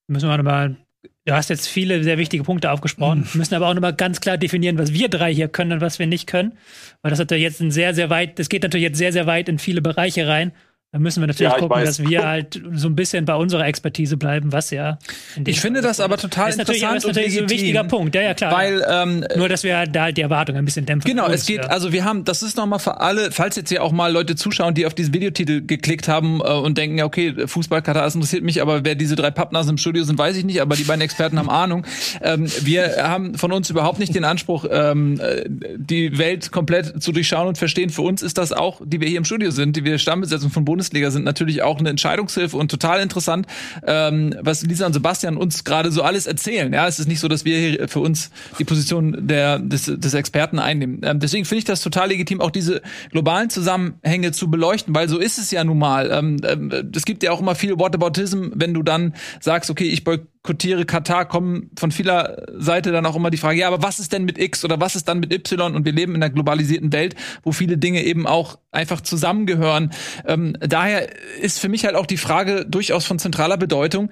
[0.09, 0.77] Müssen wir mal
[1.25, 3.39] Du hast jetzt viele sehr wichtige Punkte aufgesprochen, mhm.
[3.39, 6.07] müssen aber auch nochmal ganz klar definieren, was wir drei hier können und was wir
[6.07, 6.59] nicht können.
[7.03, 9.27] Weil das hat ja jetzt ein sehr, sehr weit, das geht natürlich jetzt sehr, sehr
[9.27, 10.53] weit in viele Bereiche rein.
[10.93, 11.99] Da müssen wir natürlich ja, gucken, weiß.
[11.99, 14.99] dass wir halt so ein bisschen bei unserer Expertise bleiben, was ja.
[15.47, 18.35] Ich finde das aber total ist interessant ist natürlich und ein wichtiger Punkt, ja, ja,
[18.35, 18.53] klar.
[18.53, 21.09] Weil, ähm, Nur, dass wir da halt die Erwartung ein bisschen dämpfen.
[21.09, 21.71] Genau, es geht, ja.
[21.71, 24.75] also wir haben, das ist nochmal für alle, falls jetzt hier auch mal Leute zuschauen,
[24.75, 28.43] die auf diesen Videotitel geklickt haben äh, und denken, ja, okay, Fußball, Katar, das interessiert
[28.43, 31.03] mich, aber wer diese drei Pappnasen im Studio sind, weiß ich nicht, aber die beiden
[31.03, 31.87] Experten haben Ahnung.
[32.21, 37.13] Ähm, wir haben von uns überhaupt nicht den Anspruch, ähm, äh, die Welt komplett zu
[37.13, 37.91] durchschauen und verstehen.
[37.91, 40.65] Für uns ist das auch, die wir hier im Studio sind, die wir Stammbesetzung von
[40.81, 43.47] Bundesliga sind, natürlich auch eine Entscheidungshilfe und total interessant,
[43.87, 46.73] ähm, was Lisa und Sebastian uns gerade so alles erzählen.
[46.73, 50.15] Ja, es ist nicht so, dass wir hier für uns die Position der, des, des
[50.15, 51.03] Experten einnehmen.
[51.05, 55.19] Ähm, deswegen finde ich das total legitim, auch diese globalen Zusammenhänge zu beleuchten, weil so
[55.19, 56.11] ist es ja nun mal.
[56.11, 60.03] Ähm, ähm, es gibt ja auch immer viel Whataboutism, wenn du dann sagst, okay, ich
[60.43, 64.13] boykottiere Katar, kommen von vieler Seite dann auch immer die Frage, ja, aber was ist
[64.13, 65.75] denn mit X oder was ist dann mit Y?
[65.75, 69.93] Und wir leben in einer globalisierten Welt, wo viele Dinge eben auch einfach zusammengehören.
[70.27, 74.11] Ähm, daher ist für mich halt auch die Frage durchaus von zentraler Bedeutung,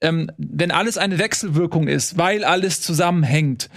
[0.00, 3.70] ähm, wenn alles eine Wechselwirkung ist, weil alles zusammenhängt,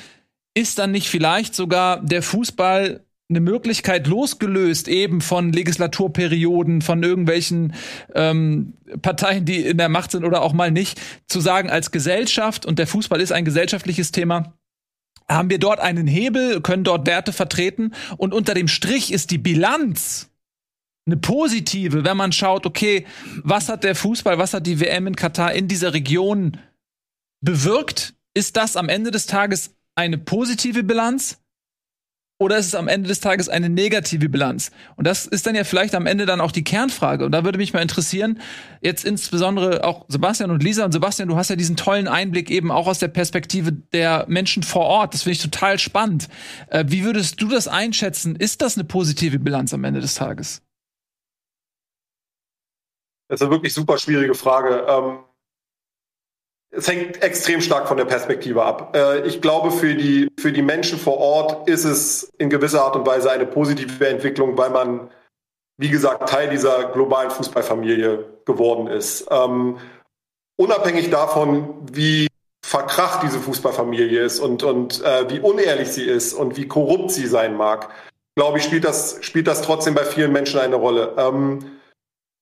[0.54, 7.74] ist dann nicht vielleicht sogar der Fußball eine Möglichkeit losgelöst eben von Legislaturperioden, von irgendwelchen
[8.14, 12.66] ähm, Parteien, die in der Macht sind oder auch mal nicht, zu sagen, als Gesellschaft,
[12.66, 14.54] und der Fußball ist ein gesellschaftliches Thema,
[15.28, 19.38] haben wir dort einen Hebel, können dort Werte vertreten und unter dem Strich ist die
[19.38, 20.30] Bilanz
[21.06, 23.06] eine positive, wenn man schaut, okay,
[23.44, 26.58] was hat der Fußball, was hat die WM in Katar in dieser Region
[27.42, 28.14] bewirkt?
[28.34, 31.43] Ist das am Ende des Tages eine positive Bilanz?
[32.44, 34.72] Oder ist es am Ende des Tages eine negative Bilanz?
[34.98, 37.26] Und das ist dann ja vielleicht am Ende dann auch die Kernfrage.
[37.26, 38.40] Und da würde mich mal interessieren,
[38.82, 42.70] jetzt insbesondere auch Sebastian und Lisa und Sebastian, du hast ja diesen tollen Einblick eben
[42.70, 45.14] auch aus der Perspektive der Menschen vor Ort.
[45.14, 46.28] Das finde ich total spannend.
[46.68, 48.36] Äh, wie würdest du das einschätzen?
[48.36, 50.62] Ist das eine positive Bilanz am Ende des Tages?
[53.30, 54.86] Das ist eine wirklich super schwierige Frage.
[54.88, 55.20] Ähm
[56.76, 58.96] es hängt extrem stark von der Perspektive ab.
[58.96, 62.96] Äh, ich glaube, für die, für die Menschen vor Ort ist es in gewisser Art
[62.96, 65.10] und Weise eine positive Entwicklung, weil man,
[65.78, 69.28] wie gesagt, Teil dieser globalen Fußballfamilie geworden ist.
[69.30, 69.78] Ähm,
[70.58, 72.28] unabhängig davon, wie
[72.66, 77.28] verkracht diese Fußballfamilie ist und, und äh, wie unehrlich sie ist und wie korrupt sie
[77.28, 77.90] sein mag,
[78.36, 81.14] glaube ich, spielt das, spielt das trotzdem bei vielen Menschen eine Rolle.
[81.18, 81.80] Ähm,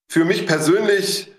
[0.09, 1.33] für mich persönlich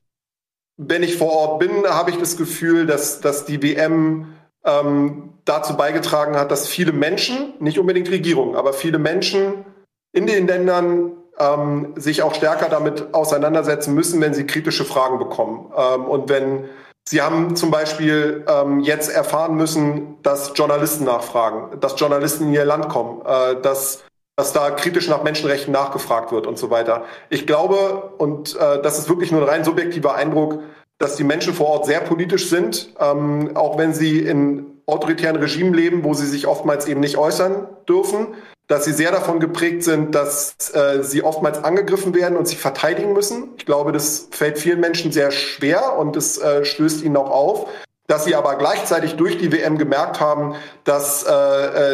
[0.89, 4.35] wenn ich vor Ort bin, habe ich das Gefühl, dass, dass die WM
[4.65, 9.65] ähm, dazu beigetragen hat, dass viele Menschen, nicht unbedingt Regierungen, aber viele Menschen
[10.13, 15.73] in den Ländern ähm, sich auch stärker damit auseinandersetzen müssen, wenn sie kritische Fragen bekommen.
[15.77, 16.69] Ähm, und wenn
[17.09, 22.65] Sie haben zum Beispiel ähm, jetzt erfahren müssen, dass Journalisten nachfragen, dass Journalisten in ihr
[22.65, 24.05] Land kommen, äh, dass
[24.37, 27.05] dass da kritisch nach Menschenrechten nachgefragt wird und so weiter.
[27.29, 30.61] Ich glaube, und äh, das ist wirklich nur ein rein subjektiver Eindruck,
[30.99, 35.75] dass die Menschen vor Ort sehr politisch sind, ähm, auch wenn sie in autoritären Regimen
[35.75, 38.29] leben, wo sie sich oftmals eben nicht äußern dürfen,
[38.69, 43.13] dass sie sehr davon geprägt sind, dass äh, sie oftmals angegriffen werden und sich verteidigen
[43.13, 43.51] müssen.
[43.59, 47.67] Ich glaube, das fällt vielen Menschen sehr schwer und es äh, stößt ihnen auch auf
[48.12, 51.32] dass sie aber gleichzeitig durch die WM gemerkt haben, dass, äh,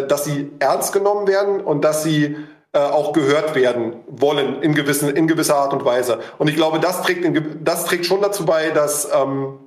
[0.00, 2.36] äh, dass sie ernst genommen werden und dass sie
[2.72, 6.18] äh, auch gehört werden wollen in, gewissen, in gewisser Art und Weise.
[6.38, 9.60] Und ich glaube, das trägt, in, das trägt schon dazu bei, dass, ähm,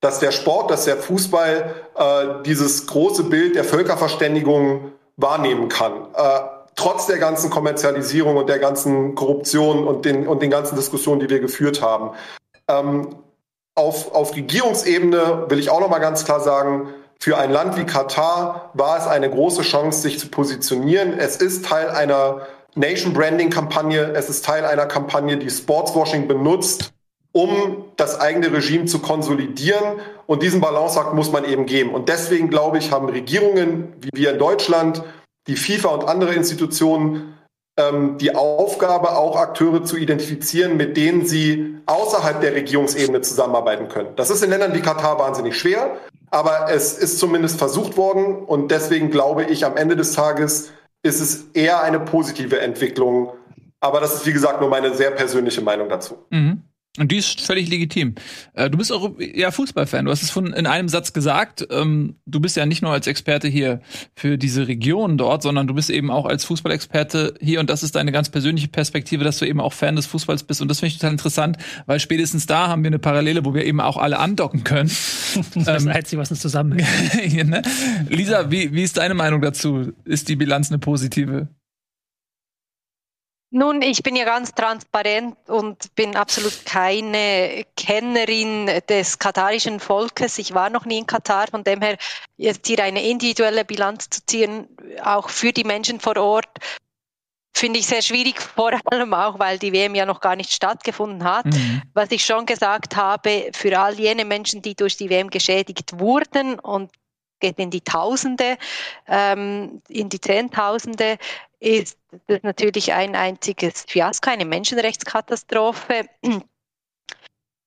[0.00, 6.06] dass der Sport, dass der Fußball äh, dieses große Bild der Völkerverständigung wahrnehmen kann.
[6.14, 6.40] Äh,
[6.74, 11.28] trotz der ganzen Kommerzialisierung und der ganzen Korruption und den, und den ganzen Diskussionen, die
[11.28, 12.12] wir geführt haben.
[12.66, 13.08] Ähm,
[13.76, 16.88] auf, auf Regierungsebene will ich auch noch mal ganz klar sagen,
[17.20, 21.18] für ein Land wie Katar war es eine große Chance, sich zu positionieren.
[21.18, 24.12] Es ist Teil einer Nation Branding Kampagne.
[24.14, 26.92] Es ist Teil einer Kampagne, die Sportswashing benutzt,
[27.32, 30.00] um das eigene Regime zu konsolidieren.
[30.26, 31.94] Und diesen Balanceakt muss man eben geben.
[31.94, 35.02] Und deswegen glaube ich, haben Regierungen wie wir in Deutschland,
[35.46, 37.34] die FIFA und andere Institutionen
[37.76, 44.10] ähm, die Aufgabe, auch Akteure zu identifizieren, mit denen sie außerhalb der Regierungsebene zusammenarbeiten können.
[44.16, 45.96] Das ist in Ländern wie Katar wahnsinnig schwer,
[46.30, 50.72] aber es ist zumindest versucht worden und deswegen glaube ich, am Ende des Tages
[51.02, 53.32] ist es eher eine positive Entwicklung.
[53.80, 56.16] Aber das ist, wie gesagt, nur meine sehr persönliche Meinung dazu.
[56.30, 56.62] Mhm.
[56.98, 58.14] Und die ist völlig legitim.
[58.54, 60.04] Äh, du bist auch ja Fußballfan.
[60.04, 61.66] Du hast es von in einem Satz gesagt.
[61.70, 63.80] Ähm, du bist ja nicht nur als Experte hier
[64.14, 67.60] für diese Region dort, sondern du bist eben auch als Fußballexperte hier.
[67.60, 70.62] Und das ist deine ganz persönliche Perspektive, dass du eben auch Fan des Fußballs bist.
[70.62, 73.64] Und das finde ich total interessant, weil spätestens da haben wir eine Parallele, wo wir
[73.64, 74.90] eben auch alle andocken können.
[75.54, 76.76] das ähm, Einzige, was uns zusammen.
[76.76, 77.62] ne?
[78.08, 79.92] Lisa, wie, wie ist deine Meinung dazu?
[80.04, 81.48] Ist die Bilanz eine positive?
[83.50, 90.38] Nun, ich bin ja ganz transparent und bin absolut keine Kennerin des katarischen Volkes.
[90.38, 91.96] Ich war noch nie in Katar, von dem her
[92.36, 94.68] jetzt hier eine individuelle Bilanz zu ziehen,
[95.02, 96.58] auch für die Menschen vor Ort,
[97.56, 101.24] finde ich sehr schwierig, vor allem auch, weil die WM ja noch gar nicht stattgefunden
[101.24, 101.46] hat.
[101.46, 101.82] Mhm.
[101.94, 106.58] Was ich schon gesagt habe, für all jene Menschen, die durch die WM geschädigt wurden
[106.58, 106.90] und
[107.40, 108.56] geht in die Tausende,
[109.06, 111.18] ähm, in die Zehntausende,
[111.60, 116.08] ist das natürlich ein einziges Fiasko, eine Menschenrechtskatastrophe.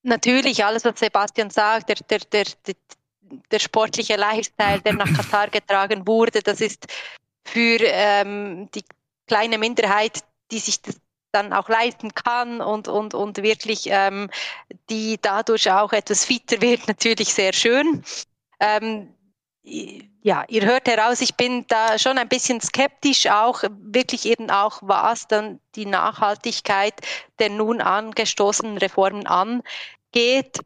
[0.02, 2.20] Natürlich, alles, was Sebastian sagt, der, der,
[2.66, 2.74] der,
[3.50, 6.86] der, sportliche Lifestyle, der nach Katar getragen wurde, das ist
[7.44, 8.84] für ähm, die
[9.26, 10.96] kleine Minderheit, die sich das
[11.32, 14.30] dann auch leisten kann und, und, und wirklich ähm,
[14.88, 18.02] die dadurch auch etwas fitter wird, natürlich sehr schön.
[18.58, 19.14] Ähm,
[19.62, 24.78] ja, ihr hört heraus, ich bin da schon ein bisschen skeptisch, auch wirklich eben auch,
[24.82, 26.94] was dann die Nachhaltigkeit
[27.38, 30.60] der nun angestoßenen Reformen angeht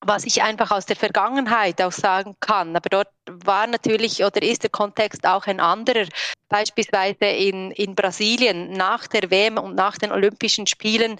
[0.00, 2.76] was ich einfach aus der Vergangenheit auch sagen kann.
[2.76, 6.06] Aber dort war natürlich oder ist der Kontext auch ein anderer.
[6.48, 11.18] Beispielsweise in, in Brasilien nach der WM und nach den Olympischen Spielen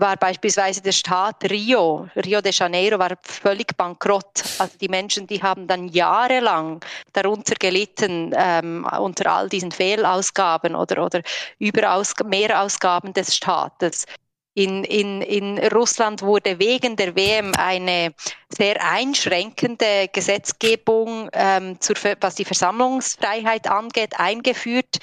[0.00, 4.42] war beispielsweise der Staat Rio, Rio de Janeiro war völlig bankrott.
[4.58, 6.80] Also die Menschen, die haben dann jahrelang
[7.12, 11.22] darunter gelitten, ähm, unter all diesen Fehlausgaben oder, oder
[11.58, 14.06] Überaus Mehrausgaben des Staates.
[14.54, 18.12] In, in, in Russland wurde wegen der WM eine
[18.48, 24.98] sehr einschränkende Gesetzgebung, ähm, zur, was die Versammlungsfreiheit angeht, eingeführt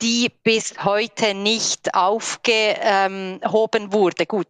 [0.00, 3.40] die bis heute nicht aufgehoben
[3.92, 4.26] wurde.
[4.26, 4.48] Gut,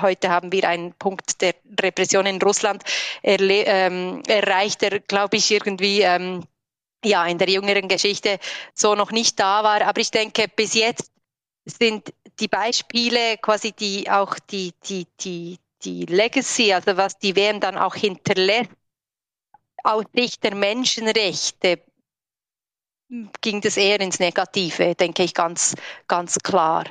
[0.00, 2.82] heute haben wir einen Punkt der Repression in Russland
[3.22, 6.44] ähm, erreicht, der, glaube ich, irgendwie ähm,
[7.04, 8.38] ja in der jüngeren Geschichte
[8.74, 9.82] so noch nicht da war.
[9.82, 11.10] Aber ich denke, bis jetzt
[11.64, 17.60] sind die Beispiele quasi die auch die die die die Legacy, also was die WM
[17.60, 18.70] dann auch hinterlässt
[19.82, 21.80] aus Sicht der Menschenrechte
[23.40, 25.74] ging das eher ins Negative, denke ich ganz,
[26.08, 26.84] ganz klar.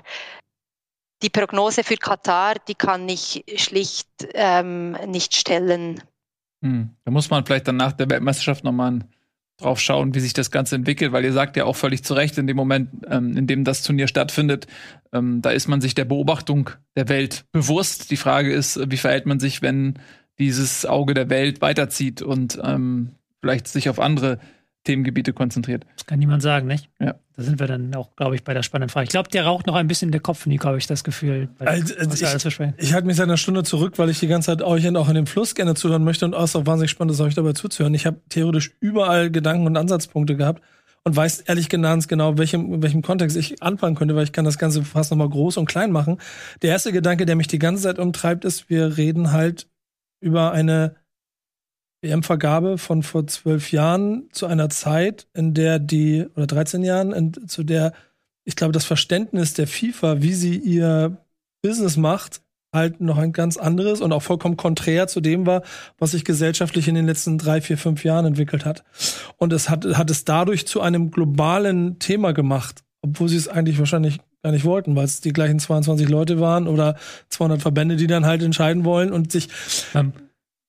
[1.21, 6.01] Die Prognose für Katar, die kann ich schlicht ähm, nicht stellen.
[6.61, 6.89] Hm.
[7.05, 8.99] Da muss man vielleicht dann nach der Weltmeisterschaft nochmal
[9.57, 12.37] drauf schauen, wie sich das Ganze entwickelt, weil ihr sagt ja auch völlig zu Recht,
[12.37, 14.67] in dem Moment, ähm, in dem das Turnier stattfindet,
[15.11, 18.11] ähm, da ist man sich der Beobachtung der Welt bewusst.
[18.11, 19.99] Die Frage ist, wie verhält man sich, wenn
[20.39, 24.39] dieses Auge der Welt weiterzieht und ähm, vielleicht sich auf andere
[24.84, 25.85] Themengebiete konzentriert.
[25.95, 26.89] Das kann niemand sagen, nicht?
[26.99, 27.15] Ja.
[27.35, 29.05] Da sind wir dann auch, glaube ich, bei der spannenden Frage.
[29.05, 31.49] Ich glaube, der raucht noch ein bisschen der Kopf, Nico, habe ich das Gefühl.
[31.60, 34.61] Also, also ich, ich halte mich seit einer Stunde zurück, weil ich die ganze Zeit
[34.61, 37.53] euch auch in dem Fluss gerne zuhören möchte und auch wahnsinnig spannend ist, euch dabei
[37.53, 37.93] zuzuhören.
[37.95, 40.61] Ich habe theoretisch überall Gedanken und Ansatzpunkte gehabt
[41.03, 44.45] und weiß ehrlich genannt genau, welchem, in welchem Kontext ich anfangen könnte, weil ich kann
[44.45, 46.19] das Ganze fast nochmal groß und klein machen.
[46.61, 49.68] Der erste Gedanke, der mich die ganze Zeit umtreibt, ist, wir reden halt
[50.22, 50.95] über eine
[52.03, 57.47] WM-Vergabe von vor zwölf Jahren zu einer Zeit, in der die, oder 13 Jahren, in,
[57.47, 57.93] zu der,
[58.43, 61.17] ich glaube, das Verständnis der FIFA, wie sie ihr
[61.63, 62.41] Business macht,
[62.73, 65.61] halt noch ein ganz anderes und auch vollkommen konträr zu dem war,
[65.97, 68.84] was sich gesellschaftlich in den letzten drei, vier, fünf Jahren entwickelt hat.
[69.38, 73.80] Und es hat, hat es dadurch zu einem globalen Thema gemacht, obwohl sie es eigentlich
[73.80, 76.97] wahrscheinlich gar nicht wollten, weil es die gleichen 22 Leute waren oder
[77.30, 79.49] 200 Verbände, die dann halt entscheiden wollen und sich.
[79.93, 80.11] Ähm,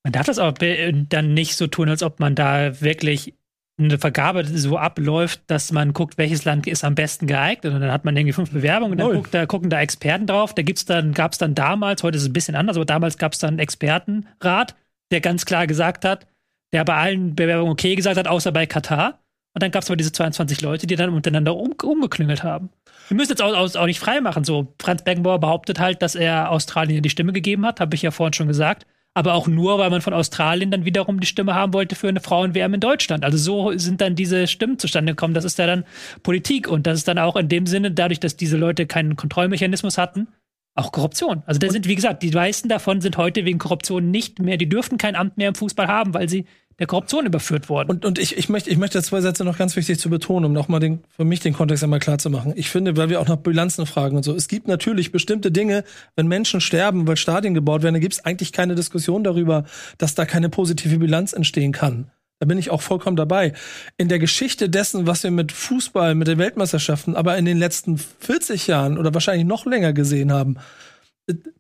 [0.05, 3.35] man darf das aber dann nicht so tun, als ob man da wirklich
[3.77, 7.75] eine Vergabe so abläuft, dass man guckt, welches Land ist am besten geeignet.
[7.75, 10.55] Und dann hat man irgendwie fünf Bewerbungen und dann guckt, da gucken da Experten drauf.
[10.55, 13.19] Da gibt's dann, gab es dann damals, heute ist es ein bisschen anders, aber damals
[13.19, 14.77] gab es dann einen Expertenrat,
[15.11, 16.27] der ganz klar gesagt hat,
[16.73, 19.21] der bei allen Bewerbungen okay gesagt hat, außer bei Katar.
[19.55, 22.71] Und dann gab es aber diese 22 Leute, die dann untereinander um, umgeklüngelt haben.
[23.09, 24.45] Wir müssen jetzt auch, auch nicht freimachen.
[24.45, 28.11] So, Franz Beckenbauer behauptet halt, dass er Australien die Stimme gegeben hat, habe ich ja
[28.11, 31.73] vorhin schon gesagt aber auch nur, weil man von Australien dann wiederum die Stimme haben
[31.73, 33.25] wollte für eine Frauen-WM in Deutschland.
[33.25, 35.35] Also so sind dann diese Stimmen zustande gekommen.
[35.35, 35.85] Das ist ja dann
[36.25, 39.99] Politik und das ist dann auch in dem Sinne, dadurch, dass diese Leute keinen Kontrollmechanismus
[39.99, 40.27] hatten,
[40.75, 41.45] auch Korruption.
[41.47, 44.69] Also da sind, wie gesagt, die meisten davon sind heute wegen Korruption nicht mehr, die
[44.69, 46.47] dürften kein Amt mehr im Fußball haben, weil sie
[46.79, 47.91] der Korruption überführt worden.
[47.91, 50.53] Und, und ich, ich, möchte, ich möchte zwei Sätze noch ganz wichtig zu betonen, um
[50.53, 52.53] nochmal den, für mich den Kontext einmal klar zu machen.
[52.57, 55.85] Ich finde, weil wir auch nach Bilanzen fragen und so, es gibt natürlich bestimmte Dinge,
[56.17, 59.65] wenn Menschen sterben, weil Stadien gebaut werden, da gibt es eigentlich keine Diskussion darüber,
[59.99, 62.11] dass da keine positive Bilanz entstehen kann.
[62.41, 63.53] Da bin ich auch vollkommen dabei.
[63.97, 67.97] In der Geschichte dessen, was wir mit Fußball, mit den Weltmeisterschaften, aber in den letzten
[67.97, 70.57] 40 Jahren oder wahrscheinlich noch länger gesehen haben,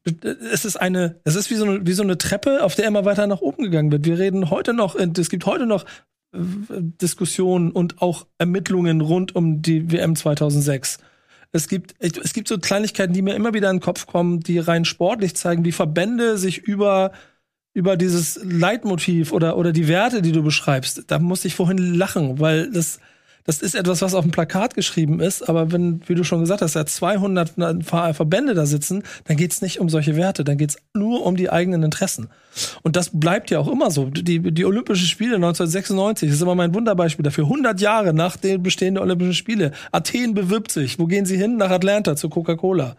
[0.04, 3.04] es ist eine, es ist wie so eine, wie so eine Treppe, auf der immer
[3.04, 4.04] weiter nach oben gegangen wird.
[4.04, 5.84] Wir reden heute noch, es gibt heute noch
[6.32, 10.98] äh, Diskussionen und auch Ermittlungen rund um die WM 2006.
[11.52, 14.58] Es gibt, es gibt so Kleinigkeiten, die mir immer wieder in den Kopf kommen, die
[14.58, 17.12] rein sportlich zeigen, wie Verbände sich über
[17.76, 21.04] über dieses Leitmotiv oder oder die Werte, die du beschreibst.
[21.08, 23.00] Da musste ich vorhin lachen, weil das
[23.44, 26.62] das ist etwas, was auf dem Plakat geschrieben ist, aber wenn, wie du schon gesagt
[26.62, 27.52] hast, da 200
[27.84, 31.82] Verbände da sitzen, dann geht's nicht um solche Werte, dann geht's nur um die eigenen
[31.82, 32.28] Interessen.
[32.82, 34.06] Und das bleibt ja auch immer so.
[34.06, 37.44] Die, die Olympischen Spiele 1996 ist immer mein Wunderbeispiel dafür.
[37.44, 39.72] 100 Jahre nach den bestehenden Olympischen Spiele.
[39.92, 40.98] Athen bewirbt sich.
[40.98, 41.56] Wo gehen sie hin?
[41.56, 42.96] Nach Atlanta zu Coca-Cola.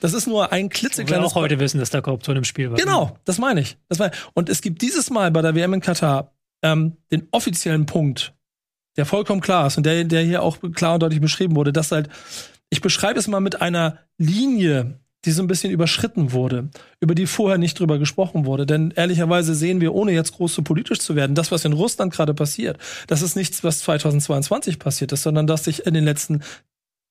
[0.00, 1.22] Das ist nur ein klitzekleines.
[1.22, 2.78] Wir auch heute wissen, dass da Korruption im Spiel war.
[2.78, 3.76] Genau, das meine ich.
[3.88, 4.20] Das meine ich.
[4.34, 6.32] Und es gibt dieses Mal bei der WM in Katar
[6.62, 8.32] ähm, den offiziellen Punkt,
[8.96, 11.92] der vollkommen klar ist und der, der hier auch klar und deutlich beschrieben wurde, dass
[11.92, 12.08] halt,
[12.70, 16.68] ich beschreibe es mal mit einer Linie, die so ein bisschen überschritten wurde,
[17.00, 18.66] über die vorher nicht drüber gesprochen wurde.
[18.66, 22.12] Denn ehrlicherweise sehen wir, ohne jetzt groß so politisch zu werden, das, was in Russland
[22.12, 26.42] gerade passiert, das ist nichts, was 2022 passiert ist, sondern dass sich in den letzten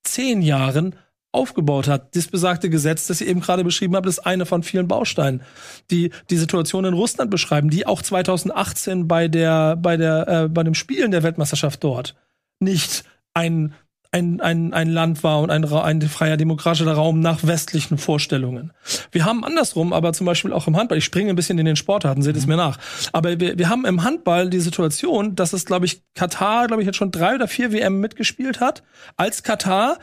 [0.03, 0.95] zehn Jahren
[1.31, 2.15] aufgebaut hat.
[2.15, 5.41] Das besagte Gesetz, das ich eben gerade beschrieben habe, ist eine von vielen Bausteinen,
[5.89, 10.63] die die Situation in Russland beschreiben, die auch 2018 bei der bei der äh, bei
[10.63, 12.15] dem Spielen der Weltmeisterschaft dort
[12.59, 13.03] nicht
[13.33, 13.73] ein
[14.13, 18.73] ein, ein, ein Land war und ein, ein freier demokratischer Raum nach westlichen Vorstellungen.
[19.11, 21.77] Wir haben andersrum, aber zum Beispiel auch im Handball, ich springe ein bisschen in den
[21.77, 22.49] Sportarten, seht es mhm.
[22.49, 22.77] mir nach,
[23.13, 26.87] aber wir, wir haben im Handball die Situation, dass es, glaube ich, Katar, glaube ich,
[26.87, 28.83] jetzt schon drei oder vier WM mitgespielt hat,
[29.15, 29.97] als Katar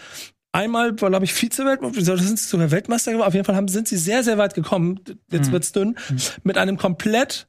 [0.53, 3.29] einmal, glaube ich, Vize-Weltmeister, sind sie sogar Weltmeister geworden.
[3.29, 5.01] Auf jeden Fall haben, sind sie sehr, sehr weit gekommen.
[5.31, 5.53] Jetzt mhm.
[5.53, 5.97] wird's dünn.
[6.09, 6.17] Mhm.
[6.45, 7.49] Mit einem komplett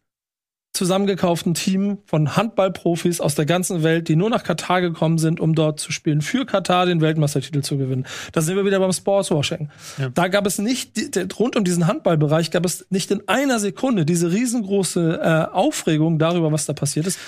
[0.72, 5.56] zusammengekauften Team von Handballprofis aus der ganzen Welt, die nur nach Katar gekommen sind, um
[5.56, 8.06] dort zu spielen, für Katar den Weltmeistertitel zu gewinnen.
[8.34, 9.70] Da sind wir wieder beim Sportswashing.
[9.98, 10.10] Ja.
[10.10, 10.92] Da gab es nicht,
[11.40, 16.52] rund um diesen Handballbereich gab es nicht in einer Sekunde diese riesengroße äh, Aufregung darüber,
[16.52, 17.20] was da passiert ist.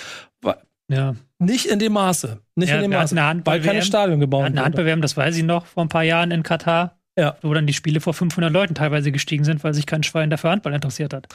[0.88, 1.14] Ja.
[1.42, 2.40] Nicht in dem Maße.
[2.54, 3.16] Nicht ja, in dem Maße.
[3.44, 4.52] Weil keine Stadion gebaut wurde.
[4.52, 6.98] Eine Handball-WM, das weiß ich noch, vor ein paar Jahren in Katar.
[7.18, 7.36] Ja.
[7.42, 10.50] Wo dann die Spiele vor 500 Leuten teilweise gestiegen sind, weil sich kein Schwein dafür
[10.50, 11.28] Handball interessiert hat.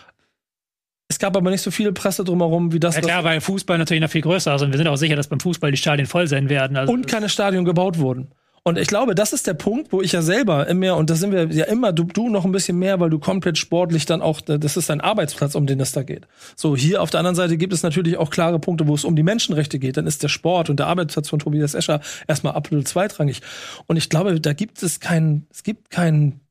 [1.10, 2.96] Es gab aber nicht so viele Presse drumherum, wie das.
[2.96, 5.28] Ja klar, weil Fußball natürlich noch viel größer ist und wir sind auch sicher, dass
[5.28, 6.76] beim Fußball die Stadien voll sein werden.
[6.76, 8.32] Also und keine Stadien gebaut wurden.
[8.68, 11.32] Und ich glaube, das ist der Punkt, wo ich ja selber immer, und da sind
[11.32, 14.42] wir ja immer, du, du noch ein bisschen mehr, weil du komplett sportlich dann auch,
[14.42, 16.28] das ist dein Arbeitsplatz, um den es da geht.
[16.58, 19.16] So, hier auf der anderen Seite gibt es natürlich auch klare Punkte, wo es um
[19.16, 19.96] die Menschenrechte geht.
[19.96, 23.42] Dann ist der Sport und der Arbeitsplatz von Tobias Escher erstmal absolut zweitrangig.
[23.86, 26.42] Und ich glaube, da gibt es keinen, es gibt keinen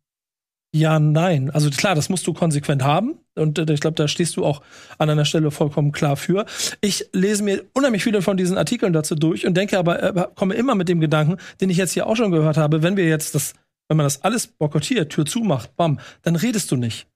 [0.78, 1.51] ja, nein.
[1.51, 3.19] Also klar, das musst du konsequent haben.
[3.35, 4.62] Und äh, ich glaube, da stehst du auch
[4.98, 6.44] an einer Stelle vollkommen klar für.
[6.82, 10.55] Ich lese mir unheimlich viele von diesen Artikeln dazu durch und denke aber, äh, komme
[10.55, 13.35] immer mit dem Gedanken, den ich jetzt hier auch schon gehört habe, wenn wir jetzt
[13.35, 13.55] das,
[13.89, 17.07] wenn man das alles boykottiert, Tür zumacht, bam, dann redest du nicht.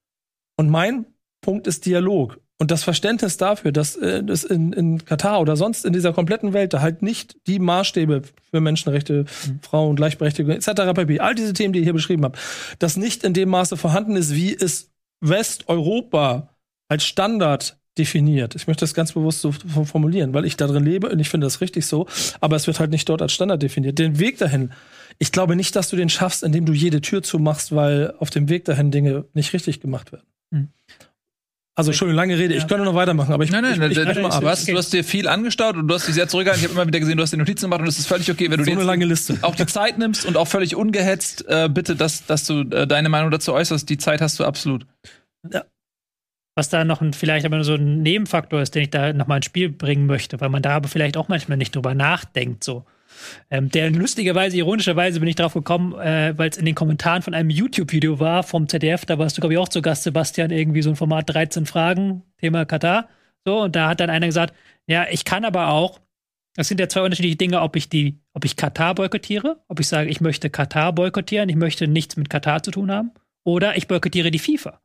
[0.57, 1.05] Und mein
[1.41, 2.39] Punkt ist Dialog.
[2.61, 6.53] Und das Verständnis dafür, dass äh, das in, in Katar oder sonst in dieser kompletten
[6.53, 8.21] Welt da halt nicht die Maßstäbe
[8.51, 9.59] für Menschenrechte, mhm.
[9.63, 10.93] Frauen, Gleichberechtigung etc.
[10.93, 11.19] pp.
[11.21, 12.37] All diese Themen, die ich hier beschrieben habe,
[12.77, 16.49] das nicht in dem Maße vorhanden ist, wie es Westeuropa
[16.87, 18.53] als Standard definiert.
[18.53, 21.47] Ich möchte das ganz bewusst so formulieren, weil ich da drin lebe und ich finde
[21.47, 22.05] das richtig so,
[22.41, 23.97] aber es wird halt nicht dort als Standard definiert.
[23.97, 24.69] Den Weg dahin,
[25.17, 28.49] ich glaube nicht, dass du den schaffst, indem du jede Tür zumachst, weil auf dem
[28.49, 30.27] Weg dahin Dinge nicht richtig gemacht werden.
[30.51, 30.67] Mhm.
[31.81, 32.53] Also schön lange Rede.
[32.53, 34.41] Ich könnte noch weitermachen, aber ich Nein, nein, ich, ich, ich, mal ab.
[34.41, 36.63] Du, hast, du hast dir viel angestaut und du hast dich sehr zurückgehalten.
[36.63, 38.51] Ich habe immer wieder gesehen, du hast dir Notizen gemacht und es ist völlig okay,
[38.51, 39.39] wenn du so eine lange Liste.
[39.41, 43.09] auch die Zeit nimmst und auch völlig ungehetzt äh, bitte, dass, dass du äh, deine
[43.09, 43.89] Meinung dazu äußerst.
[43.89, 44.85] Die Zeit hast du absolut.
[45.51, 45.63] Ja.
[46.55, 49.45] Was da noch ein, vielleicht aber so ein Nebenfaktor ist, den ich da nochmal ins
[49.45, 52.85] Spiel bringen möchte, weil man da aber vielleicht auch manchmal nicht drüber nachdenkt, so.
[53.49, 57.33] Ähm, der lustigerweise, ironischerweise bin ich drauf gekommen, äh, weil es in den Kommentaren von
[57.33, 60.81] einem YouTube-Video war vom ZDF, da warst du, glaube ich, auch zu Gast, Sebastian, irgendwie
[60.81, 63.09] so ein Format 13 Fragen, Thema Katar.
[63.45, 64.53] So, und da hat dann einer gesagt,
[64.87, 65.99] ja, ich kann aber auch,
[66.55, 69.87] das sind ja zwei unterschiedliche Dinge, ob ich die, ob ich Katar boykottiere, ob ich
[69.87, 73.11] sage, ich möchte Katar boykottieren, ich möchte nichts mit Katar zu tun haben,
[73.43, 74.81] oder ich boykottiere die FIFA.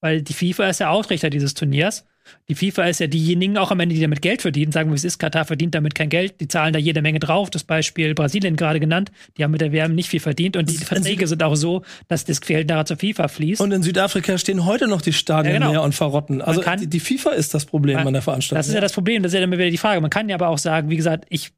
[0.00, 2.06] Weil die FIFA ist der Ausrichter dieses Turniers
[2.48, 4.72] die FIFA ist ja diejenigen auch am Ende, die damit Geld verdienen.
[4.72, 6.40] Sagen wir, es ist, Katar verdient damit kein Geld.
[6.40, 7.50] Die zahlen da jede Menge drauf.
[7.50, 9.10] Das Beispiel Brasilien gerade genannt.
[9.36, 10.56] Die haben mit der WM nicht viel verdient.
[10.56, 13.60] Und die Verträge sind auch so, dass das Geld nachher zur FIFA fließt.
[13.60, 15.72] Und in Südafrika stehen heute noch die Stadien ja, genau.
[15.72, 16.40] leer und verrotten.
[16.40, 18.58] Also kann, die, die, FIFA ist das Problem man, an der Veranstaltung.
[18.58, 19.22] Das ist ja das Problem.
[19.22, 20.00] Das ist ja dann wieder die Frage.
[20.00, 21.52] Man kann ja aber auch sagen, wie gesagt, ich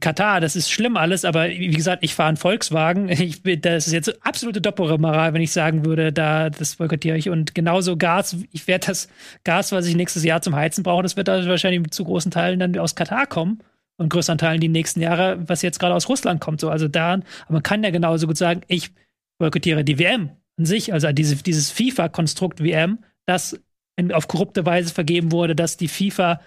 [0.00, 3.08] Katar, das ist schlimm alles, aber wie gesagt, ich fahre einen Volkswagen.
[3.24, 7.30] Ich, das ist jetzt absolute Doppelmoral, wenn ich sagen würde, da das boykottiere ich.
[7.30, 9.08] Und genauso Gas, ich werde das
[9.44, 12.58] Gas, was ich nächstes Jahr zum Heizen brauche, das wird da wahrscheinlich zu großen Teilen
[12.58, 13.60] dann aus Katar kommen
[13.96, 16.60] und größeren Teilen die nächsten Jahre, was jetzt gerade aus Russland kommt.
[16.60, 18.90] So, also da, aber man kann ja genauso gut sagen, ich
[19.38, 23.60] boykottiere die WM an sich, also diese, dieses FIFA-Konstrukt WM, das
[23.96, 26.40] in, auf korrupte Weise vergeben wurde, dass die FIFA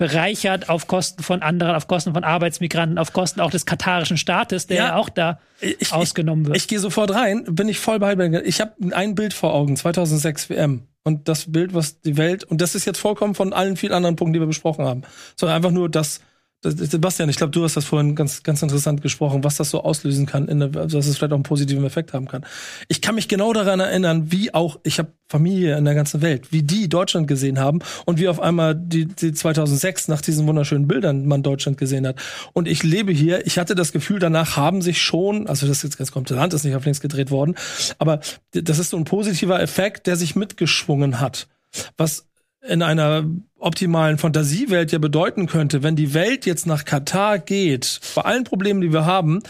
[0.00, 4.66] bereichert auf Kosten von anderen, auf Kosten von Arbeitsmigranten, auf Kosten auch des katarischen Staates,
[4.66, 6.56] der ja, auch da ich, ausgenommen wird.
[6.56, 8.14] Ich, ich gehe sofort rein, bin ich voll bei.
[8.44, 10.84] Ich habe ein Bild vor Augen, 2006 WM.
[11.02, 14.16] Und das Bild, was die Welt, und das ist jetzt vollkommen von allen vielen anderen
[14.16, 15.02] Punkten, die wir besprochen haben,
[15.36, 16.22] sondern einfach nur das,
[16.62, 20.26] Sebastian, ich glaube, du hast das vorhin ganz, ganz interessant gesprochen, was das so auslösen
[20.26, 22.44] kann, in der, also dass es vielleicht auch einen positiven Effekt haben kann.
[22.88, 26.52] Ich kann mich genau daran erinnern, wie auch, ich habe Familie in der ganzen Welt,
[26.52, 30.86] wie die Deutschland gesehen haben und wie auf einmal die, die 2006 nach diesen wunderschönen
[30.86, 32.20] Bildern man Deutschland gesehen hat.
[32.52, 35.98] Und ich lebe hier, ich hatte das Gefühl, danach haben sich schon, also das ist
[35.98, 37.54] jetzt ganz Land ist nicht auf links gedreht worden,
[37.98, 38.20] aber
[38.52, 41.48] das ist so ein positiver Effekt, der sich mitgeschwungen hat.
[41.96, 42.26] Was
[42.66, 43.24] in einer
[43.60, 48.80] optimalen Fantasiewelt ja bedeuten könnte, wenn die Welt jetzt nach Katar geht, bei allen Problemen,
[48.80, 49.40] die wir haben,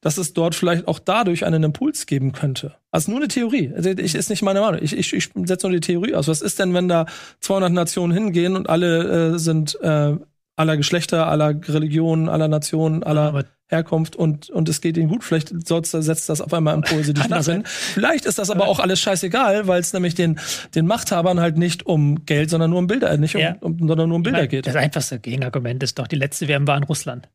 [0.00, 2.74] dass es dort vielleicht auch dadurch einen Impuls geben könnte.
[2.90, 3.72] Also nur eine Theorie.
[3.74, 4.80] Also ich ist nicht meine Meinung.
[4.82, 6.28] Ich, ich, ich setze nur die Theorie aus.
[6.28, 7.06] Was ist denn, wenn da
[7.40, 10.16] 200 Nationen hingehen und alle äh, sind äh,
[10.56, 15.22] aller Geschlechter, aller Religionen, aller Nationen, aller ja, Herkunft und, und es geht ihnen gut.
[15.22, 17.64] Vielleicht setzt das auf einmal Impulse, die schnappen.
[17.66, 20.40] Vielleicht ist das aber auch alles scheißegal, weil es nämlich den,
[20.74, 23.56] den Machthabern halt nicht um Geld, sondern nur um Bilder, nicht um, ja.
[23.60, 24.66] um sondern nur um Bilder meine, geht.
[24.66, 27.28] Das einfachste Gegenargument ist doch, die letzte WM war in Russland.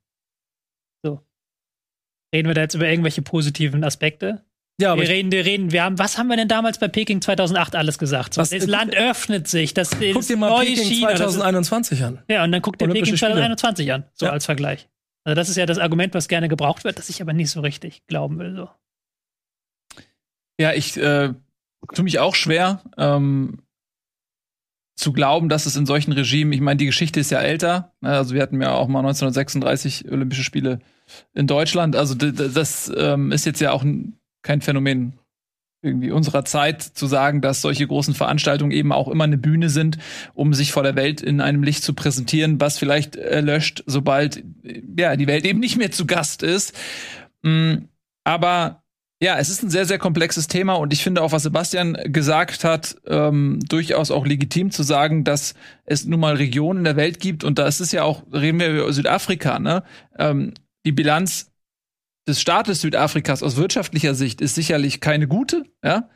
[1.03, 1.21] So.
[2.33, 4.43] Reden wir da jetzt über irgendwelche positiven Aspekte?
[4.81, 7.75] Ja, wir reden, wir reden, wir haben, was haben wir denn damals bei Peking 2008
[7.75, 8.33] alles gesagt?
[8.33, 12.23] So, was, das Land öffnet sich, das guck dir mal Peking China, 2021 an.
[12.27, 14.31] Ja, und dann guckt dir Peking 2021 an, so ja.
[14.31, 14.89] als Vergleich.
[15.23, 17.61] Also das ist ja das Argument, was gerne gebraucht wird, das ich aber nicht so
[17.61, 18.55] richtig glauben will.
[18.55, 18.69] So.
[20.59, 21.33] Ja, ich äh,
[21.93, 22.81] tue mich auch schwer.
[22.97, 23.59] Ähm,
[24.95, 27.93] zu glauben, dass es in solchen Regimen, ich meine, die Geschichte ist ja älter.
[28.01, 28.09] Ne?
[28.09, 30.79] Also wir hatten ja auch mal 1936 Olympische Spiele
[31.33, 31.95] in Deutschland.
[31.95, 33.83] Also das ähm, ist jetzt ja auch
[34.43, 35.13] kein Phänomen
[35.83, 39.97] irgendwie unserer Zeit zu sagen, dass solche großen Veranstaltungen eben auch immer eine Bühne sind,
[40.33, 44.43] um sich vor der Welt in einem Licht zu präsentieren, was vielleicht erlöscht, sobald
[44.97, 46.73] ja die Welt eben nicht mehr zu Gast ist.
[47.41, 47.73] Mm,
[48.23, 48.83] aber
[49.21, 52.63] ja, es ist ein sehr, sehr komplexes Thema und ich finde auch, was Sebastian gesagt
[52.63, 55.53] hat, ähm, durchaus auch legitim zu sagen, dass
[55.85, 58.59] es nun mal Regionen in der Welt gibt und da ist es ja auch, reden
[58.59, 59.83] wir über Südafrika, ne?
[60.17, 60.53] Ähm,
[60.85, 61.52] die Bilanz
[62.27, 66.09] des Staates Südafrikas aus wirtschaftlicher Sicht ist sicherlich keine gute, ja.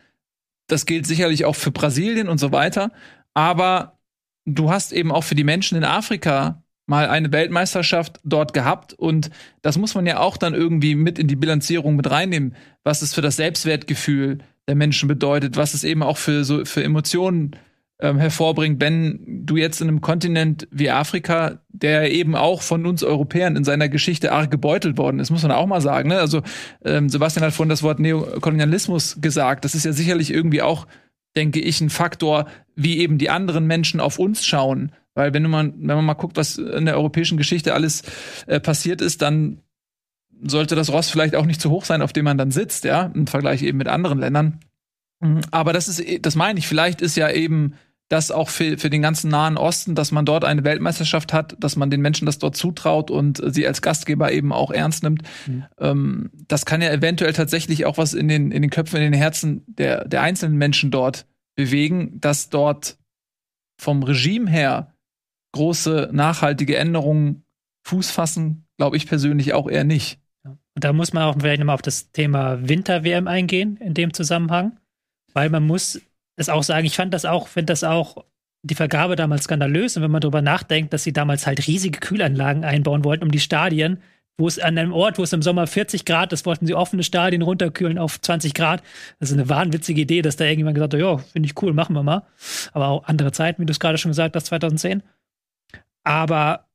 [0.67, 2.91] Das gilt sicherlich auch für Brasilien und so weiter.
[3.33, 3.99] Aber
[4.45, 9.29] du hast eben auch für die Menschen in Afrika mal eine Weltmeisterschaft dort gehabt und
[9.61, 13.13] das muss man ja auch dann irgendwie mit in die Bilanzierung mit reinnehmen, was es
[13.13, 17.51] für das Selbstwertgefühl der Menschen bedeutet, was es eben auch für so für Emotionen
[17.99, 23.03] ähm, hervorbringt, wenn du jetzt in einem Kontinent wie Afrika, der eben auch von uns
[23.03, 26.09] Europäern in seiner Geschichte arg gebeutelt worden ist, muss man auch mal sagen.
[26.09, 26.19] Ne?
[26.19, 26.41] Also
[26.85, 29.65] ähm, Sebastian hat vorhin das Wort Neokolonialismus gesagt.
[29.65, 30.87] Das ist ja sicherlich irgendwie auch,
[31.35, 35.73] denke ich, ein Faktor, wie eben die anderen Menschen auf uns schauen weil wenn man,
[35.79, 38.03] wenn man mal guckt, was in der europäischen Geschichte alles
[38.45, 39.63] äh, passiert ist, dann
[40.43, 43.11] sollte das Ross vielleicht auch nicht zu hoch sein, auf dem man dann sitzt, ja,
[43.15, 44.59] im Vergleich eben mit anderen Ländern.
[45.49, 47.73] Aber das ist, das meine ich, vielleicht ist ja eben
[48.09, 51.75] das auch für, für den ganzen Nahen Osten, dass man dort eine Weltmeisterschaft hat, dass
[51.75, 55.23] man den Menschen das dort zutraut und sie als Gastgeber eben auch ernst nimmt.
[55.45, 55.65] Mhm.
[55.79, 59.19] Ähm, das kann ja eventuell tatsächlich auch was in den, in den Köpfen, in den
[59.19, 61.25] Herzen der, der einzelnen Menschen dort
[61.55, 62.97] bewegen, dass dort
[63.79, 64.93] vom Regime her
[65.53, 67.43] große nachhaltige Änderungen
[67.85, 70.19] Fuß fassen, glaube ich persönlich auch eher nicht.
[70.43, 74.79] Und da muss man auch vielleicht nochmal auf das Thema Winter-WM eingehen in dem Zusammenhang,
[75.33, 75.99] weil man muss
[76.37, 78.23] es auch sagen, ich fand das auch, finde das auch
[78.63, 82.63] die Vergabe damals skandalös und wenn man darüber nachdenkt, dass sie damals halt riesige Kühlanlagen
[82.63, 84.01] einbauen wollten, um die Stadien,
[84.37, 87.03] wo es an einem Ort, wo es im Sommer 40 Grad ist, wollten sie offene
[87.03, 88.83] Stadien runterkühlen auf 20 Grad.
[89.19, 91.95] Das ist eine wahnwitzige Idee, dass da irgendjemand gesagt hat, ja, finde ich cool, machen
[91.95, 92.23] wir mal.
[92.71, 95.01] Aber auch andere Zeiten, wie du es gerade schon gesagt hast, 2010.
[96.03, 96.66] Aber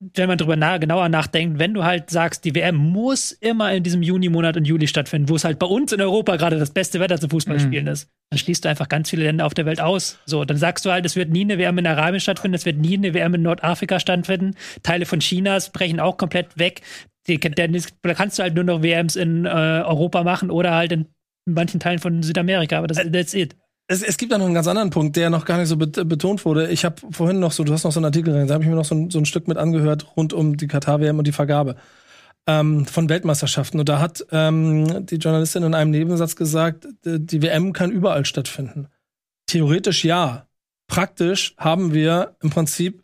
[0.00, 3.82] wenn man darüber na genauer nachdenkt, wenn du halt sagst, die WM muss immer in
[3.82, 7.00] diesem Juni-Monat und Juli stattfinden, wo es halt bei uns in Europa gerade das beste
[7.00, 7.92] Wetter zum Fußballspielen mhm.
[7.92, 10.18] ist, dann schließt du einfach ganz viele Länder auf der Welt aus.
[10.24, 12.78] So, dann sagst du halt, es wird nie eine WM in Arabien stattfinden, es wird
[12.78, 14.56] nie eine WM in Nordafrika stattfinden.
[14.82, 16.80] Teile von Chinas brechen auch komplett weg.
[17.26, 21.06] da kannst du halt nur noch WMs in äh, Europa machen oder halt in
[21.44, 23.54] manchen Teilen von Südamerika, aber das, that's it.
[23.90, 26.44] Es, es gibt da noch einen ganz anderen Punkt, der noch gar nicht so betont
[26.44, 26.70] wurde.
[26.70, 28.70] Ich habe vorhin noch so, du hast noch so einen Artikel rein, da habe ich
[28.70, 31.32] mir noch so ein, so ein, Stück mit angehört rund um die Katar-WM und die
[31.32, 31.74] Vergabe
[32.46, 33.80] ähm, von Weltmeisterschaften.
[33.80, 38.86] Und da hat ähm, die Journalistin in einem Nebensatz gesagt, die WM kann überall stattfinden.
[39.46, 40.46] Theoretisch ja.
[40.86, 43.02] Praktisch haben wir im Prinzip,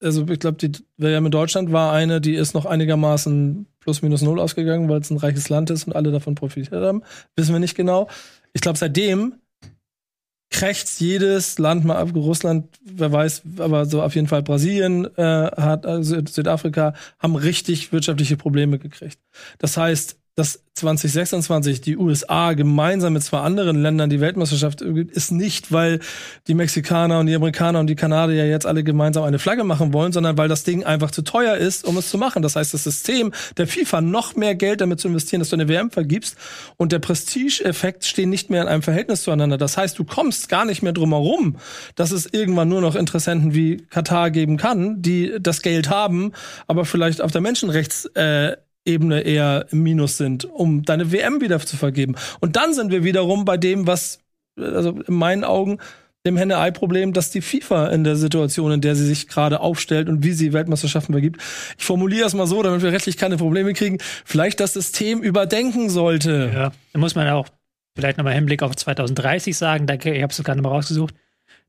[0.00, 4.22] also ich glaube, die WM in Deutschland war eine, die ist noch einigermaßen plus minus
[4.22, 7.02] null ausgegangen, weil es ein reiches Land ist und alle davon profitiert haben.
[7.34, 8.06] Wissen wir nicht genau.
[8.52, 9.34] Ich glaube, seitdem
[10.50, 15.86] krächzt jedes Land, mal Russland, wer weiß, aber so auf jeden Fall Brasilien äh, hat,
[15.86, 19.18] also Südafrika, haben richtig wirtschaftliche Probleme gekriegt.
[19.58, 25.72] Das heißt, dass 2026 die USA gemeinsam mit zwei anderen Ländern die Weltmeisterschaft ist nicht,
[25.72, 26.00] weil
[26.46, 30.12] die Mexikaner und die Amerikaner und die Kanadier jetzt alle gemeinsam eine Flagge machen wollen,
[30.12, 32.42] sondern weil das Ding einfach zu teuer ist, um es zu machen.
[32.42, 35.68] Das heißt, das System der FIFA noch mehr Geld damit zu investieren, dass du eine
[35.68, 36.36] WM vergibst
[36.76, 39.58] und der Prestige-Effekt stehen nicht mehr in einem Verhältnis zueinander.
[39.58, 41.56] Das heißt, du kommst gar nicht mehr drum herum,
[41.96, 46.32] dass es irgendwann nur noch Interessenten wie Katar geben kann, die das Geld haben,
[46.66, 51.60] aber vielleicht auf der Menschenrechts äh, Ebene eher im Minus sind, um deine WM wieder
[51.60, 52.14] zu vergeben.
[52.40, 54.20] Und dann sind wir wiederum bei dem, was,
[54.58, 55.78] also in meinen Augen,
[56.26, 60.22] dem Henne-Ei-Problem, dass die FIFA in der Situation, in der sie sich gerade aufstellt und
[60.22, 61.40] wie sie Weltmeisterschaften vergibt,
[61.78, 65.88] ich formuliere es mal so, damit wir rechtlich keine Probleme kriegen, vielleicht das System überdenken
[65.88, 66.50] sollte.
[66.52, 67.48] Ja, da muss man auch
[67.96, 71.14] vielleicht nochmal Hinblick auf 2030 sagen, da, ich habe es gerade mal rausgesucht,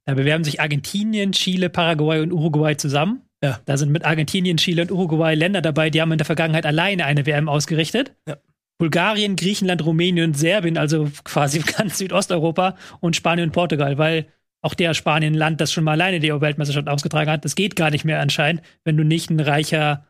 [0.05, 3.21] da bewerben sich Argentinien, Chile, Paraguay und Uruguay zusammen.
[3.43, 3.59] Ja.
[3.65, 7.05] Da sind mit Argentinien, Chile und Uruguay Länder dabei, die haben in der Vergangenheit alleine
[7.05, 8.13] eine WM ausgerichtet.
[8.27, 8.37] Ja.
[8.77, 14.27] Bulgarien, Griechenland, Rumänien und Serbien, also quasi ganz Südosteuropa und Spanien und Portugal, weil
[14.61, 18.05] auch der Spanien-Land, das schon mal alleine die Weltmeisterschaft ausgetragen hat, das geht gar nicht
[18.05, 20.05] mehr anscheinend, wenn du nicht ein reicher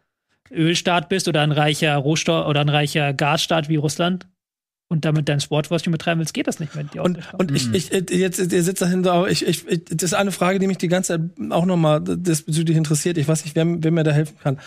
[0.51, 4.27] Ölstaat bist oder ein reicher Rohstoff oder ein reicher Gasstaat wie Russland
[4.91, 6.85] und damit dein Sportwurstchen betreiben willst, geht das nicht mehr.
[7.01, 10.59] Und, und ich, ich, jetzt, ihr sitzt dahinter, ich, ich, ich, das ist eine Frage,
[10.59, 13.17] die mich die ganze Zeit auch nochmal diesbezüglich interessiert.
[13.17, 14.59] Ich weiß nicht, wer, wer mir da helfen kann.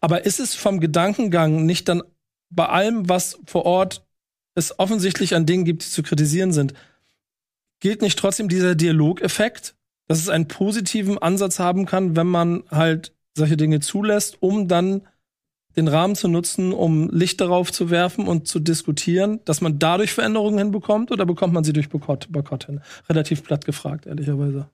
[0.00, 2.02] Aber ist es vom Gedankengang nicht dann
[2.48, 4.06] bei allem, was vor Ort
[4.54, 6.74] es offensichtlich an Dingen gibt, die zu kritisieren sind,
[7.80, 9.74] gilt nicht trotzdem dieser Dialogeffekt,
[10.06, 15.02] dass es einen positiven Ansatz haben kann, wenn man halt solche Dinge zulässt, um dann
[15.76, 20.12] den Rahmen zu nutzen, um Licht darauf zu werfen und zu diskutieren, dass man dadurch
[20.12, 22.80] Veränderungen hinbekommt oder bekommt man sie durch Boykott, Boykott hin?
[23.08, 24.68] Relativ platt gefragt, ehrlicherweise.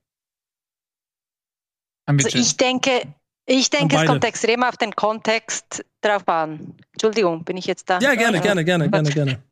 [2.07, 3.03] Also ich denke,
[3.47, 6.75] ich denke, es kommt extrem auf den Kontext drauf an.
[6.93, 7.99] Entschuldigung, bin ich jetzt da?
[7.99, 9.43] Ja, gerne, gerne, gerne, gerne, gerne.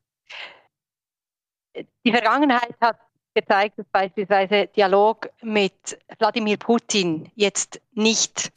[2.04, 2.98] Die Vergangenheit hat
[3.34, 8.50] gezeigt, dass beispielsweise Dialog mit Wladimir Putin jetzt nicht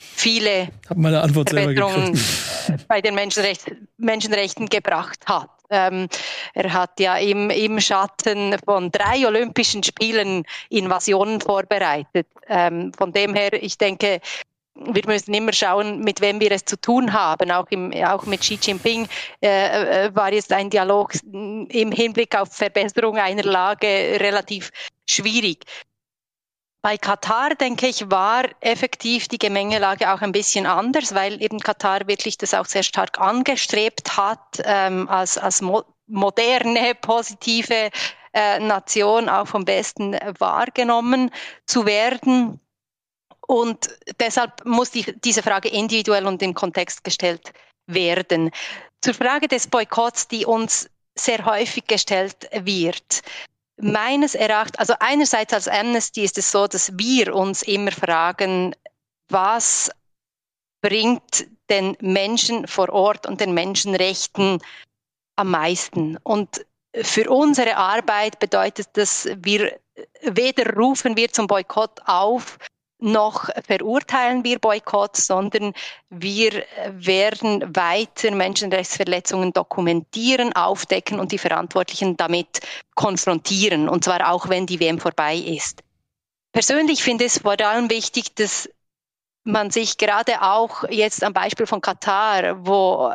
[0.00, 2.18] viele Verbesserungen
[2.88, 5.50] bei den Menschenrecht, Menschenrechten gebracht hat.
[5.70, 6.08] Ähm,
[6.54, 12.26] er hat ja im, im Schatten von drei Olympischen Spielen Invasionen vorbereitet.
[12.48, 14.20] Ähm, von dem her, ich denke,
[14.74, 17.50] wir müssen immer schauen, mit wem wir es zu tun haben.
[17.50, 19.06] Auch, im, auch mit Xi Jinping
[19.42, 24.70] äh, äh war jetzt ein Dialog im Hinblick auf Verbesserung einer Lage relativ
[25.06, 25.64] schwierig.
[26.82, 32.08] Bei Katar, denke ich, war effektiv die Gemengelage auch ein bisschen anders, weil eben Katar
[32.08, 37.90] wirklich das auch sehr stark angestrebt hat, ähm, als, als mo moderne, positive
[38.32, 41.30] äh, Nation auch vom Westen wahrgenommen
[41.66, 42.60] zu werden.
[43.46, 47.52] Und deshalb muss die, diese Frage individuell und im Kontext gestellt
[47.86, 48.50] werden.
[49.02, 53.22] Zur Frage des Boykotts, die uns sehr häufig gestellt wird.
[53.80, 58.74] Meines Erachtens, also einerseits als Amnesty ist es so, dass wir uns immer fragen,
[59.28, 59.90] was
[60.82, 64.62] bringt den Menschen vor Ort und den Menschenrechten
[65.36, 66.18] am meisten?
[66.22, 66.64] Und
[67.02, 69.78] für unsere Arbeit bedeutet das, wir
[70.22, 72.58] weder rufen wir zum Boykott auf,
[73.00, 75.74] noch verurteilen wir Boykott, sondern
[76.08, 82.60] wir werden weiter Menschenrechtsverletzungen dokumentieren, aufdecken und die Verantwortlichen damit
[82.94, 85.82] konfrontieren, und zwar auch wenn die WM vorbei ist.
[86.52, 88.68] Persönlich finde ich es vor allem wichtig, dass
[89.44, 93.12] man sich gerade auch jetzt am Beispiel von Katar, wo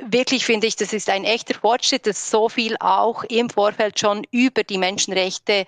[0.00, 4.24] wirklich finde ich, das ist ein echter Fortschritt, dass so viel auch im Vorfeld schon
[4.30, 5.66] über die Menschenrechte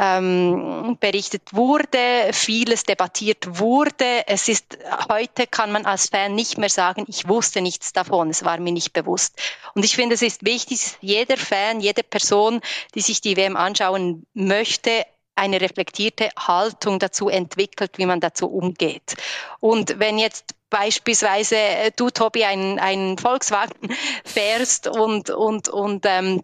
[0.00, 4.26] ähm, berichtet wurde, vieles debattiert wurde.
[4.26, 4.78] Es ist
[5.12, 8.72] heute kann man als Fan nicht mehr sagen, ich wusste nichts davon, es war mir
[8.72, 9.38] nicht bewusst.
[9.74, 12.62] Und ich finde, es ist wichtig, dass jeder Fan, jede Person,
[12.94, 15.04] die sich die WM anschauen möchte,
[15.36, 19.16] eine reflektierte Haltung dazu entwickelt, wie man dazu umgeht.
[19.60, 21.56] Und wenn jetzt beispielsweise
[21.96, 23.94] du, Tobi, einen, einen Volkswagen
[24.24, 26.42] fährst und, und, und ähm,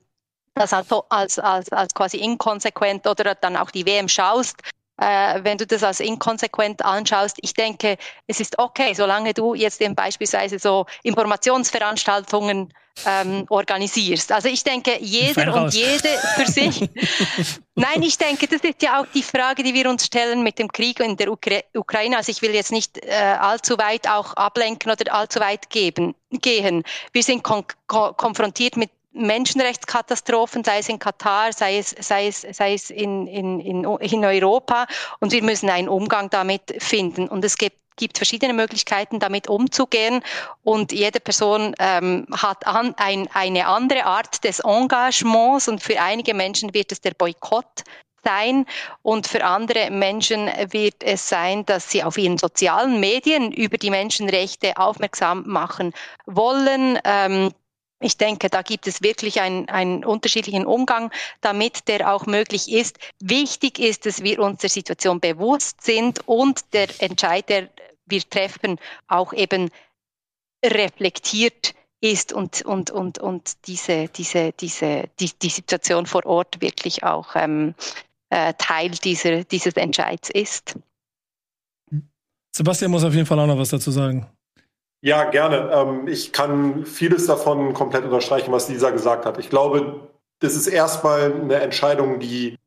[0.56, 4.56] das als, als, als quasi inkonsequent oder dann auch die WM schaust,
[4.98, 9.80] äh, wenn du das als inkonsequent anschaust, ich denke, es ist okay, solange du jetzt
[9.80, 12.72] eben beispielsweise so Informationsveranstaltungen
[13.04, 14.32] ähm, organisierst.
[14.32, 16.80] Also ich denke, jeder und jede für sich.
[17.74, 20.72] Nein, ich denke, das ist ja auch die Frage, die wir uns stellen mit dem
[20.72, 22.16] Krieg in der Ukra Ukraine.
[22.16, 26.84] Also ich will jetzt nicht äh, allzu weit auch ablenken oder allzu weit geben, gehen.
[27.12, 32.74] Wir sind kon konfrontiert mit Menschenrechtskatastrophen, sei es in Katar, sei es, sei es, sei
[32.74, 34.86] es in, in, in, in Europa.
[35.20, 37.28] Und wir müssen einen Umgang damit finden.
[37.28, 40.22] Und es gibt gibt verschiedene Möglichkeiten, damit umzugehen.
[40.62, 45.66] Und jede Person ähm, hat an, ein, eine andere Art des Engagements.
[45.66, 47.84] Und für einige Menschen wird es der Boykott
[48.22, 48.66] sein
[49.02, 53.90] und für andere Menschen wird es sein, dass sie auf ihren sozialen Medien über die
[53.90, 55.92] Menschenrechte aufmerksam machen
[56.26, 56.98] wollen.
[57.04, 57.52] Ähm,
[58.00, 61.10] ich denke, da gibt es wirklich einen, einen unterschiedlichen Umgang
[61.40, 62.98] damit, der auch möglich ist.
[63.20, 67.70] Wichtig ist, dass wir uns der Situation bewusst sind und der Entscheid, der
[68.04, 68.78] wir treffen,
[69.08, 69.70] auch eben
[70.64, 77.02] reflektiert ist und, und, und, und diese, diese, diese, die, die Situation vor Ort wirklich
[77.02, 77.74] auch ähm,
[78.28, 80.78] äh, Teil dieser, dieses Entscheids ist.
[82.54, 84.26] Sebastian muss auf jeden Fall auch noch was dazu sagen.
[85.02, 85.70] Ja, gerne.
[85.72, 89.38] Ähm, ich kann vieles davon komplett unterstreichen, was Lisa gesagt hat.
[89.38, 90.08] Ich glaube,
[90.40, 92.58] das ist erstmal eine Entscheidung, die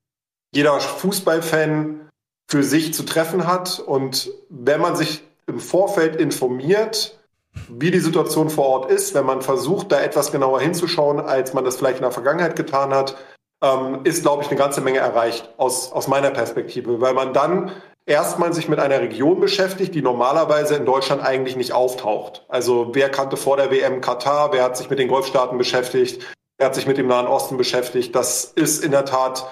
[0.53, 2.09] jeder Fußballfan
[2.49, 3.79] für sich zu treffen hat.
[3.79, 7.19] Und wenn man sich im Vorfeld informiert,
[7.67, 11.65] wie die Situation vor Ort ist, wenn man versucht, da etwas genauer hinzuschauen, als man
[11.65, 13.15] das vielleicht in der Vergangenheit getan hat,
[13.61, 17.71] ähm, ist, glaube ich, eine ganze Menge erreicht aus, aus meiner Perspektive, weil man dann
[18.09, 22.43] erstmal sich mit einer Region beschäftigt, die normalerweise in Deutschland eigentlich nicht auftaucht.
[22.49, 26.25] Also wer kannte vor der WM Katar, wer hat sich mit den Golfstaaten beschäftigt,
[26.57, 28.15] wer hat sich mit dem Nahen Osten beschäftigt.
[28.15, 29.45] Das ist in der Tat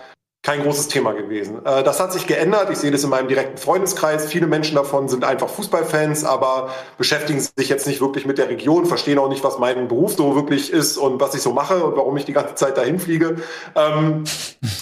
[0.47, 1.65] kein großes Thema gewesen.
[1.65, 2.69] Äh, das hat sich geändert.
[2.71, 4.27] Ich sehe das in meinem direkten Freundeskreis.
[4.27, 8.85] Viele Menschen davon sind einfach Fußballfans, aber beschäftigen sich jetzt nicht wirklich mit der Region,
[8.85, 11.97] verstehen auch nicht, was mein Beruf so wirklich ist und was ich so mache und
[11.97, 13.35] warum ich die ganze Zeit dahin fliege.
[13.75, 14.23] Ähm,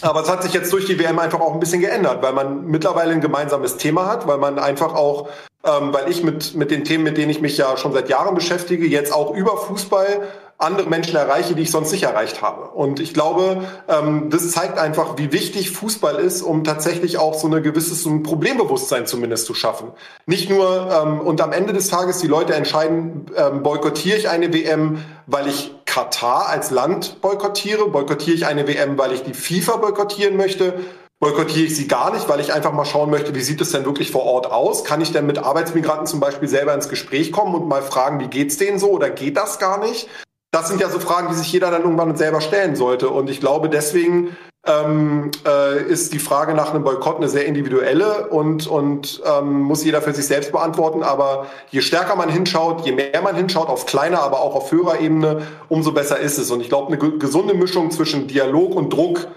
[0.02, 2.68] aber es hat sich jetzt durch die WM einfach auch ein bisschen geändert, weil man
[2.68, 5.30] mittlerweile ein gemeinsames Thema hat, weil man einfach auch
[5.66, 8.36] ähm, weil ich mit, mit den Themen, mit denen ich mich ja schon seit Jahren
[8.36, 12.70] beschäftige, jetzt auch über Fußball andere Menschen erreiche, die ich sonst nicht erreicht habe.
[12.70, 17.48] Und ich glaube, ähm, das zeigt einfach, wie wichtig Fußball ist, um tatsächlich auch so
[17.48, 19.92] eine gewisses so ein Problembewusstsein zumindest zu schaffen.
[20.26, 24.54] Nicht nur ähm, und am Ende des Tages die Leute entscheiden, ähm, boykottiere ich eine
[24.54, 29.78] WM, weil ich Katar als Land boykottiere, boykottiere ich eine WM, weil ich die FIFA
[29.78, 30.76] boykottieren möchte
[31.20, 33.86] boykottiere ich sie gar nicht, weil ich einfach mal schauen möchte, wie sieht es denn
[33.86, 34.84] wirklich vor Ort aus?
[34.84, 38.28] Kann ich denn mit Arbeitsmigranten zum Beispiel selber ins Gespräch kommen und mal fragen, wie
[38.28, 40.10] geht's denen so oder geht das gar nicht?
[40.56, 43.10] Das sind ja so Fragen, die sich jeder dann irgendwann selber stellen sollte.
[43.10, 48.30] Und ich glaube, deswegen ähm, äh, ist die Frage nach einem Boykott eine sehr individuelle
[48.30, 51.04] und, und ähm, muss jeder für sich selbst beantworten.
[51.04, 55.02] Aber je stärker man hinschaut, je mehr man hinschaut, auf kleiner, aber auch auf höherer
[55.02, 56.50] Ebene, umso besser ist es.
[56.52, 59.28] Und ich glaube, eine gesunde Mischung zwischen Dialog und Druck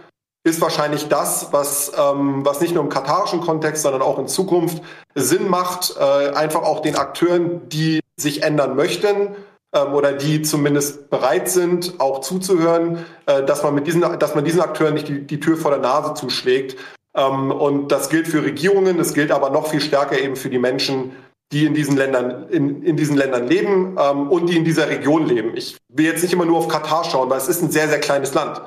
[0.44, 4.84] ist wahrscheinlich das, was, ähm, was nicht nur im katarischen Kontext, sondern auch in Zukunft
[5.16, 9.34] Sinn macht, äh, einfach auch den Akteuren, die sich ändern möchten
[9.74, 14.44] ähm, oder die zumindest bereit sind, auch zuzuhören, äh, dass man mit diesen, dass man
[14.44, 16.76] diesen Akteuren nicht die, die Tür vor der Nase zuschlägt.
[17.14, 20.58] Ähm, und das gilt für Regierungen, das gilt aber noch viel stärker eben für die
[20.58, 21.12] Menschen,
[21.52, 25.26] die in diesen Ländern, in, in diesen Ländern leben ähm, und die in dieser Region
[25.26, 25.52] leben.
[25.56, 28.00] Ich will jetzt nicht immer nur auf Katar schauen, weil es ist ein sehr, sehr
[28.00, 28.60] kleines Land.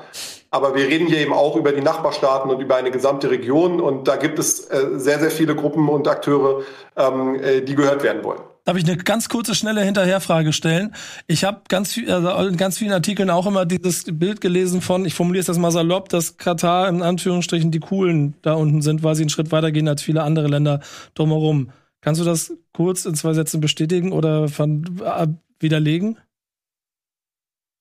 [0.50, 3.80] Aber wir reden hier eben auch über die Nachbarstaaten und über eine gesamte Region.
[3.80, 6.62] Und da gibt es äh, sehr, sehr viele Gruppen und Akteure,
[6.96, 8.40] ähm, äh, die gehört werden wollen.
[8.64, 10.94] Darf ich eine ganz kurze, schnelle Hinterherfrage stellen?
[11.26, 15.14] Ich habe ganz also in ganz vielen Artikeln auch immer dieses Bild gelesen von, ich
[15.14, 19.16] formuliere es das mal salopp, dass Katar in Anführungsstrichen die Coolen da unten sind, weil
[19.16, 20.80] sie einen Schritt weiter gehen als viele andere Länder
[21.14, 21.72] drumherum.
[22.02, 25.26] Kannst du das kurz in zwei Sätzen bestätigen oder äh,
[25.58, 26.18] widerlegen?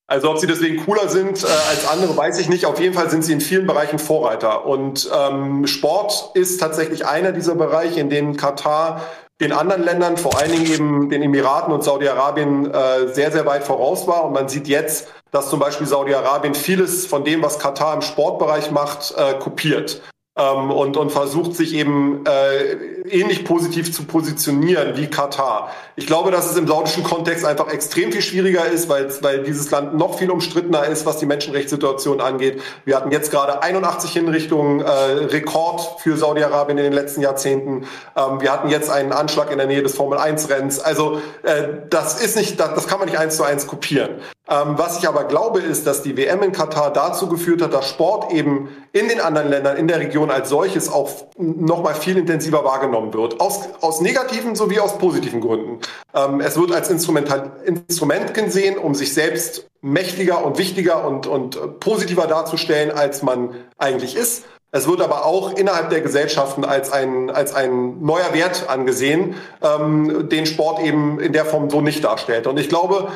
[0.08, 2.66] Also ob sie deswegen cooler sind äh, als andere, weiß ich nicht.
[2.66, 4.66] Auf jeden Fall sind sie in vielen Bereichen Vorreiter.
[4.66, 9.02] Und ähm, Sport ist tatsächlich einer dieser Bereiche, in denen Katar
[9.42, 13.64] den anderen Ländern, vor allen Dingen eben den Emiraten und Saudi-Arabien, äh, sehr, sehr weit
[13.64, 14.26] voraus war.
[14.26, 18.72] Und man sieht jetzt, dass zum Beispiel Saudi-Arabien vieles von dem, was Katar im Sportbereich
[18.72, 20.02] macht, äh, kopiert
[20.38, 22.74] ähm, und, und versucht sich eben äh,
[23.10, 25.72] ähnlich positiv zu positionieren wie Katar.
[25.98, 29.70] Ich glaube, dass es im saudischen Kontext einfach extrem viel schwieriger ist, weil, weil dieses
[29.72, 32.62] Land noch viel umstrittener ist, was die Menschenrechtssituation angeht.
[32.86, 37.86] Wir hatten jetzt gerade 81 Hinrichtungen, äh, Rekord für Saudi-Arabien in den letzten Jahrzehnten.
[38.16, 40.80] Ähm, wir hatten jetzt einen Anschlag in der Nähe des Formel-1-Rennens.
[40.80, 44.12] Also äh, das ist nicht, das, das kann man nicht eins zu eins kopieren.
[44.52, 47.88] Ähm, was ich aber glaube, ist, dass die WM in Katar dazu geführt hat, dass
[47.88, 52.18] Sport eben in den anderen Ländern, in der Region als solches auch noch mal viel
[52.18, 53.40] intensiver wahrgenommen wird.
[53.40, 55.80] Aus, aus negativen sowie aus positiven Gründen.
[56.14, 61.80] Ähm, es wird als Instrumental, Instrument gesehen, um sich selbst mächtiger und wichtiger und, und
[61.80, 64.44] positiver darzustellen, als man eigentlich ist.
[64.74, 70.28] Es wird aber auch innerhalb der Gesellschaften als ein, als ein neuer Wert angesehen, ähm,
[70.28, 72.48] den Sport eben in der Form so nicht darstellt.
[72.48, 73.10] Und ich glaube,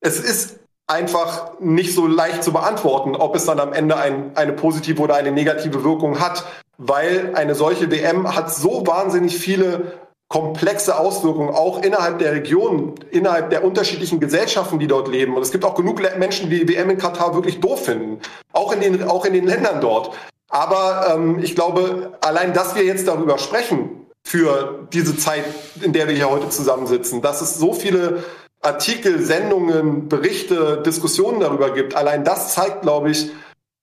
[0.00, 4.52] es ist einfach nicht so leicht zu beantworten, ob es dann am Ende ein, eine
[4.52, 6.44] positive oder eine negative Wirkung hat,
[6.78, 9.92] weil eine solche WM hat so wahnsinnig viele
[10.28, 15.36] komplexe Auswirkungen auch innerhalb der Region, innerhalb der unterschiedlichen Gesellschaften, die dort leben.
[15.36, 18.20] Und es gibt auch genug Menschen, die die WM in Katar wirklich doof finden,
[18.52, 20.10] auch in den, auch in den Ländern dort.
[20.48, 25.44] Aber ähm, ich glaube, allein, dass wir jetzt darüber sprechen, für diese Zeit,
[25.80, 28.24] in der wir hier heute zusammensitzen, dass es so viele
[28.66, 31.94] Artikel, Sendungen, Berichte, Diskussionen darüber gibt.
[31.94, 33.30] Allein das zeigt, glaube ich,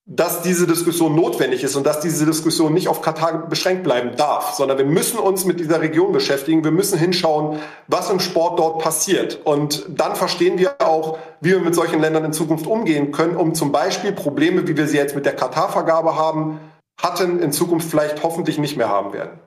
[0.06, 4.52] dass diese Diskussion notwendig ist und dass diese Diskussion nicht auf Katar beschränkt bleiben darf,
[4.52, 6.64] sondern wir müssen uns mit dieser Region beschäftigen.
[6.66, 9.40] Wir müssen hinschauen, was im Sport dort passiert.
[9.46, 13.56] Und dann verstehen wir auch, wie wir mit solchen Ländern in Zukunft umgehen können, um
[13.56, 16.60] zum Beispiel Probleme, wie wir sie jetzt mit der Katar-Vergabe haben,
[17.02, 19.40] hatten, in Zukunft vielleicht hoffentlich nicht mehr haben werden.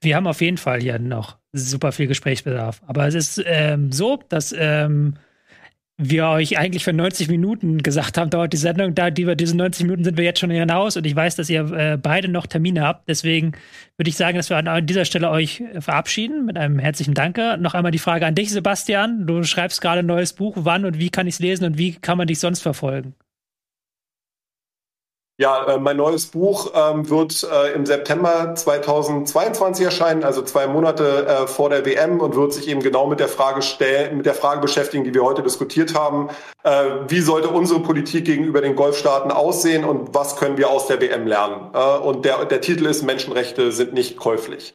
[0.00, 2.82] Wir haben auf jeden Fall hier noch super viel Gesprächsbedarf.
[2.86, 5.14] Aber es ist ähm, so, dass ähm,
[5.98, 8.94] wir euch eigentlich für 90 Minuten gesagt haben, dauert die Sendung.
[8.94, 11.70] Da die, diese 90 Minuten sind wir jetzt schon hinaus und ich weiß, dass ihr
[11.72, 13.08] äh, beide noch Termine habt.
[13.08, 13.52] Deswegen
[13.96, 17.56] würde ich sagen, dass wir an dieser Stelle euch verabschieden mit einem herzlichen Danke.
[17.58, 19.26] Noch einmal die Frage an dich, Sebastian.
[19.26, 20.54] Du schreibst gerade ein neues Buch.
[20.58, 23.14] Wann und wie kann ich es lesen und wie kann man dich sonst verfolgen?
[25.38, 31.26] Ja, äh, mein neues Buch ähm, wird äh, im September 2022 erscheinen, also zwei Monate
[31.26, 34.32] äh, vor der WM und wird sich eben genau mit der Frage stellen, mit der
[34.32, 36.30] Frage beschäftigen, die wir heute diskutiert haben.
[37.08, 41.26] Wie sollte unsere Politik gegenüber den Golfstaaten aussehen und was können wir aus der WM
[41.26, 41.70] lernen?
[42.02, 44.74] Und der, der Titel ist Menschenrechte sind nicht käuflich.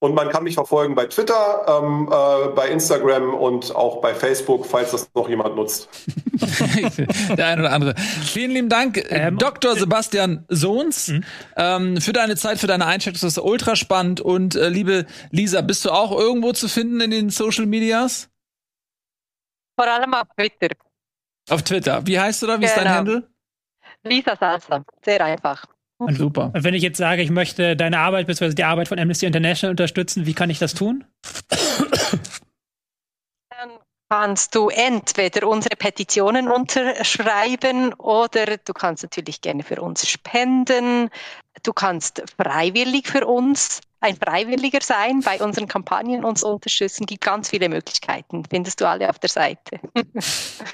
[0.00, 4.64] Und man kann mich verfolgen bei Twitter, ähm, äh, bei Instagram und auch bei Facebook,
[4.64, 5.88] falls das noch jemand nutzt.
[7.36, 7.94] Der eine oder andere.
[7.96, 9.74] Vielen lieben Dank, ähm, Dr.
[9.74, 11.24] Sebastian Sohns, mhm.
[11.56, 13.26] ähm, für deine Zeit, für deine Einschätzung.
[13.26, 14.20] Das ist ultra spannend.
[14.20, 18.30] Und äh, liebe Lisa, bist du auch irgendwo zu finden in den Social Medias?
[19.76, 20.76] Vor allem auf Twitter.
[21.50, 22.06] Auf Twitter.
[22.06, 22.54] Wie heißt du da?
[22.54, 22.68] Wie genau.
[22.68, 22.96] ist dein genau.
[22.96, 23.30] Handle?
[24.04, 24.84] Lisa Salsa.
[25.04, 25.64] Sehr einfach.
[25.98, 26.52] Und, Super.
[26.54, 28.54] Und wenn ich jetzt sage, ich möchte deine Arbeit bzw.
[28.54, 31.04] die Arbeit von Amnesty International unterstützen, wie kann ich das tun?
[33.50, 33.70] Dann
[34.08, 41.10] kannst du entweder unsere Petitionen unterschreiben oder du kannst natürlich gerne für uns spenden.
[41.64, 47.06] Du kannst freiwillig für uns ein Freiwilliger sein, bei unseren Kampagnen uns unterstützen.
[47.06, 48.44] Gibt ganz viele Möglichkeiten.
[48.48, 49.80] Findest du alle auf der Seite.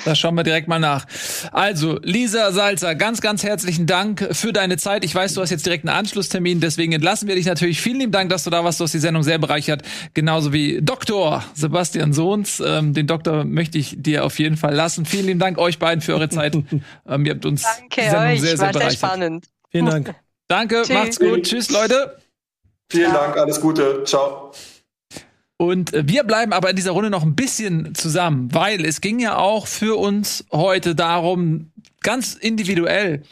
[0.04, 1.06] da schauen wir direkt mal nach.
[1.52, 5.04] Also, Lisa Salzer, ganz, ganz herzlichen Dank für deine Zeit.
[5.04, 7.80] Ich weiß, du hast jetzt direkt einen Anschlusstermin, deswegen entlassen wir dich natürlich.
[7.80, 8.80] Vielen lieben Dank, dass du da warst.
[8.80, 9.82] Du hast die Sendung sehr bereichert.
[10.12, 12.62] Genauso wie Doktor Sebastian Sohns.
[12.64, 15.06] Ähm, den Doktor möchte ich dir auf jeden Fall lassen.
[15.06, 16.54] Vielen lieben Dank euch beiden für eure Zeit.
[17.08, 18.40] ähm, ihr habt uns Danke die Sendung euch.
[18.40, 18.98] sehr, sehr War bereichert.
[18.98, 19.46] Sehr spannend.
[19.70, 20.14] Vielen Dank.
[20.48, 20.94] Danke, Tschüss.
[20.94, 21.42] macht's gut.
[21.44, 22.18] Tschüss, Leute.
[22.94, 23.26] Vielen ja.
[23.26, 24.04] Dank, alles Gute.
[24.04, 24.52] Ciao.
[25.56, 29.18] Und äh, wir bleiben aber in dieser Runde noch ein bisschen zusammen, weil es ging
[29.18, 31.72] ja auch für uns heute darum,
[32.02, 33.22] ganz individuell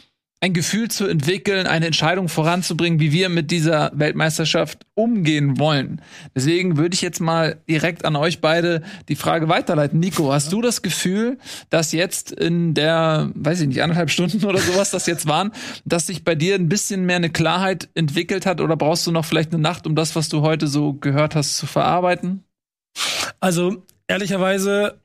[0.42, 6.02] ein Gefühl zu entwickeln, eine Entscheidung voranzubringen, wie wir mit dieser Weltmeisterschaft umgehen wollen.
[6.34, 10.00] Deswegen würde ich jetzt mal direkt an euch beide die Frage weiterleiten.
[10.00, 11.38] Nico, hast du das Gefühl,
[11.70, 15.52] dass jetzt in der, weiß ich nicht, anderthalb Stunden oder sowas das jetzt waren,
[15.84, 19.24] dass sich bei dir ein bisschen mehr eine Klarheit entwickelt hat oder brauchst du noch
[19.24, 22.42] vielleicht eine Nacht, um das, was du heute so gehört hast, zu verarbeiten?
[23.38, 24.98] Also, ehrlicherweise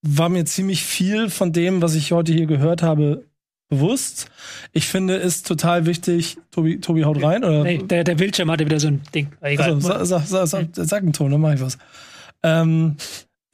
[0.00, 3.26] war mir ziemlich viel von dem, was ich heute hier gehört habe,
[3.68, 4.30] bewusst.
[4.72, 6.38] Ich finde es total wichtig.
[6.50, 7.62] Tobi, Tobi haut rein, oder?
[7.62, 9.28] Nee, der, der Bildschirm hatte wieder so ein Ding.
[9.40, 9.74] Egal.
[9.74, 11.78] Also, sag, sag, sag, sag einen Ton, dann mach ich was.
[12.42, 12.96] Ähm,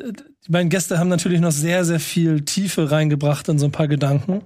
[0.00, 3.88] die beiden Gäste haben natürlich noch sehr, sehr viel Tiefe reingebracht in so ein paar
[3.88, 4.42] Gedanken.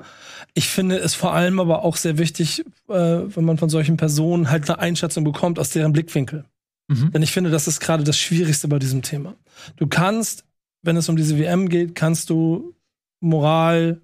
[0.54, 4.50] Ich finde es vor allem aber auch sehr wichtig, äh, wenn man von solchen Personen
[4.50, 6.44] halt eine Einschätzung bekommt aus deren Blickwinkel.
[6.88, 7.10] Mhm.
[7.12, 9.34] Denn ich finde, das ist gerade das Schwierigste bei diesem Thema.
[9.76, 10.44] Du kannst,
[10.82, 12.74] wenn es um diese WM geht, kannst du
[13.20, 14.00] Moral,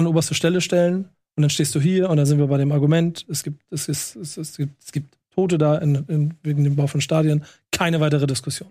[0.00, 2.72] an oberste Stelle stellen und dann stehst du hier und dann sind wir bei dem
[2.72, 6.64] Argument, es gibt, es ist, es, es gibt, es gibt Tote da in, in, wegen
[6.64, 8.70] dem Bau von Stadien, keine weitere Diskussion.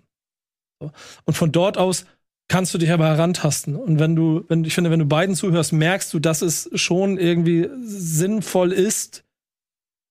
[0.80, 0.92] So.
[1.24, 2.04] Und von dort aus
[2.48, 3.76] kannst du dich aber herantasten.
[3.76, 7.16] Und wenn du, wenn, ich finde, wenn du beiden zuhörst, merkst du, dass es schon
[7.16, 9.24] irgendwie sinnvoll ist,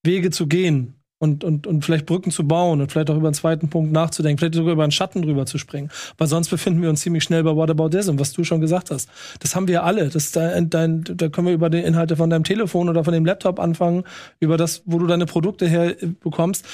[0.04, 3.34] Wege zu gehen und, und, und vielleicht Brücken zu bauen und vielleicht auch über einen
[3.34, 5.90] zweiten Punkt nachzudenken, vielleicht sogar über einen Schatten drüber zu springen.
[6.18, 9.10] Weil sonst befinden wir uns ziemlich schnell bei Whataboutism, was du schon gesagt hast.
[9.40, 10.10] Das haben wir alle.
[10.10, 13.26] Das dein, dein, da können wir über die Inhalte von deinem Telefon oder von dem
[13.26, 14.04] Laptop anfangen,
[14.40, 16.66] über das, wo du deine Produkte herbekommst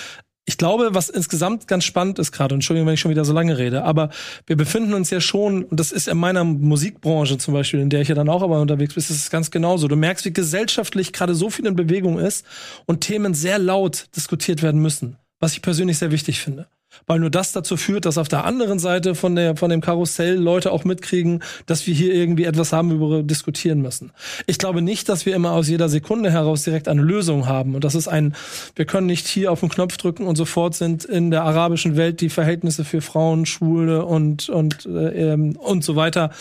[0.46, 3.34] ich glaube, was insgesamt ganz spannend ist gerade, und Entschuldigung, wenn ich schon wieder so
[3.34, 4.10] lange rede, aber
[4.46, 8.02] wir befinden uns ja schon, und das ist in meiner Musikbranche zum Beispiel, in der
[8.02, 9.88] ich ja dann auch aber unterwegs bin, ist es ganz genauso.
[9.88, 12.46] Du merkst, wie gesellschaftlich gerade so viel in Bewegung ist
[12.86, 16.68] und Themen sehr laut diskutiert werden müssen, was ich persönlich sehr wichtig finde
[17.08, 20.36] weil nur das dazu führt, dass auf der anderen Seite von der von dem Karussell
[20.36, 24.12] Leute auch mitkriegen, dass wir hier irgendwie etwas haben, über diskutieren müssen.
[24.48, 27.84] Ich glaube nicht, dass wir immer aus jeder Sekunde heraus direkt eine Lösung haben und
[27.84, 28.36] das ist ein
[28.76, 32.22] wir können nicht hier auf den Knopf drücken und sofort sind in der arabischen Welt
[32.22, 36.32] die Verhältnisse für Frauen, Schwule und und äh, ähm, und so weiter,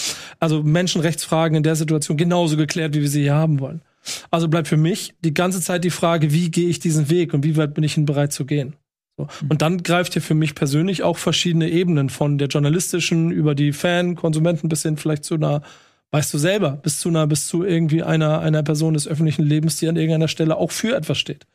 [0.41, 3.83] also Menschenrechtsfragen in der Situation genauso geklärt, wie wir sie hier haben wollen.
[4.31, 7.45] Also bleibt für mich die ganze Zeit die Frage, wie gehe ich diesen Weg und
[7.45, 8.75] wie weit bin ich ihn bereit zu gehen?
[9.17, 9.29] So.
[9.49, 13.73] Und dann greift hier für mich persönlich auch verschiedene Ebenen von der journalistischen über die
[13.73, 15.63] Fan, Konsumenten bis hin vielleicht zu einer,
[16.11, 19.77] weißt du selber, bis zu einer, bis zu irgendwie einer, einer Person des öffentlichen Lebens,
[19.77, 21.47] die an irgendeiner Stelle auch für etwas steht.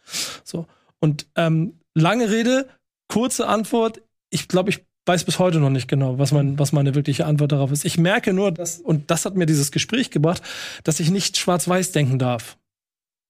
[0.44, 0.68] So.
[1.00, 2.68] Und ähm, lange Rede,
[3.10, 4.02] kurze Antwort.
[4.30, 7.52] Ich glaube, ich weiß bis heute noch nicht genau, was, mein, was meine wirkliche Antwort
[7.52, 7.84] darauf ist.
[7.84, 10.44] Ich merke nur, dass, und das hat mir dieses Gespräch gebracht,
[10.84, 12.58] dass ich nicht schwarz-weiß denken darf.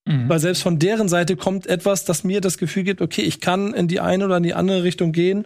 [0.05, 0.29] Mhm.
[0.29, 3.73] Weil selbst von deren Seite kommt etwas, das mir das Gefühl gibt, okay, ich kann
[3.73, 5.45] in die eine oder in die andere Richtung gehen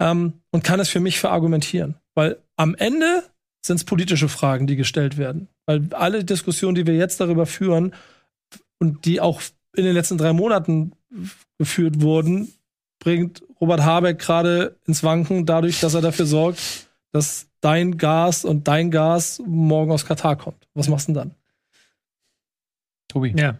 [0.00, 1.96] ähm, und kann es für mich verargumentieren.
[2.14, 3.24] Weil am Ende
[3.64, 5.48] sind es politische Fragen, die gestellt werden.
[5.66, 7.94] Weil alle Diskussionen, die wir jetzt darüber führen
[8.78, 9.40] und die auch
[9.74, 10.92] in den letzten drei Monaten
[11.58, 12.52] geführt wurden,
[12.98, 18.68] bringt Robert Habeck gerade ins Wanken dadurch, dass er dafür sorgt, dass dein Gas und
[18.68, 20.68] dein Gas morgen aus Katar kommt.
[20.74, 21.34] Was machst du denn dann?
[23.12, 23.34] Tobi.
[23.36, 23.58] Ja,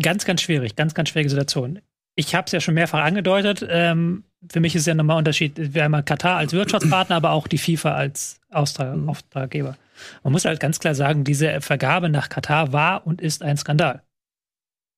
[0.00, 1.80] ganz, ganz schwierig, ganz, ganz schwierige Situation.
[2.14, 3.66] Ich habe es ja schon mehrfach angedeutet.
[3.68, 5.74] Ähm, für mich ist ja nochmal Unterschied.
[5.74, 9.08] Wir haben ja Katar als Wirtschaftspartner, aber auch die FIFA als Austrag mhm.
[9.10, 9.76] Auftraggeber.
[10.22, 14.02] Man muss halt ganz klar sagen, diese Vergabe nach Katar war und ist ein Skandal.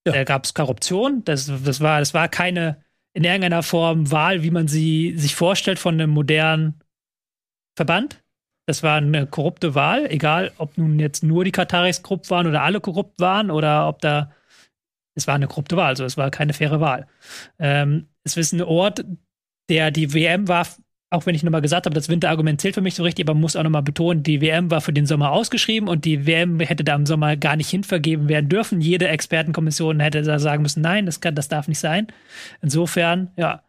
[0.06, 0.12] Ja.
[0.12, 1.24] Da gab es Korruption.
[1.24, 2.82] Das, das, war, das war keine
[3.14, 6.80] in irgendeiner Form Wahl, wie man sie sich vorstellt von einem modernen
[7.76, 8.22] Verband.
[8.68, 12.62] Das war eine korrupte Wahl, egal ob nun jetzt nur die Kataris korrupt waren oder
[12.62, 14.30] alle korrupt waren oder ob da.
[15.14, 17.06] Es war eine korrupte Wahl, also es war keine faire Wahl.
[17.58, 19.06] Ähm, es ist ein Ort,
[19.70, 20.66] der die WM war
[21.10, 23.40] auch wenn ich nochmal gesagt habe, das Winterargument zählt für mich so richtig, aber man
[23.40, 26.84] muss auch nochmal betonen, die WM war für den Sommer ausgeschrieben und die WM hätte
[26.84, 28.82] da im Sommer gar nicht hinvergeben werden dürfen.
[28.82, 32.08] Jede Expertenkommission hätte da sagen müssen, nein, das, kann, das darf nicht sein.
[32.60, 33.62] Insofern, ja,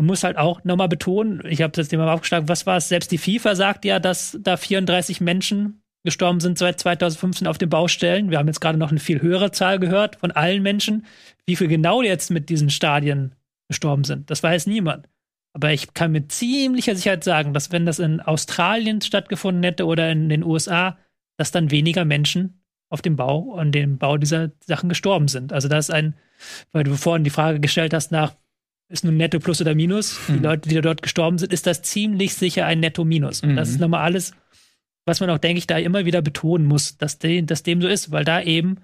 [0.00, 2.88] man muss halt auch nochmal betonen, ich habe das Thema aufgeschlagen, was war es?
[2.88, 7.68] Selbst die FIFA sagt ja, dass da 34 Menschen gestorben sind seit 2015 auf den
[7.68, 8.30] Baustellen.
[8.30, 11.04] Wir haben jetzt gerade noch eine viel höhere Zahl gehört von allen Menschen.
[11.44, 13.34] Wie viel genau jetzt mit diesen Stadien
[13.68, 15.06] gestorben sind, das weiß niemand.
[15.52, 20.10] Aber ich kann mit ziemlicher Sicherheit sagen, dass wenn das in Australien stattgefunden hätte oder
[20.10, 20.96] in den USA,
[21.36, 25.52] dass dann weniger Menschen auf dem Bau, an dem Bau dieser Sachen gestorben sind.
[25.52, 26.14] Also das ist ein,
[26.72, 28.34] weil du vorhin die Frage gestellt hast nach,
[28.90, 30.18] ist nun Netto Plus oder Minus?
[30.28, 30.34] Mhm.
[30.34, 33.42] Die Leute, die da dort gestorben sind, ist das ziemlich sicher ein Netto Minus.
[33.42, 33.56] Mhm.
[33.56, 34.32] Das ist nochmal alles,
[35.06, 37.88] was man auch, denke ich, da immer wieder betonen muss, dass, de, dass dem so
[37.88, 38.78] ist, weil da eben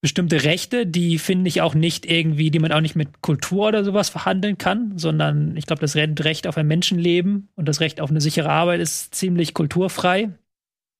[0.00, 3.84] bestimmte Rechte, die finde ich auch nicht irgendwie, die man auch nicht mit Kultur oder
[3.84, 8.10] sowas verhandeln kann, sondern ich glaube, das Recht auf ein Menschenleben und das Recht auf
[8.10, 10.30] eine sichere Arbeit ist ziemlich kulturfrei.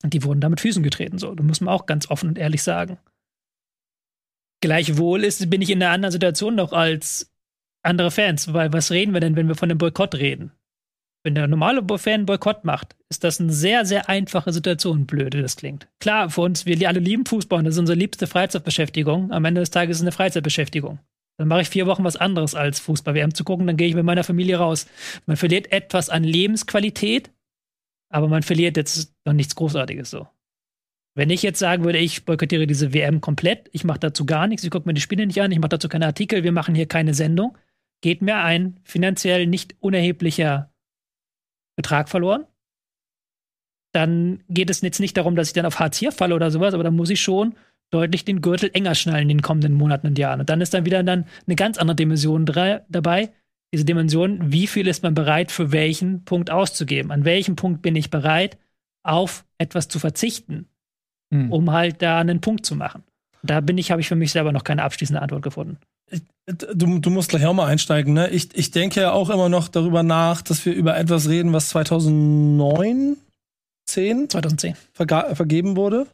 [0.04, 1.34] Und die wurden da mit Füßen getreten, so.
[1.34, 2.98] Das muss man auch ganz offen und ehrlich sagen.
[4.62, 7.30] Gleichwohl ist, bin ich in einer anderen Situation noch als
[7.82, 10.52] andere Fans, weil was reden wir denn, wenn wir von dem Boykott reden?
[11.24, 15.56] Wenn der normale Fan Boykott macht, ist das eine sehr, sehr einfache Situation, blöde das
[15.56, 15.88] klingt.
[16.00, 19.32] Klar, für uns, wir alle lieben Fußball, das ist unsere liebste Freizeitbeschäftigung.
[19.32, 21.00] Am Ende des Tages ist es eine Freizeitbeschäftigung.
[21.38, 24.04] Dann mache ich vier Wochen was anderes als Fußball-WM zu gucken, dann gehe ich mit
[24.04, 24.86] meiner Familie raus.
[25.26, 27.30] Man verliert etwas an Lebensqualität,
[28.10, 30.28] aber man verliert jetzt noch nichts Großartiges so.
[31.14, 34.64] Wenn ich jetzt sagen würde, ich boykottiere diese WM komplett, ich mache dazu gar nichts,
[34.64, 36.86] ich gucke mir die Spiele nicht an, ich mache dazu keine Artikel, wir machen hier
[36.86, 37.56] keine Sendung,
[38.00, 40.72] geht mir ein finanziell nicht unerheblicher
[41.76, 42.46] Betrag verloren.
[43.94, 46.72] Dann geht es jetzt nicht darum, dass ich dann auf Hartz IV falle oder sowas,
[46.72, 47.56] aber dann muss ich schon
[47.90, 50.40] deutlich den Gürtel enger schnallen in den kommenden Monaten und Jahren.
[50.40, 53.32] Und dann ist dann wieder dann eine ganz andere Dimension dabei.
[53.74, 57.10] Diese Dimension, wie viel ist man bereit für welchen Punkt auszugeben?
[57.10, 58.56] An welchem Punkt bin ich bereit,
[59.02, 60.68] auf etwas zu verzichten,
[61.32, 61.50] hm.
[61.50, 63.02] um halt da einen Punkt zu machen?
[63.42, 65.78] Da bin ich, habe ich für mich selber noch keine abschließende Antwort gefunden.
[66.46, 68.28] Du, du musst gleich auch mal einsteigen, ne?
[68.30, 71.70] Ich, ich denke ja auch immer noch darüber nach, dass wir über etwas reden, was
[71.70, 73.16] 2009,
[73.86, 76.06] 10, 2010 verga- vergeben wurde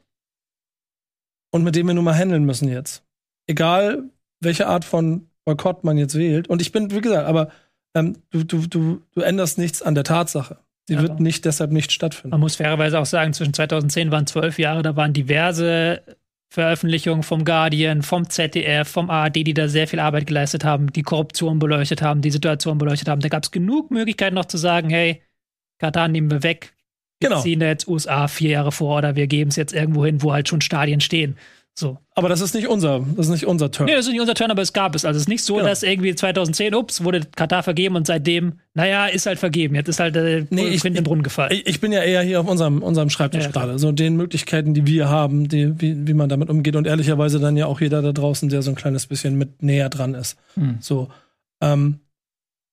[1.50, 3.02] und mit dem wir nun mal handeln müssen jetzt.
[3.46, 4.04] Egal,
[4.40, 6.48] welche Art von Boykott man jetzt wählt.
[6.48, 7.50] Und ich bin, wie gesagt, aber
[7.94, 10.58] ähm, du, du, du, du änderst nichts an der Tatsache.
[10.88, 12.30] Sie ja, wird nicht deshalb nicht stattfinden.
[12.30, 16.00] Man muss fairerweise auch sagen, zwischen 2010 waren zwölf Jahre, da waren diverse
[16.48, 21.02] Veröffentlichungen vom Guardian, vom ZDF, vom ARD, die da sehr viel Arbeit geleistet haben, die
[21.02, 23.20] Korruption beleuchtet haben, die Situation beleuchtet haben.
[23.20, 25.20] Da gab es genug Möglichkeiten noch zu sagen, hey,
[25.78, 26.72] Katar nehmen wir weg.
[27.20, 27.42] Wir genau.
[27.42, 30.32] ziehen da jetzt USA vier Jahre vor oder wir geben es jetzt irgendwo hin, wo
[30.32, 31.36] halt schon Stadien stehen.
[31.78, 31.96] So.
[32.16, 33.86] Aber das ist nicht unser, das ist nicht unser Turn.
[33.86, 35.04] Nee, das ist nicht unser Turn, aber es gab es.
[35.04, 35.68] Also es ist nicht so, genau.
[35.68, 39.76] dass irgendwie 2010, ups, wurde Katar vergeben und seitdem, naja, ist halt vergeben.
[39.76, 41.52] Jetzt ist halt äh, nee, ich, in den Brunnen gefallen.
[41.52, 43.78] Ich, ich, bin ja eher hier auf unserem, unserem Schreibtisch ja, gerade.
[43.78, 47.56] So den Möglichkeiten, die wir haben, die, wie, wie man damit umgeht und ehrlicherweise dann
[47.56, 50.36] ja auch jeder da draußen, der so ein kleines bisschen mit näher dran ist.
[50.54, 50.78] Hm.
[50.80, 51.10] So.
[51.60, 52.00] Ähm,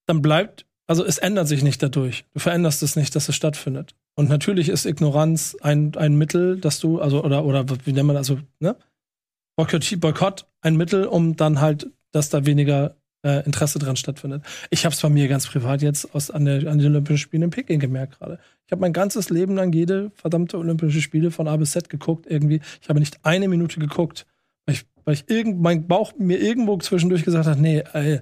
[0.06, 2.24] dann bleibt, also es ändert sich nicht dadurch.
[2.34, 3.94] Du veränderst es nicht, dass es stattfindet.
[4.16, 8.16] Und natürlich ist Ignoranz ein, ein Mittel, dass du, also, oder, oder wie nennt man
[8.16, 8.74] das, also, ne?
[9.56, 14.44] Boykott, Boykott ein Mittel, um dann halt, dass da weniger äh, Interesse dran stattfindet.
[14.70, 17.42] Ich habe es bei mir ganz privat jetzt aus, an, der, an den Olympischen Spielen
[17.42, 18.38] in Peking gemerkt gerade.
[18.66, 22.26] Ich habe mein ganzes Leben lang jede verdammte Olympische Spiele von A bis Z geguckt
[22.28, 22.60] irgendwie.
[22.80, 24.26] Ich habe nicht eine Minute geguckt,
[24.66, 28.20] weil ich, weil ich irgend, mein Bauch mir irgendwo zwischendurch gesagt hat, nee, ey,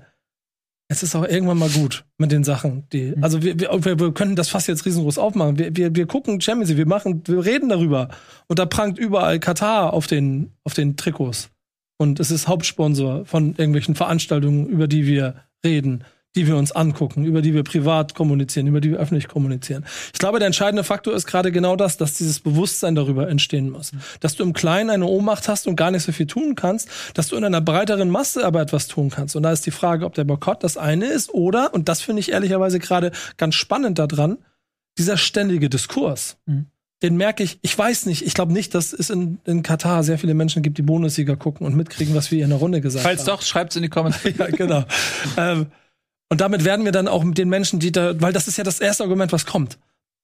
[0.94, 3.14] es ist auch irgendwann mal gut mit den Sachen, die.
[3.16, 3.24] Mhm.
[3.24, 5.58] Also wir, wir, wir können das fast jetzt riesengroß aufmachen.
[5.58, 8.08] Wir, wir, wir gucken Champions League, wir machen, wir reden darüber.
[8.46, 11.50] Und da prangt überall Katar auf den, auf den Trikots.
[11.98, 15.34] Und es ist Hauptsponsor von irgendwelchen Veranstaltungen, über die wir
[15.64, 16.04] reden
[16.34, 19.84] die wir uns angucken, über die wir privat kommunizieren, über die wir öffentlich kommunizieren.
[20.12, 23.92] Ich glaube, der entscheidende Faktor ist gerade genau das, dass dieses Bewusstsein darüber entstehen muss.
[24.20, 27.28] Dass du im Kleinen eine Ohnmacht hast und gar nicht so viel tun kannst, dass
[27.28, 29.36] du in einer breiteren Masse aber etwas tun kannst.
[29.36, 32.20] Und da ist die Frage, ob der Boykott das eine ist oder, und das finde
[32.20, 34.38] ich ehrlicherweise gerade ganz spannend daran,
[34.98, 36.36] dieser ständige Diskurs.
[36.46, 36.66] Mhm
[37.04, 40.18] den merke ich, ich weiß nicht, ich glaube nicht, dass es in, in Katar sehr
[40.18, 43.20] viele Menschen gibt, die Bundesliga gucken und mitkriegen, was wir in der Runde gesagt Falls
[43.20, 43.26] haben.
[43.26, 44.30] Falls doch, schreibt's in die Kommentare.
[44.38, 44.84] ja, genau.
[45.36, 45.66] ähm,
[46.30, 48.64] und damit werden wir dann auch mit den Menschen, die da, weil das ist ja
[48.64, 49.78] das erste Argument, was kommt.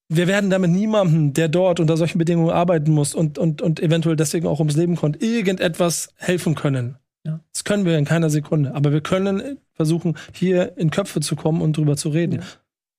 [0.09, 4.17] Wir werden damit niemandem, der dort unter solchen Bedingungen arbeiten muss und, und, und eventuell
[4.17, 6.97] deswegen auch ums Leben kommt, irgendetwas helfen können.
[7.25, 7.41] Ja.
[7.53, 8.75] Das können wir in keiner Sekunde.
[8.75, 12.41] Aber wir können versuchen, hier in Köpfe zu kommen und drüber zu reden.
[12.41, 12.47] Ja.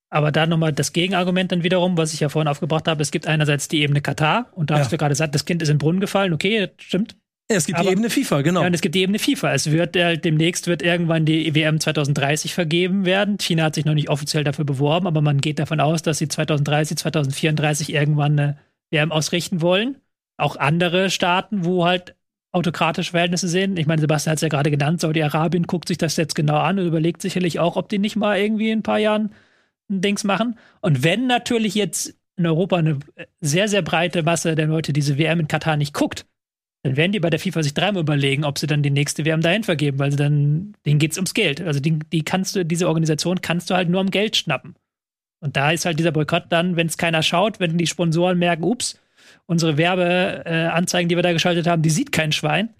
[0.08, 3.02] Aber da nochmal das Gegenargument dann wiederum, was ich ja vorhin aufgebracht habe.
[3.02, 4.80] Es gibt einerseits die Ebene Katar und da ja.
[4.80, 6.32] hast du gerade gesagt, das Kind ist in den Brunnen gefallen.
[6.32, 7.16] Okay, stimmt.
[7.48, 8.60] Es gibt Aber, die Ebene FIFA, genau.
[8.60, 9.52] Ja, und es gibt die Ebene FIFA.
[9.52, 13.38] Es wird äh, demnächst wird irgendwann die WM 2030 vergeben werden.
[13.38, 16.28] China hat sich noch nicht offiziell dafür beworben, aber man geht davon aus, dass sie
[16.28, 18.58] 2030, 2034 irgendwann eine
[18.90, 19.96] WM ausrichten wollen.
[20.36, 22.14] Auch andere Staaten, wo halt
[22.52, 23.78] autokratische Verhältnisse sind.
[23.78, 26.78] Ich meine, Sebastian hat es ja gerade genannt, Saudi-Arabien guckt sich das jetzt genau an
[26.78, 29.32] und überlegt sicherlich auch, ob die nicht mal irgendwie in ein paar Jahren
[29.88, 30.58] Dings machen.
[30.80, 32.98] Und wenn natürlich jetzt in Europa eine
[33.40, 36.26] sehr, sehr breite Masse der Leute diese WM in Katar nicht guckt,
[36.82, 39.40] dann werden die bei der FIFA sich dreimal überlegen, ob sie dann die nächste WM
[39.40, 41.60] dahin vergeben, weil sie dann, denen geht es ums Geld.
[41.60, 44.74] Also die, die kannst du, diese Organisation kannst du halt nur am Geld schnappen.
[45.40, 48.64] Und da ist halt dieser Boykott dann, wenn es keiner schaut, wenn die Sponsoren merken,
[48.64, 49.00] ups,
[49.46, 52.70] unsere Werbeanzeigen, die wir da geschaltet haben, die sieht kein Schwein,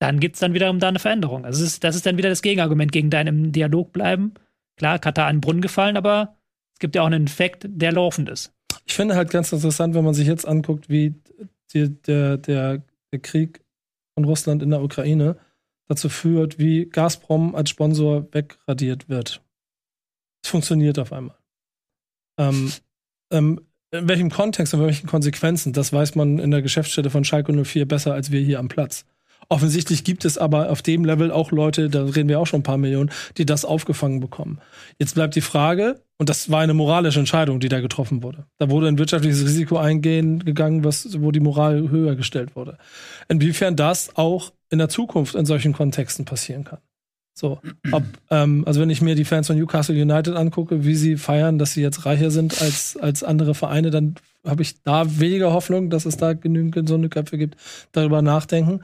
[0.00, 1.44] dann gibt es dann wiederum da eine Veränderung.
[1.44, 4.34] Also das ist, das ist dann wieder das Gegenargument gegen deinem Dialog bleiben
[4.76, 6.36] Klar, Katar in den Brunnen gefallen, aber
[6.74, 8.52] es gibt ja auch einen Effekt, der laufend ist.
[8.86, 11.14] Ich finde halt ganz interessant, wenn man sich jetzt anguckt, wie
[11.72, 12.82] die, der, der,
[13.14, 13.64] der Krieg
[14.14, 15.38] von Russland in der Ukraine
[15.88, 19.42] dazu führt, wie Gazprom als Sponsor wegradiert wird.
[20.42, 21.36] Es funktioniert auf einmal.
[22.38, 22.72] Ähm,
[23.30, 23.60] ähm,
[23.92, 27.86] in welchem Kontext und welchen Konsequenzen, das weiß man in der Geschäftsstelle von Schalke 04
[27.86, 29.06] besser als wir hier am Platz.
[29.48, 32.64] Offensichtlich gibt es aber auf dem Level auch Leute, da reden wir auch schon ein
[32.64, 34.58] paar Millionen, die das aufgefangen bekommen.
[34.98, 38.46] Jetzt bleibt die Frage, und das war eine moralische Entscheidung, die da getroffen wurde.
[38.58, 42.78] Da wurde ein wirtschaftliches Risiko eingehen gegangen, was, wo die Moral höher gestellt wurde.
[43.28, 46.78] Inwiefern das auch in der Zukunft in solchen Kontexten passieren kann.
[47.36, 47.58] So,
[47.90, 51.58] ob, ähm, also wenn ich mir die Fans von Newcastle United angucke, wie sie feiern,
[51.58, 54.14] dass sie jetzt reicher sind als, als andere Vereine, dann
[54.44, 57.56] habe ich da weniger Hoffnung, dass es da genügend gesunde Köpfe gibt,
[57.92, 58.80] darüber nachdenken.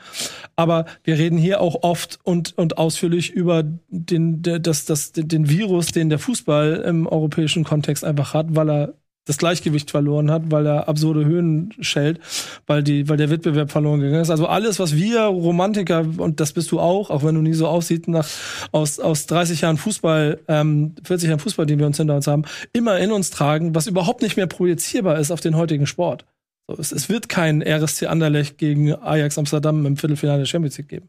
[0.57, 5.89] Aber wir reden hier auch oft und, und ausführlich über den, das, das, den Virus,
[5.89, 8.95] den der Fußball im europäischen Kontext einfach hat, weil er
[9.31, 12.19] das Gleichgewicht verloren hat, weil er absurde Höhen schält,
[12.67, 14.31] weil die, weil der Wettbewerb verloren gegangen ist.
[14.31, 17.69] Also alles, was wir Romantiker und das bist du auch, auch wenn du nie so
[17.69, 18.29] aussiehst, nach
[18.73, 22.43] aus aus 30 Jahren Fußball, ähm, 40 Jahren Fußball, den wir uns hinter uns haben,
[22.73, 26.25] immer in uns tragen, was überhaupt nicht mehr projizierbar ist auf den heutigen Sport.
[26.67, 30.89] So, es, es wird kein RSC Anderlecht gegen Ajax Amsterdam im Viertelfinale der Champions League
[30.89, 31.09] geben.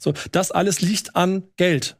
[0.00, 1.99] So, das alles liegt an Geld.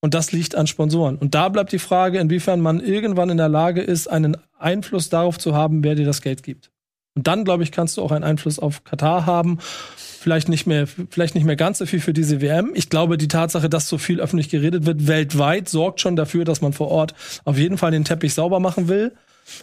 [0.00, 1.16] Und das liegt an Sponsoren.
[1.16, 5.38] Und da bleibt die Frage, inwiefern man irgendwann in der Lage ist, einen Einfluss darauf
[5.38, 6.70] zu haben, wer dir das Geld gibt.
[7.16, 9.58] Und dann, glaube ich, kannst du auch einen Einfluss auf Katar haben.
[9.96, 12.72] Vielleicht nicht mehr, vielleicht nicht mehr ganz so viel für diese WM.
[12.74, 16.60] Ich glaube, die Tatsache, dass so viel öffentlich geredet wird weltweit, sorgt schon dafür, dass
[16.60, 17.14] man vor Ort
[17.44, 19.12] auf jeden Fall den Teppich sauber machen will.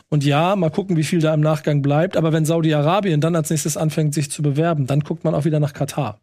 [0.09, 2.17] Und ja, mal gucken, wie viel da im Nachgang bleibt.
[2.17, 5.59] Aber wenn Saudi-Arabien dann als nächstes anfängt, sich zu bewerben, dann guckt man auch wieder
[5.59, 6.21] nach Katar.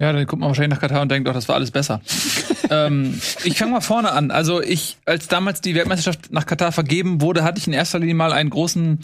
[0.00, 2.00] Ja, dann guckt man wahrscheinlich nach Katar und denkt, doch, das war alles besser.
[2.70, 4.30] ähm, ich fange mal vorne an.
[4.30, 8.14] Also ich, als damals die Weltmeisterschaft nach Katar vergeben wurde, hatte ich in erster Linie
[8.14, 9.00] mal einen großen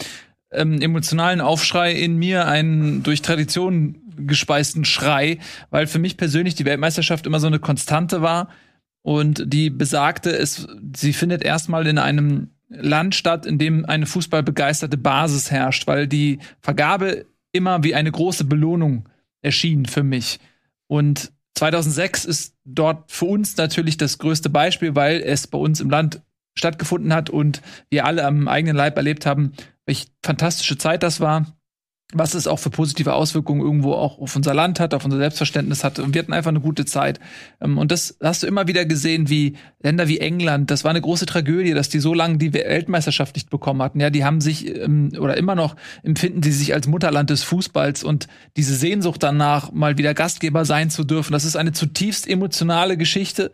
[0.52, 5.38] ähm, emotionalen Aufschrei in mir, einen durch Tradition gespeisten Schrei,
[5.70, 8.48] weil für mich persönlich die Weltmeisterschaft immer so eine Konstante war
[9.02, 14.96] und die besagte, es, sie findet erstmal in einem Land statt, in dem eine fußballbegeisterte
[14.96, 19.08] Basis herrscht, weil die Vergabe immer wie eine große Belohnung
[19.42, 20.38] erschien für mich.
[20.86, 25.90] Und 2006 ist dort für uns natürlich das größte Beispiel, weil es bei uns im
[25.90, 26.22] Land
[26.56, 29.52] stattgefunden hat und wir alle am eigenen Leib erlebt haben,
[29.86, 31.46] welche fantastische Zeit das war
[32.12, 35.82] was es auch für positive Auswirkungen irgendwo auch auf unser Land hat, auf unser Selbstverständnis
[35.82, 35.98] hat.
[35.98, 37.18] Und wir hatten einfach eine gute Zeit.
[37.60, 41.00] Ähm, und das hast du immer wieder gesehen, wie Länder wie England, das war eine
[41.00, 44.00] große Tragödie, dass die so lange die Weltmeisterschaft nicht bekommen hatten.
[44.00, 48.04] Ja, die haben sich ähm, oder immer noch empfinden sie sich als Mutterland des Fußballs
[48.04, 51.32] und diese Sehnsucht danach, mal wieder Gastgeber sein zu dürfen.
[51.32, 53.50] Das ist eine zutiefst emotionale Geschichte.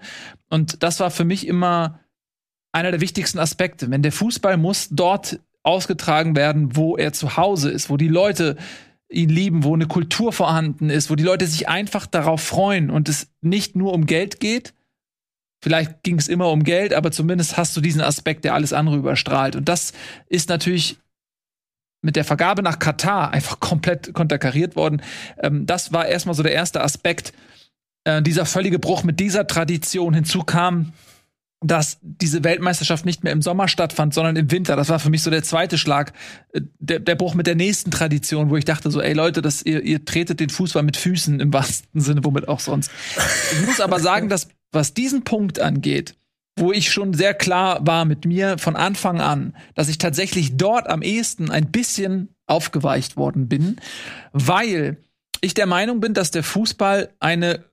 [0.50, 2.00] Und das war für mich immer
[2.72, 3.90] einer der wichtigsten Aspekte.
[3.90, 5.40] Wenn der Fußball muss dort
[5.70, 8.56] ausgetragen werden, wo er zu Hause ist, wo die Leute
[9.08, 13.08] ihn lieben, wo eine Kultur vorhanden ist, wo die Leute sich einfach darauf freuen und
[13.08, 14.74] es nicht nur um Geld geht.
[15.62, 18.96] Vielleicht ging es immer um Geld, aber zumindest hast du diesen Aspekt, der alles andere
[18.96, 19.56] überstrahlt.
[19.56, 19.92] Und das
[20.26, 20.98] ist natürlich
[22.02, 25.02] mit der Vergabe nach Katar einfach komplett konterkariert worden.
[25.38, 27.32] Ähm, das war erstmal so der erste Aspekt.
[28.04, 30.14] Äh, dieser völlige Bruch mit dieser Tradition.
[30.14, 30.94] Hinzu kam
[31.62, 34.76] dass diese Weltmeisterschaft nicht mehr im Sommer stattfand, sondern im Winter.
[34.76, 36.12] Das war für mich so der zweite Schlag,
[36.52, 39.62] äh, der, der Bruch mit der nächsten Tradition, wo ich dachte so, ey Leute, das,
[39.62, 42.90] ihr, ihr tretet den Fußball mit Füßen im wahrsten Sinne, womit auch sonst.
[43.52, 46.14] Ich muss aber sagen, dass was diesen Punkt angeht,
[46.56, 50.88] wo ich schon sehr klar war mit mir von Anfang an, dass ich tatsächlich dort
[50.88, 53.76] am ehesten ein bisschen aufgeweicht worden bin,
[54.32, 54.96] weil
[55.40, 57.64] ich der Meinung bin, dass der Fußball eine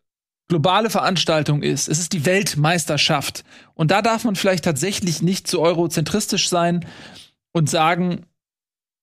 [0.48, 1.88] globale Veranstaltung ist.
[1.88, 3.44] Es ist die Weltmeisterschaft.
[3.74, 6.86] Und da darf man vielleicht tatsächlich nicht zu eurozentristisch sein
[7.52, 8.26] und sagen,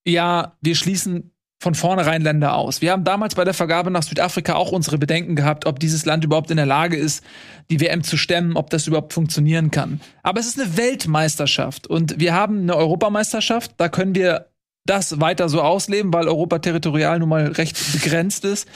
[0.07, 1.31] ja, wir schließen
[1.61, 2.83] von vornherein Länder aus.
[2.83, 6.25] Wir haben damals bei der Vergabe nach Südafrika auch unsere Bedenken gehabt, ob dieses Land
[6.25, 7.25] überhaupt in der Lage ist,
[7.71, 10.01] die WM zu stemmen, ob das überhaupt funktionieren kann.
[10.23, 14.51] Aber es ist eine Weltmeisterschaft und wir haben eine Europameisterschaft, da können wir
[14.85, 18.69] das weiter so ausleben, weil Europa territorial nun mal recht begrenzt ist.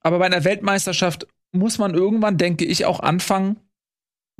[0.00, 3.56] Aber bei einer Weltmeisterschaft muss man irgendwann, denke ich, auch anfangen,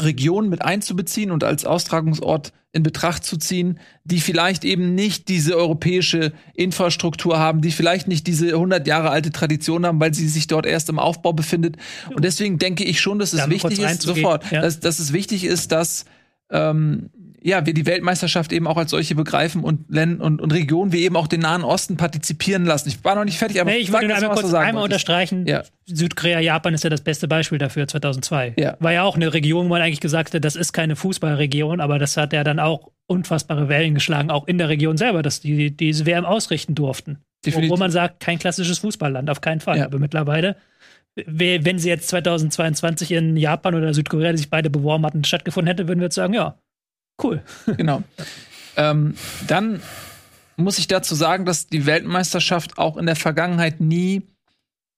[0.01, 5.57] Regionen mit einzubeziehen und als Austragungsort in Betracht zu ziehen, die vielleicht eben nicht diese
[5.57, 10.49] europäische Infrastruktur haben, die vielleicht nicht diese 100 Jahre alte Tradition haben, weil sie sich
[10.49, 11.77] dort erst im Aufbau befindet.
[12.13, 14.61] Und deswegen denke ich schon, dass es ja, wichtig ist, sofort, ja.
[14.61, 16.05] dass, dass es wichtig ist, dass
[16.51, 17.11] ähm,
[17.47, 21.05] ja, wir die Weltmeisterschaft eben auch als solche begreifen und Länder und, und Regionen wie
[21.05, 22.89] eben auch den Nahen Osten partizipieren lassen.
[22.89, 25.47] Ich war noch nicht fertig, aber nee, ich wollte nur einmal kurz einmal unterstreichen.
[25.47, 25.63] Ja.
[25.85, 28.55] Südkorea, Japan ist ja das beste Beispiel dafür 2002.
[28.59, 28.79] Ja.
[28.81, 31.99] War ja auch eine Region, wo man eigentlich gesagt hat, das ist keine Fußballregion, aber
[31.99, 35.71] das hat ja dann auch unfassbare Wellen geschlagen, auch in der Region selber, dass die
[35.71, 37.19] diese WM ausrichten durften.
[37.45, 37.71] Definitiv.
[37.71, 39.77] Wo man sagt, kein klassisches Fußballland, auf keinen Fall.
[39.77, 39.85] Ja.
[39.85, 40.57] Aber mittlerweile
[41.17, 45.87] wenn sie jetzt 2022 in Japan oder Südkorea, die sich beide beworben hatten, stattgefunden hätte,
[45.87, 46.59] würden wir jetzt sagen, ja,
[47.23, 47.43] Cool.
[47.77, 48.03] Genau.
[48.77, 49.15] ähm,
[49.47, 49.81] dann
[50.57, 54.23] muss ich dazu sagen, dass die Weltmeisterschaft auch in der Vergangenheit nie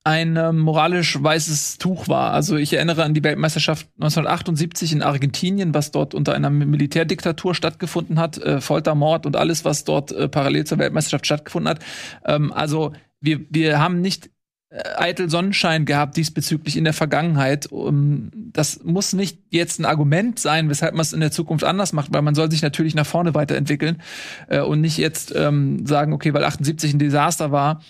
[0.06, 2.32] ein ähm, moralisch weißes Tuch war.
[2.32, 8.20] Also ich erinnere an die Weltmeisterschaft 1978 in Argentinien, was dort unter einer Militärdiktatur stattgefunden
[8.20, 11.80] hat, äh, Foltermord und alles, was dort äh, parallel zur Weltmeisterschaft stattgefunden hat.
[12.24, 14.30] Ähm, also wir, wir haben nicht
[14.70, 17.66] eitel Sonnenschein gehabt diesbezüglich in der Vergangenheit.
[17.66, 21.92] Um, das muss nicht jetzt ein Argument sein, weshalb man es in der Zukunft anders
[21.92, 24.02] macht, weil man soll sich natürlich nach vorne weiterentwickeln
[24.48, 27.80] äh, und nicht jetzt ähm, sagen, okay, weil 78 ein Desaster war,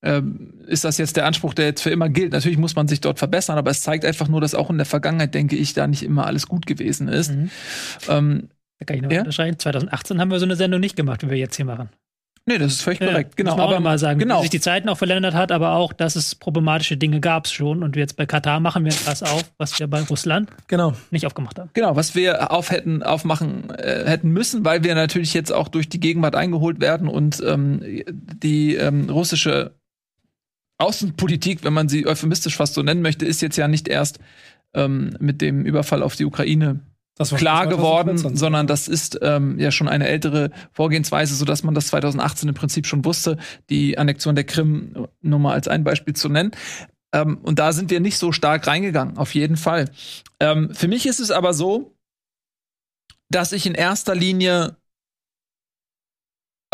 [0.00, 0.22] äh,
[0.66, 2.32] ist das jetzt der Anspruch, der jetzt für immer gilt.
[2.32, 4.86] Natürlich muss man sich dort verbessern, aber es zeigt einfach nur, dass auch in der
[4.86, 7.30] Vergangenheit, denke ich, da nicht immer alles gut gewesen ist.
[7.30, 7.50] Mhm.
[8.08, 8.48] Ähm,
[8.80, 9.20] da kann ich noch ja?
[9.20, 9.58] unterscheiden.
[9.58, 11.90] 2018 haben wir so eine Sendung nicht gemacht, wie wir jetzt hier machen.
[12.46, 13.36] Nee, das ist völlig ja, korrekt.
[13.36, 13.52] Genau.
[13.52, 14.42] Muss man aber mal sagen, genau.
[14.42, 17.82] sich die Zeiten auch verändert hat, aber auch, dass es problematische Dinge gab es schon.
[17.82, 20.92] Und jetzt bei Katar machen wir das auf, was wir bei Russland genau.
[21.10, 21.70] nicht aufgemacht haben.
[21.72, 25.88] Genau, was wir auf hätten aufmachen äh, hätten müssen, weil wir natürlich jetzt auch durch
[25.88, 27.80] die Gegenwart eingeholt werden und ähm,
[28.10, 29.72] die ähm, russische
[30.76, 34.18] Außenpolitik, wenn man sie euphemistisch fast so nennen möchte, ist jetzt ja nicht erst
[34.74, 36.80] ähm, mit dem Überfall auf die Ukraine
[37.16, 41.88] klar geworden, sondern das ist ähm, ja schon eine ältere Vorgehensweise, so dass man das
[41.88, 43.38] 2018 im Prinzip schon wusste,
[43.70, 46.50] die Annexion der Krim nur mal als ein Beispiel zu nennen.
[47.12, 49.90] Ähm, und da sind wir nicht so stark reingegangen, auf jeden Fall.
[50.40, 51.94] Ähm, für mich ist es aber so,
[53.30, 54.76] dass ich in erster Linie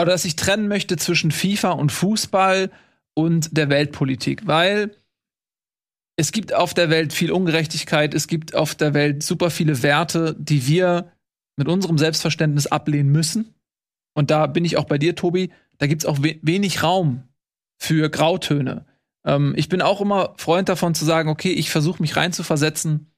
[0.00, 2.70] oder dass ich trennen möchte zwischen FIFA und Fußball
[3.14, 4.96] und der Weltpolitik, weil
[6.20, 10.36] es gibt auf der Welt viel Ungerechtigkeit, es gibt auf der Welt super viele Werte,
[10.38, 11.12] die wir
[11.56, 13.54] mit unserem Selbstverständnis ablehnen müssen.
[14.12, 15.50] Und da bin ich auch bei dir, Tobi.
[15.78, 17.22] Da gibt es auch we wenig Raum
[17.78, 18.84] für Grautöne.
[19.24, 23.10] Ähm, ich bin auch immer Freund davon zu sagen, okay, ich versuche mich reinzuversetzen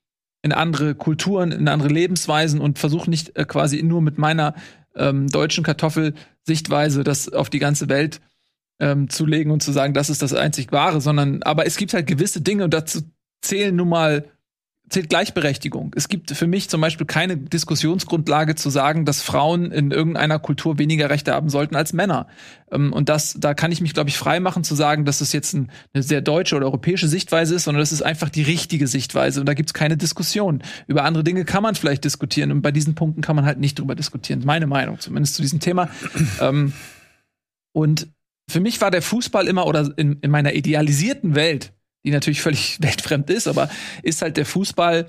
[0.42, 4.54] in andere Kulturen, in andere Lebensweisen und versuche nicht äh, quasi nur mit meiner
[4.94, 8.20] ähm, deutschen Kartoffelsichtweise das auf die ganze Welt
[8.80, 11.94] ähm, zu legen und zu sagen, das ist das einzig Wahre, sondern aber es gibt
[11.94, 13.00] halt gewisse Dinge und dazu
[13.40, 14.24] zählen nun mal
[14.92, 15.92] zählt Gleichberechtigung.
[15.96, 20.78] Es gibt für mich zum Beispiel keine Diskussionsgrundlage zu sagen, dass Frauen in irgendeiner Kultur
[20.78, 22.28] weniger Rechte haben sollten als Männer.
[22.70, 25.32] Ähm, und das, da kann ich mich, glaube ich, frei machen zu sagen, dass es
[25.32, 28.86] jetzt ein, eine sehr deutsche oder europäische Sichtweise ist, sondern das ist einfach die richtige
[28.86, 29.40] Sichtweise.
[29.40, 30.62] Und da gibt es keine Diskussion.
[30.86, 33.78] Über andere Dinge kann man vielleicht diskutieren und bei diesen Punkten kann man halt nicht
[33.78, 34.42] drüber diskutieren.
[34.44, 35.88] Meine Meinung zumindest zu diesem Thema.
[36.40, 36.72] ähm,
[37.72, 38.08] und
[38.50, 41.72] für mich war der Fußball immer, oder in, in meiner idealisierten Welt,
[42.04, 43.68] die natürlich völlig weltfremd ist, aber
[44.02, 45.08] ist halt der Fußball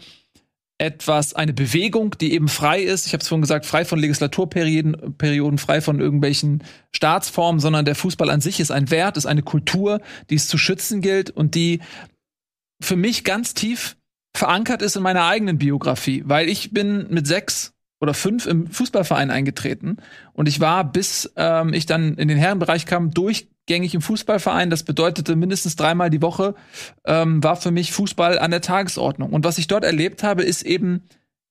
[0.79, 3.05] etwas, eine Bewegung, die eben frei ist.
[3.05, 7.95] Ich habe es vorhin gesagt, frei von Legislaturperioden, Perioden, frei von irgendwelchen Staatsformen, sondern der
[7.95, 11.55] Fußball an sich ist ein Wert, ist eine Kultur, die es zu schützen gilt und
[11.55, 11.79] die
[12.81, 13.95] für mich ganz tief
[14.35, 17.72] verankert ist in meiner eigenen Biografie, weil ich bin mit sechs
[18.03, 19.97] oder fünf im Fußballverein eingetreten.
[20.33, 24.69] Und ich war, bis ähm, ich dann in den Herrenbereich kam, durchgängig im Fußballverein.
[24.69, 26.53] Das bedeutete mindestens dreimal die Woche
[27.05, 29.31] ähm, war für mich Fußball an der Tagesordnung.
[29.31, 31.03] Und was ich dort erlebt habe, ist eben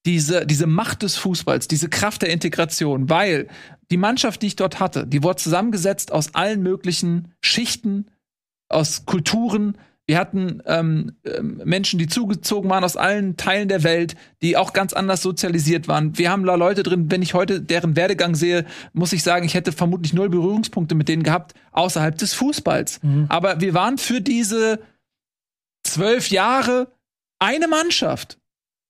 [0.05, 3.49] diese, diese Macht des Fußballs, diese Kraft der Integration, weil
[3.91, 8.11] die Mannschaft, die ich dort hatte, die wurde zusammengesetzt aus allen möglichen Schichten,
[8.69, 9.79] aus Kulturen.
[10.07, 14.73] Wir hatten ähm, ähm, Menschen, die zugezogen waren aus allen Teilen der Welt, die auch
[14.73, 16.19] ganz anders sozialisiert waren.
[16.19, 19.55] Wir haben da Leute drin, wenn ich heute deren Werdegang sehe, muss ich sagen, ich
[19.55, 23.01] hätte vermutlich null Berührungspunkte mit denen gehabt, außerhalb des Fußballs.
[23.03, 23.27] Mhm.
[23.29, 24.81] Aber wir waren für diese
[25.85, 26.93] zwölf Jahre
[27.39, 28.39] eine Mannschaft.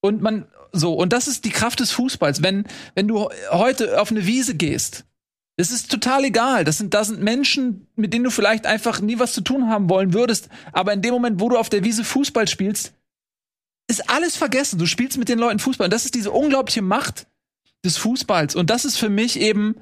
[0.00, 2.42] Und man, so, und das ist die Kraft des Fußballs.
[2.42, 2.64] Wenn,
[2.94, 5.04] wenn du heute auf eine Wiese gehst,
[5.62, 6.64] es ist total egal.
[6.64, 9.88] Das sind, das sind Menschen, mit denen du vielleicht einfach nie was zu tun haben
[9.88, 10.48] wollen würdest.
[10.72, 12.92] Aber in dem Moment, wo du auf der Wiese Fußball spielst,
[13.88, 14.80] ist alles vergessen.
[14.80, 15.86] Du spielst mit den Leuten Fußball.
[15.86, 17.28] Und das ist diese unglaubliche Macht
[17.84, 18.56] des Fußballs.
[18.56, 19.76] Und das ist für mich eben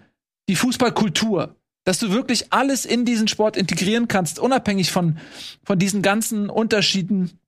[0.51, 1.57] die Fußballkultur.
[1.85, 5.19] Dass du wirklich alles in diesen Sport integrieren kannst, unabhängig von,
[5.65, 7.41] von diesen ganzen Unterschieden,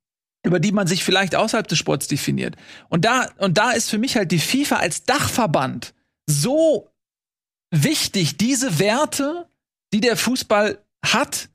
[0.42, 2.56] über die man sich vielleicht außerhalb des Sports definiert.
[2.88, 5.92] Und da, und da ist für mich halt die FIFA als Dachverband
[6.26, 6.91] so
[7.72, 9.48] wichtig, diese Werte,
[9.92, 11.48] die der Fußball hat,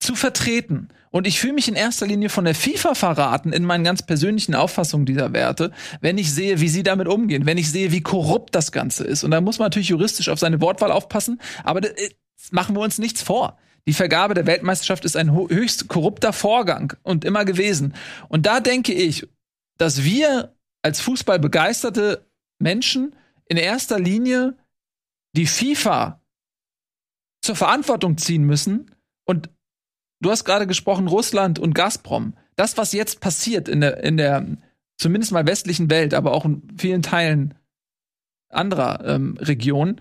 [0.00, 0.88] zu vertreten.
[1.10, 4.54] Und ich fühle mich in erster Linie von der FIFA verraten in meinen ganz persönlichen
[4.54, 5.70] Auffassungen dieser Werte,
[6.00, 9.22] wenn ich sehe, wie sie damit umgehen, wenn ich sehe, wie korrupt das Ganze ist.
[9.22, 12.10] Und da muss man natürlich juristisch auf seine Wortwahl aufpassen, aber äh,
[12.50, 13.58] machen wir uns nichts vor.
[13.86, 17.94] Die Vergabe der Weltmeisterschaft ist ein höchst korrupter Vorgang und immer gewesen.
[18.28, 19.26] Und da denke ich,
[19.76, 22.26] dass wir als Fußballbegeisterte
[22.58, 23.14] Menschen
[23.46, 24.56] in erster Linie
[25.36, 26.20] die FIFA
[27.42, 28.94] zur Verantwortung ziehen müssen.
[29.24, 29.50] Und
[30.20, 32.36] du hast gerade gesprochen, Russland und Gazprom.
[32.56, 34.58] Das, was jetzt passiert in der, in der
[34.98, 37.54] zumindest mal westlichen Welt, aber auch in vielen Teilen
[38.48, 40.00] anderer ähm, Regionen,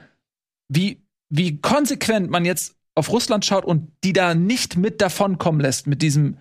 [0.68, 5.88] wie, wie konsequent man jetzt auf Russland schaut und die da nicht mit davonkommen lässt
[5.88, 6.38] mit diesem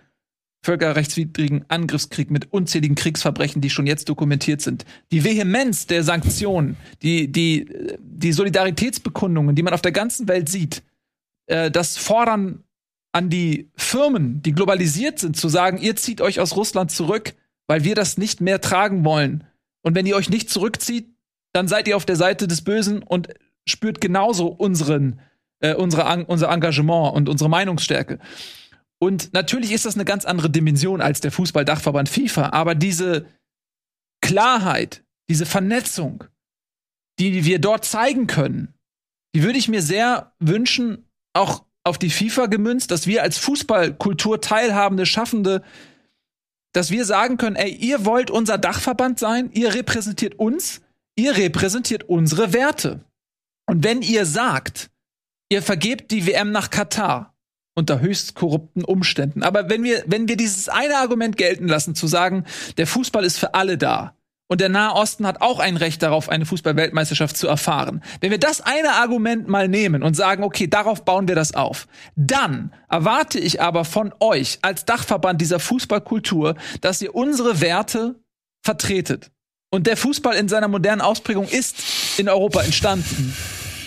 [0.63, 4.85] völkerrechtswidrigen Angriffskrieg mit unzähligen Kriegsverbrechen, die schon jetzt dokumentiert sind.
[5.11, 7.69] Die Vehemenz der Sanktionen, die, die,
[7.99, 10.83] die Solidaritätsbekundungen, die man auf der ganzen Welt sieht,
[11.47, 12.63] äh, das Fordern
[13.13, 17.35] an die Firmen, die globalisiert sind, zu sagen, ihr zieht euch aus Russland zurück,
[17.67, 19.45] weil wir das nicht mehr tragen wollen.
[19.83, 21.09] Und wenn ihr euch nicht zurückzieht,
[21.53, 23.29] dann seid ihr auf der Seite des Bösen und
[23.67, 25.21] spürt genauso unseren,
[25.61, 28.19] äh, unsere, unser Engagement und unsere Meinungsstärke.
[29.03, 33.27] Und natürlich ist das eine ganz andere Dimension als der Fußballdachverband FIFA, aber diese
[34.21, 36.25] Klarheit, diese Vernetzung,
[37.19, 38.75] die wir dort zeigen können,
[39.35, 44.41] die würde ich mir sehr wünschen, auch auf die FIFA gemünzt, dass wir als Fußballkultur
[44.41, 45.63] teilhabende Schaffende,
[46.73, 50.83] dass wir sagen können, ey, ihr wollt unser Dachverband sein, ihr repräsentiert uns,
[51.17, 53.05] ihr repräsentiert unsere Werte.
[53.67, 54.91] Und wenn ihr sagt,
[55.51, 57.30] ihr vergebt die WM nach Katar,
[57.81, 59.43] unter höchst korrupten Umständen.
[59.43, 62.45] Aber wenn wir, wenn wir dieses eine Argument gelten lassen, zu sagen,
[62.77, 64.15] der Fußball ist für alle da,
[64.51, 68.03] und der Nahe Osten hat auch ein Recht darauf, eine Fußball-Weltmeisterschaft zu erfahren.
[68.21, 71.87] Wenn wir das eine Argument mal nehmen und sagen, okay, darauf bauen wir das auf,
[72.17, 78.17] dann erwarte ich aber von euch als Dachverband dieser Fußballkultur, dass ihr unsere Werte
[78.65, 79.31] vertretet.
[79.71, 81.77] Und der Fußball in seiner modernen Ausprägung ist
[82.19, 83.37] in Europa entstanden.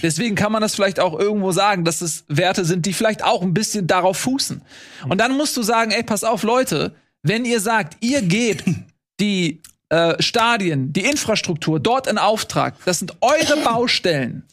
[0.04, 3.42] Deswegen kann man das vielleicht auch irgendwo sagen, dass es Werte sind, die vielleicht auch
[3.42, 4.62] ein bisschen darauf fußen.
[5.08, 6.94] Und dann musst du sagen, ey, pass auf, Leute,
[7.24, 8.66] wenn ihr sagt, ihr gebt
[9.20, 14.44] die äh, Stadien, die Infrastruktur dort in Auftrag, das sind eure Baustellen,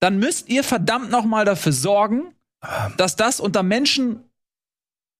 [0.00, 2.32] dann müsst ihr verdammt noch mal dafür sorgen,
[2.96, 4.27] dass das unter Menschen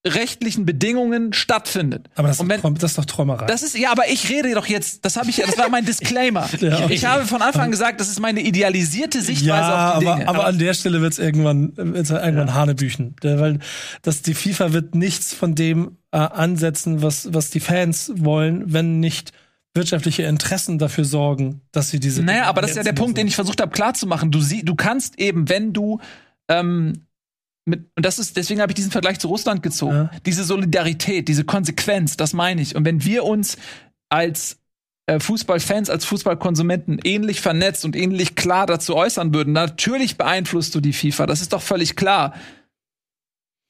[0.08, 2.08] rechtlichen Bedingungen stattfindet.
[2.14, 3.46] Aber das, wenn, ist, das ist doch Träumerei.
[3.46, 6.48] Das ist ja, aber ich rede doch jetzt, das habe ich das war mein Disclaimer.
[6.60, 6.94] ja, okay.
[6.94, 10.16] Ich habe von Anfang an gesagt, das ist meine idealisierte Sichtweise ja, auf die aber,
[10.16, 10.28] Dinge.
[10.28, 12.54] Aber, aber an der Stelle wird's irgendwann wird's irgendwann ja.
[12.54, 13.58] Hanebüchen, weil
[14.02, 19.00] das die FIFA wird nichts von dem äh, ansetzen, was was die Fans wollen, wenn
[19.00, 19.32] nicht
[19.74, 23.26] wirtschaftliche Interessen dafür sorgen, dass sie diese Naja, aber das ist ja der Punkt, den
[23.26, 24.30] ich versucht habe klarzumachen.
[24.30, 26.00] Du sie, du kannst eben, wenn du
[26.48, 27.04] ähm,
[27.68, 29.94] mit, und das ist, deswegen habe ich diesen Vergleich zu Russland gezogen.
[29.94, 30.10] Ja.
[30.26, 32.74] Diese Solidarität, diese Konsequenz, das meine ich.
[32.74, 33.56] Und wenn wir uns
[34.08, 34.58] als
[35.06, 40.80] äh, Fußballfans, als Fußballkonsumenten ähnlich vernetzt und ähnlich klar dazu äußern würden, natürlich beeinflusst du
[40.80, 41.26] die FIFA.
[41.26, 42.34] Das ist doch völlig klar.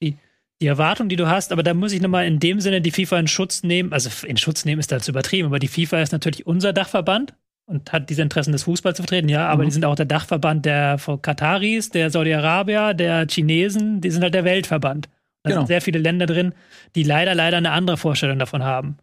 [0.02, 0.16] Die,
[0.60, 3.20] die Erwartung, die du hast, aber da muss ich nochmal in dem Sinne die FIFA
[3.20, 3.92] in Schutz nehmen.
[3.92, 7.34] Also in Schutz nehmen ist da zu übertrieben, aber die FIFA ist natürlich unser Dachverband
[7.69, 9.66] und hat diese Interessen des Fußballs zu vertreten, ja, aber mhm.
[9.66, 14.45] die sind auch der Dachverband der Kataris, der Saudi-Arabier, der Chinesen, die sind halt der
[14.45, 15.09] Weltverband.
[15.43, 15.61] Da genau.
[15.61, 16.55] sind sehr viele Länder drin,
[16.95, 18.97] die leider, leider eine andere Vorstellung davon haben.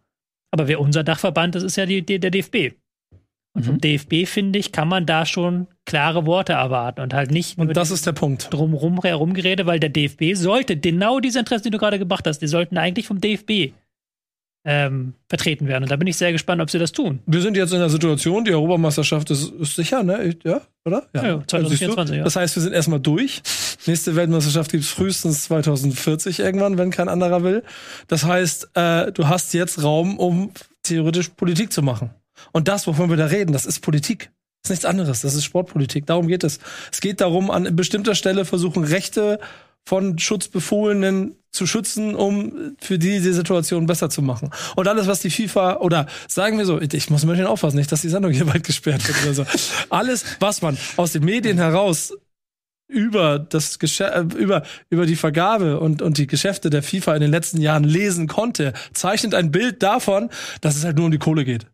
[0.50, 2.74] Aber wer unser Dachverband ist, ist ja die, der DFB.
[3.54, 3.66] Und mhm.
[3.66, 7.58] vom DFB, finde ich, kann man da schon klare Worte erwarten und halt nicht.
[7.58, 8.52] Und das ist der Punkt.
[8.52, 12.48] Drumherum herumgerede, weil der DFB sollte genau diese Interessen, die du gerade gebracht hast, die
[12.48, 13.72] sollten eigentlich vom DFB
[14.68, 15.84] ähm, vertreten werden.
[15.84, 17.20] Und da bin ich sehr gespannt, ob sie das tun.
[17.26, 20.36] Wir sind jetzt in der Situation, die Europameisterschaft ist, ist sicher, ne?
[20.44, 21.04] Ja, oder?
[21.14, 22.24] Ja, ja 2024, ja.
[22.24, 23.42] Das heißt, wir sind erstmal durch.
[23.86, 27.62] Nächste Weltmeisterschaft gibt es frühestens 2040 irgendwann, wenn kein anderer will.
[28.08, 30.50] Das heißt, äh, du hast jetzt Raum, um
[30.82, 32.10] theoretisch Politik zu machen.
[32.52, 34.30] Und das, wovon wir da reden, das ist Politik.
[34.62, 35.20] Das ist nichts anderes.
[35.20, 36.06] Das ist Sportpolitik.
[36.06, 36.58] Darum geht es.
[36.90, 39.38] Es geht darum, an bestimmter Stelle versuchen, Rechte
[39.86, 44.50] von Schutzbefohlenen zu schützen, um für die die Situation besser zu machen.
[44.74, 47.90] Und alles, was die FIFA oder sagen wir so, ich muss ein bisschen aufpassen, nicht,
[47.90, 49.46] dass die Sendung hier weit gesperrt wird oder so.
[49.90, 52.12] Alles, was man aus den Medien heraus
[52.88, 57.20] über das Geschäft, äh, über, über die Vergabe und, und die Geschäfte der FIFA in
[57.22, 60.30] den letzten Jahren lesen konnte, zeichnet ein Bild davon,
[60.60, 61.66] dass es halt nur um die Kohle geht.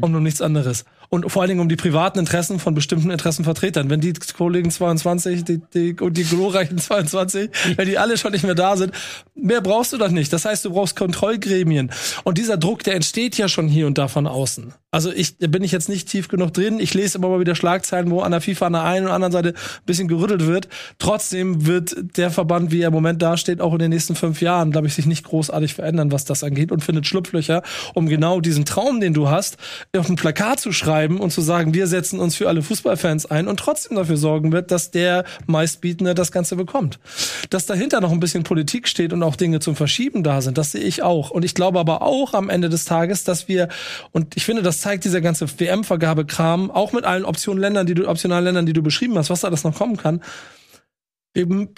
[0.00, 3.90] Und um nichts anderes und vor allen Dingen um die privaten Interessen von bestimmten Interessenvertretern.
[3.90, 8.44] Wenn die Kollegen 22, die, die, und die glorreichen 22, wenn die alle schon nicht
[8.44, 8.94] mehr da sind,
[9.34, 10.32] mehr brauchst du doch nicht.
[10.32, 11.92] Das heißt, du brauchst Kontrollgremien.
[12.24, 14.72] Und dieser Druck, der entsteht ja schon hier und da von außen.
[14.94, 16.78] Also ich, da bin ich jetzt nicht tief genug drin.
[16.78, 19.32] Ich lese immer mal wieder Schlagzeilen, wo an der FIFA an der einen oder anderen
[19.32, 20.68] Seite ein bisschen gerüttelt wird.
[20.98, 24.70] Trotzdem wird der Verband, wie er im Moment dasteht, auch in den nächsten fünf Jahren,
[24.70, 27.62] glaube ich, sich nicht großartig verändern, was das angeht und findet Schlupflöcher,
[27.94, 29.56] um genau diesen Traum, den du hast,
[29.96, 33.48] auf ein Plakat zu schreiben und zu sagen, wir setzen uns für alle Fußballfans ein
[33.48, 36.98] und trotzdem dafür sorgen wird, dass der meistbietende das Ganze bekommt.
[37.48, 40.72] Dass dahinter noch ein bisschen Politik steht und auch Dinge zum Verschieben da sind, das
[40.72, 41.30] sehe ich auch.
[41.30, 43.68] Und ich glaube aber auch am Ende des Tages, dass wir,
[44.10, 48.08] und ich finde, das zeigt dieser ganze WM-Vergabekram, auch mit allen Optionen Ländern, die du,
[48.08, 50.22] optionalen Ländern, die du beschrieben hast, was da alles noch kommen kann.
[51.34, 51.70] Eben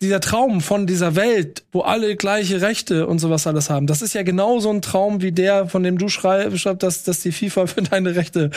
[0.00, 4.14] dieser Traum von dieser Welt, wo alle gleiche Rechte und sowas alles haben, das ist
[4.14, 7.66] ja genau so ein Traum wie der, von dem du schreibst, dass, dass die FIFA
[7.66, 8.50] für deine Rechte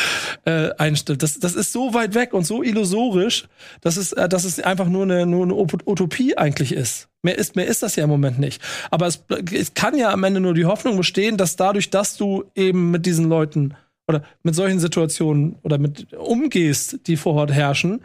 [0.45, 1.23] äh, einstellt.
[1.23, 3.47] Das, das ist so weit weg und so illusorisch,
[3.81, 7.09] dass es, äh, dass es einfach nur eine, nur eine Utopie eigentlich ist.
[7.27, 8.61] Mehr ist, mehr ist das ja im Moment nicht.
[8.89, 9.21] Aber es,
[9.51, 13.05] es kann ja am Ende nur die Hoffnung bestehen, dass dadurch, dass du eben mit
[13.05, 13.75] diesen Leuten
[14.07, 17.99] oder mit solchen Situationen oder mit umgehst, die vor Ort herrschen,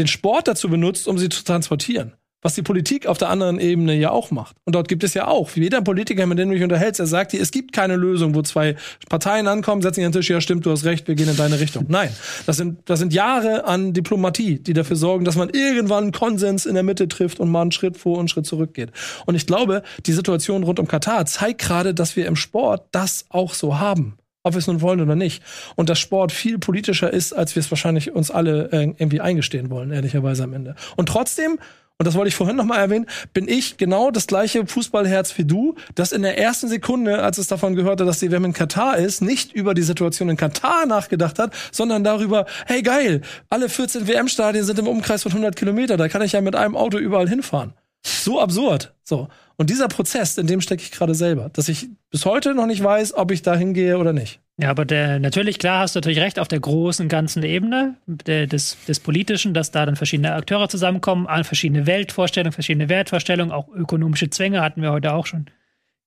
[0.00, 2.14] den Sport dazu benutzt, um sie zu transportieren.
[2.46, 4.54] Was die Politik auf der anderen Ebene ja auch macht.
[4.66, 7.08] Und dort gibt es ja auch, wie jeder Politiker, mit dem du dich unterhältst, er
[7.08, 8.76] sagt dir, es gibt keine Lösung, wo zwei
[9.08, 11.36] Parteien ankommen, setzen sich an den Tisch, ja stimmt, du hast recht, wir gehen in
[11.36, 11.86] deine Richtung.
[11.88, 12.08] Nein,
[12.46, 16.74] das sind, das sind Jahre an Diplomatie, die dafür sorgen, dass man irgendwann Konsens in
[16.74, 18.92] der Mitte trifft und mal einen Schritt vor und einen Schritt zurück geht.
[19.24, 23.24] Und ich glaube, die Situation rund um Katar zeigt gerade, dass wir im Sport das
[23.28, 25.42] auch so haben ob wir es nun wollen oder nicht.
[25.74, 29.70] Und dass Sport viel politischer ist, als wir es wahrscheinlich uns alle äh, irgendwie eingestehen
[29.70, 30.76] wollen, ehrlicherweise am Ende.
[30.94, 31.58] Und trotzdem,
[31.98, 35.44] und das wollte ich vorhin noch mal erwähnen, bin ich genau das gleiche Fußballherz wie
[35.44, 38.98] du, das in der ersten Sekunde, als es davon gehörte, dass die WM in Katar
[38.98, 44.06] ist, nicht über die Situation in Katar nachgedacht hat, sondern darüber, hey geil, alle 14
[44.06, 47.28] WM-Stadien sind im Umkreis von 100 Kilometer, da kann ich ja mit einem Auto überall
[47.28, 47.72] hinfahren.
[48.04, 48.94] So absurd.
[49.02, 49.28] So.
[49.56, 52.84] Und dieser Prozess, in dem stecke ich gerade selber, dass ich bis heute noch nicht
[52.84, 54.40] weiß, ob ich da hingehe oder nicht.
[54.58, 58.46] Ja, aber der, natürlich, klar, hast du natürlich recht, auf der großen, ganzen Ebene der,
[58.46, 64.30] des, des Politischen, dass da dann verschiedene Akteure zusammenkommen, verschiedene Weltvorstellungen, verschiedene Wertvorstellungen, auch ökonomische
[64.30, 65.46] Zwänge hatten wir heute auch schon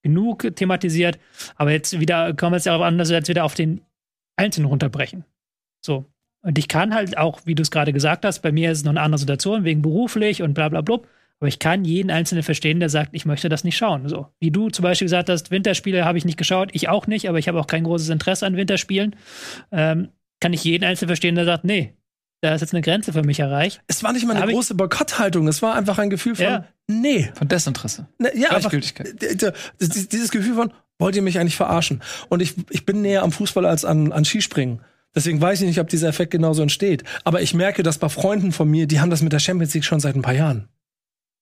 [0.02, 1.20] genug thematisiert.
[1.58, 3.82] Aber jetzt wieder kommen wir jetzt darauf an, dass wir jetzt wieder auf den
[4.36, 5.26] Einzelnen runterbrechen.
[5.82, 6.06] So.
[6.42, 8.84] Und ich kann halt auch, wie du es gerade gesagt hast, bei mir ist es
[8.84, 11.00] noch eine andere Situation, wegen beruflich und bla bla bla.
[11.40, 14.08] Aber ich kann jeden Einzelnen verstehen, der sagt, ich möchte das nicht schauen.
[14.10, 14.28] So.
[14.40, 17.40] Wie du zum Beispiel gesagt hast, Winterspiele habe ich nicht geschaut, ich auch nicht, aber
[17.40, 19.16] ich habe auch kein großes Interesse an Winterspielen.
[19.72, 20.10] Ähm,
[20.42, 21.94] kann ich jeden Einzelnen verstehen, der sagt, nee,
[22.42, 23.82] da ist jetzt eine Grenze für mich erreicht.
[23.88, 26.66] Es war nicht mal eine große Boykotthaltung, es war einfach ein Gefühl von, ja.
[26.88, 27.30] nee.
[27.34, 28.08] Von Desinteresse.
[28.18, 29.08] Ne, ja, Gleichgültigkeit.
[29.08, 32.02] Einfach, dieses Gefühl von, wollt ihr mich eigentlich verarschen?
[32.28, 34.82] Und ich, ich bin näher am Fußball als an, an Skispringen.
[35.16, 37.04] Deswegen weiß ich nicht, ob dieser Effekt genauso entsteht.
[37.24, 39.86] Aber ich merke, dass bei Freunden von mir, die haben das mit der Champions League
[39.86, 40.68] schon seit ein paar Jahren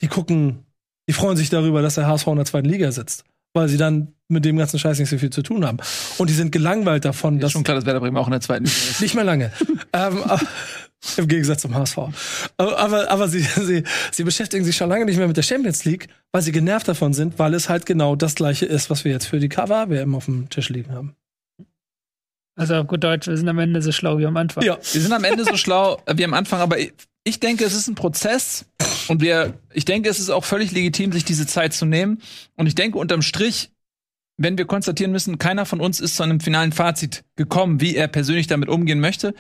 [0.02, 0.66] die gucken,
[1.08, 3.24] die freuen sich darüber, dass der HSV in der zweiten Liga sitzt.
[3.54, 5.78] Weil sie dann mit dem ganzen Scheiß nicht so viel zu tun haben.
[6.18, 7.52] Und die sind gelangweilt davon, ist dass.
[7.54, 9.02] schon klar, dass Werder Bremen auch in der zweiten Liga ist.
[9.02, 9.52] Nicht mehr lange.
[9.94, 10.24] ähm,
[11.16, 11.98] Im Gegensatz zum HSV.
[12.58, 15.86] Aber, aber, aber sie, sie, sie beschäftigen sich schon lange nicht mehr mit der Champions
[15.86, 19.12] League, weil sie genervt davon sind, weil es halt genau das gleiche ist, was wir
[19.12, 21.16] jetzt für die Cover-WM auf dem Tisch liegen haben.
[22.58, 24.64] Also auf gut Deutsch, wir sind am Ende so schlau wie am Anfang.
[24.64, 26.78] Ja, wir sind am Ende so schlau wie am Anfang, aber
[27.28, 28.66] ich denke, es ist ein Prozess
[29.10, 32.22] und wir, ich denke, es ist auch völlig legitim, sich diese Zeit zu nehmen.
[32.56, 33.72] Und ich denke, unterm Strich,
[34.38, 38.08] wenn wir konstatieren müssen, keiner von uns ist zu einem finalen Fazit gekommen, wie er
[38.08, 39.34] persönlich damit umgehen möchte.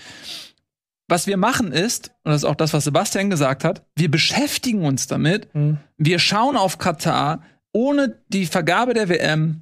[1.07, 4.84] Was wir machen ist, und das ist auch das, was Sebastian gesagt hat, wir beschäftigen
[4.84, 5.53] uns damit.
[5.55, 5.77] Mhm.
[5.97, 7.41] Wir schauen auf Katar
[7.72, 9.61] ohne die Vergabe der WM,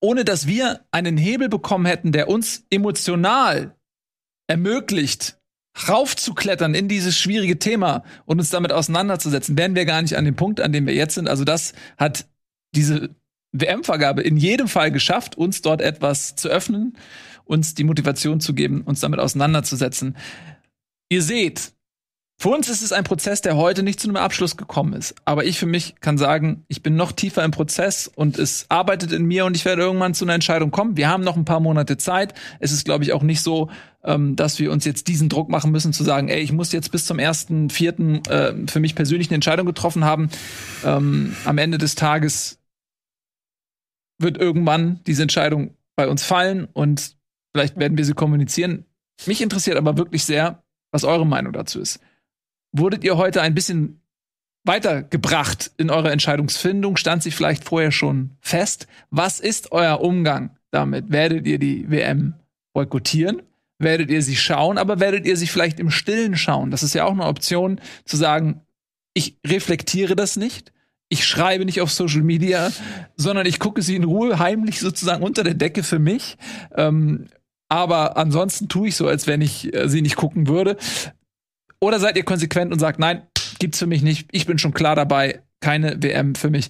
[0.00, 3.76] ohne dass wir einen Hebel bekommen hätten, der uns emotional
[4.46, 5.39] ermöglicht,
[5.88, 10.36] raufzuklettern in dieses schwierige Thema und uns damit auseinanderzusetzen, wären wir gar nicht an dem
[10.36, 11.28] Punkt, an dem wir jetzt sind.
[11.28, 12.26] Also das hat
[12.74, 13.10] diese
[13.52, 16.96] WM-Vergabe in jedem Fall geschafft, uns dort etwas zu öffnen,
[17.44, 20.16] uns die Motivation zu geben, uns damit auseinanderzusetzen.
[21.08, 21.72] Ihr seht,
[22.40, 25.14] für uns ist es ein Prozess, der heute nicht zu einem Abschluss gekommen ist.
[25.26, 29.12] Aber ich für mich kann sagen, ich bin noch tiefer im Prozess und es arbeitet
[29.12, 30.96] in mir und ich werde irgendwann zu einer Entscheidung kommen.
[30.96, 32.32] Wir haben noch ein paar Monate Zeit.
[32.58, 33.68] Es ist, glaube ich, auch nicht so,
[34.02, 36.90] ähm, dass wir uns jetzt diesen Druck machen müssen, zu sagen, ey, ich muss jetzt
[36.90, 40.30] bis zum ersten, vierten äh, für mich persönlich eine Entscheidung getroffen haben.
[40.82, 42.58] Ähm, am Ende des Tages
[44.18, 47.16] wird irgendwann diese Entscheidung bei uns fallen und
[47.52, 48.86] vielleicht werden wir sie kommunizieren.
[49.26, 52.00] Mich interessiert aber wirklich sehr, was eure Meinung dazu ist
[52.72, 54.00] wurdet ihr heute ein bisschen
[54.64, 56.96] weitergebracht in eurer Entscheidungsfindung?
[56.96, 58.86] Stand sie vielleicht vorher schon fest?
[59.10, 61.10] Was ist euer Umgang damit?
[61.10, 62.34] Werdet ihr die WM
[62.72, 63.42] boykottieren?
[63.78, 66.70] Werdet ihr sie schauen, aber werdet ihr sie vielleicht im Stillen schauen?
[66.70, 68.60] Das ist ja auch eine Option, zu sagen,
[69.14, 70.72] ich reflektiere das nicht,
[71.08, 72.70] ich schreibe nicht auf Social Media,
[73.16, 76.36] sondern ich gucke sie in Ruhe heimlich sozusagen unter der Decke für mich.
[76.76, 77.26] Ähm,
[77.68, 80.76] aber ansonsten tue ich so, als wenn ich äh, sie nicht gucken würde.
[81.80, 83.22] Oder seid ihr konsequent und sagt, nein,
[83.58, 84.28] gibt's für mich nicht.
[84.32, 86.68] Ich bin schon klar dabei, keine WM für mich.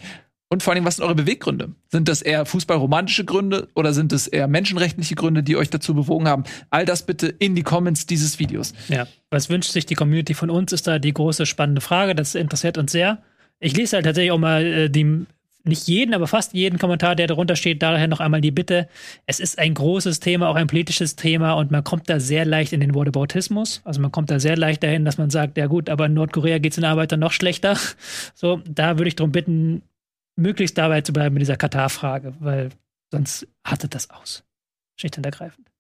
[0.53, 1.75] Und vor allem, was sind eure Beweggründe?
[1.89, 6.27] Sind das eher fußballromantische Gründe oder sind es eher menschenrechtliche Gründe, die euch dazu bewogen
[6.27, 6.43] haben?
[6.71, 8.75] All das bitte in die Comments dieses Videos.
[8.89, 12.17] Ja, was wünscht sich die Community von uns, ist da die große spannende Frage.
[12.17, 13.23] Das interessiert uns sehr.
[13.61, 15.25] Ich lese halt tatsächlich auch mal äh, die
[15.65, 18.89] nicht jeden, aber fast jeden Kommentar, der darunter steht, daher noch einmal die Bitte.
[19.27, 22.73] Es ist ein großes Thema, auch ein politisches Thema und man kommt da sehr leicht
[22.73, 23.83] in den Whataboutismus.
[23.85, 26.59] Also man kommt da sehr leicht dahin, dass man sagt, ja gut, aber in Nordkorea
[26.59, 27.77] geht es den Arbeitern noch schlechter.
[28.35, 29.83] So, da würde ich darum bitten,
[30.37, 32.71] möglichst dabei zu bleiben mit dieser Katar-Frage, weil
[33.11, 34.45] sonst artet das aus.
[34.99, 35.71] Schlicht und ergreifend.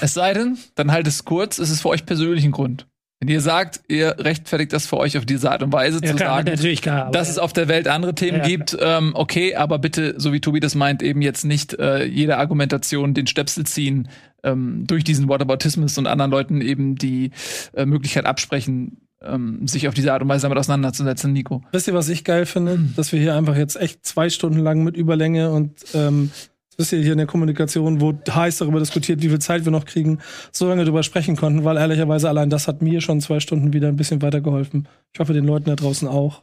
[0.00, 2.87] Es sei denn, dann halt es kurz, es ist für euch persönlich ein Grund.
[3.20, 6.16] Wenn ihr sagt, ihr rechtfertigt das für euch auf diese Art und Weise ja, zu
[6.16, 9.56] klar, sagen, natürlich klar, dass es auf der Welt andere Themen ja, gibt, ähm, okay,
[9.56, 13.66] aber bitte, so wie Tobi das meint, eben jetzt nicht äh, jede Argumentation den Stöpsel
[13.66, 14.08] ziehen,
[14.44, 17.32] ähm, durch diesen Whataboutismus und anderen Leuten eben die
[17.74, 21.64] äh, Möglichkeit absprechen, ähm, sich auf diese Art und Weise damit auseinanderzusetzen, Nico.
[21.72, 22.78] Wisst ihr, was ich geil finde?
[22.94, 26.30] Dass wir hier einfach jetzt echt zwei Stunden lang mit Überlänge und ähm,
[26.78, 29.84] wisst ihr, hier in der Kommunikation, wo heiß darüber diskutiert, wie viel Zeit wir noch
[29.84, 30.20] kriegen,
[30.52, 33.88] so lange darüber sprechen konnten, weil ehrlicherweise allein das hat mir schon zwei Stunden wieder
[33.88, 34.88] ein bisschen weitergeholfen.
[35.12, 36.42] Ich hoffe, den Leuten da draußen auch.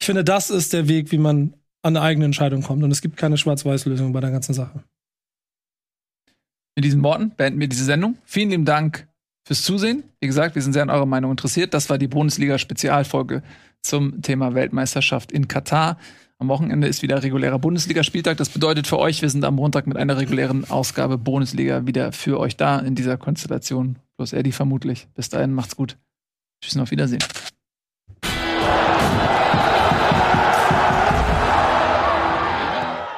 [0.00, 2.82] Ich finde, das ist der Weg, wie man an eine eigene Entscheidung kommt.
[2.82, 4.82] Und es gibt keine Schwarz-Weiß-Lösung bei der ganzen Sache.
[6.76, 8.16] Mit diesen Worten beenden wir diese Sendung.
[8.24, 9.06] Vielen lieben Dank
[9.46, 10.04] fürs Zusehen.
[10.20, 11.74] Wie gesagt, wir sind sehr an eurer Meinung interessiert.
[11.74, 13.42] Das war die Bundesliga-Spezialfolge
[13.82, 15.98] zum Thema Weltmeisterschaft in Katar.
[16.38, 18.36] Am Wochenende ist wieder regulärer Bundesligaspieltag.
[18.38, 22.40] Das bedeutet für euch, wir sind am Montag mit einer regulären Ausgabe Bundesliga wieder für
[22.40, 23.98] euch da in dieser Konstellation.
[24.16, 25.06] Plus Eddie vermutlich.
[25.14, 25.96] Bis dahin, macht's gut.
[26.60, 27.22] Tschüss und auf Wiedersehen.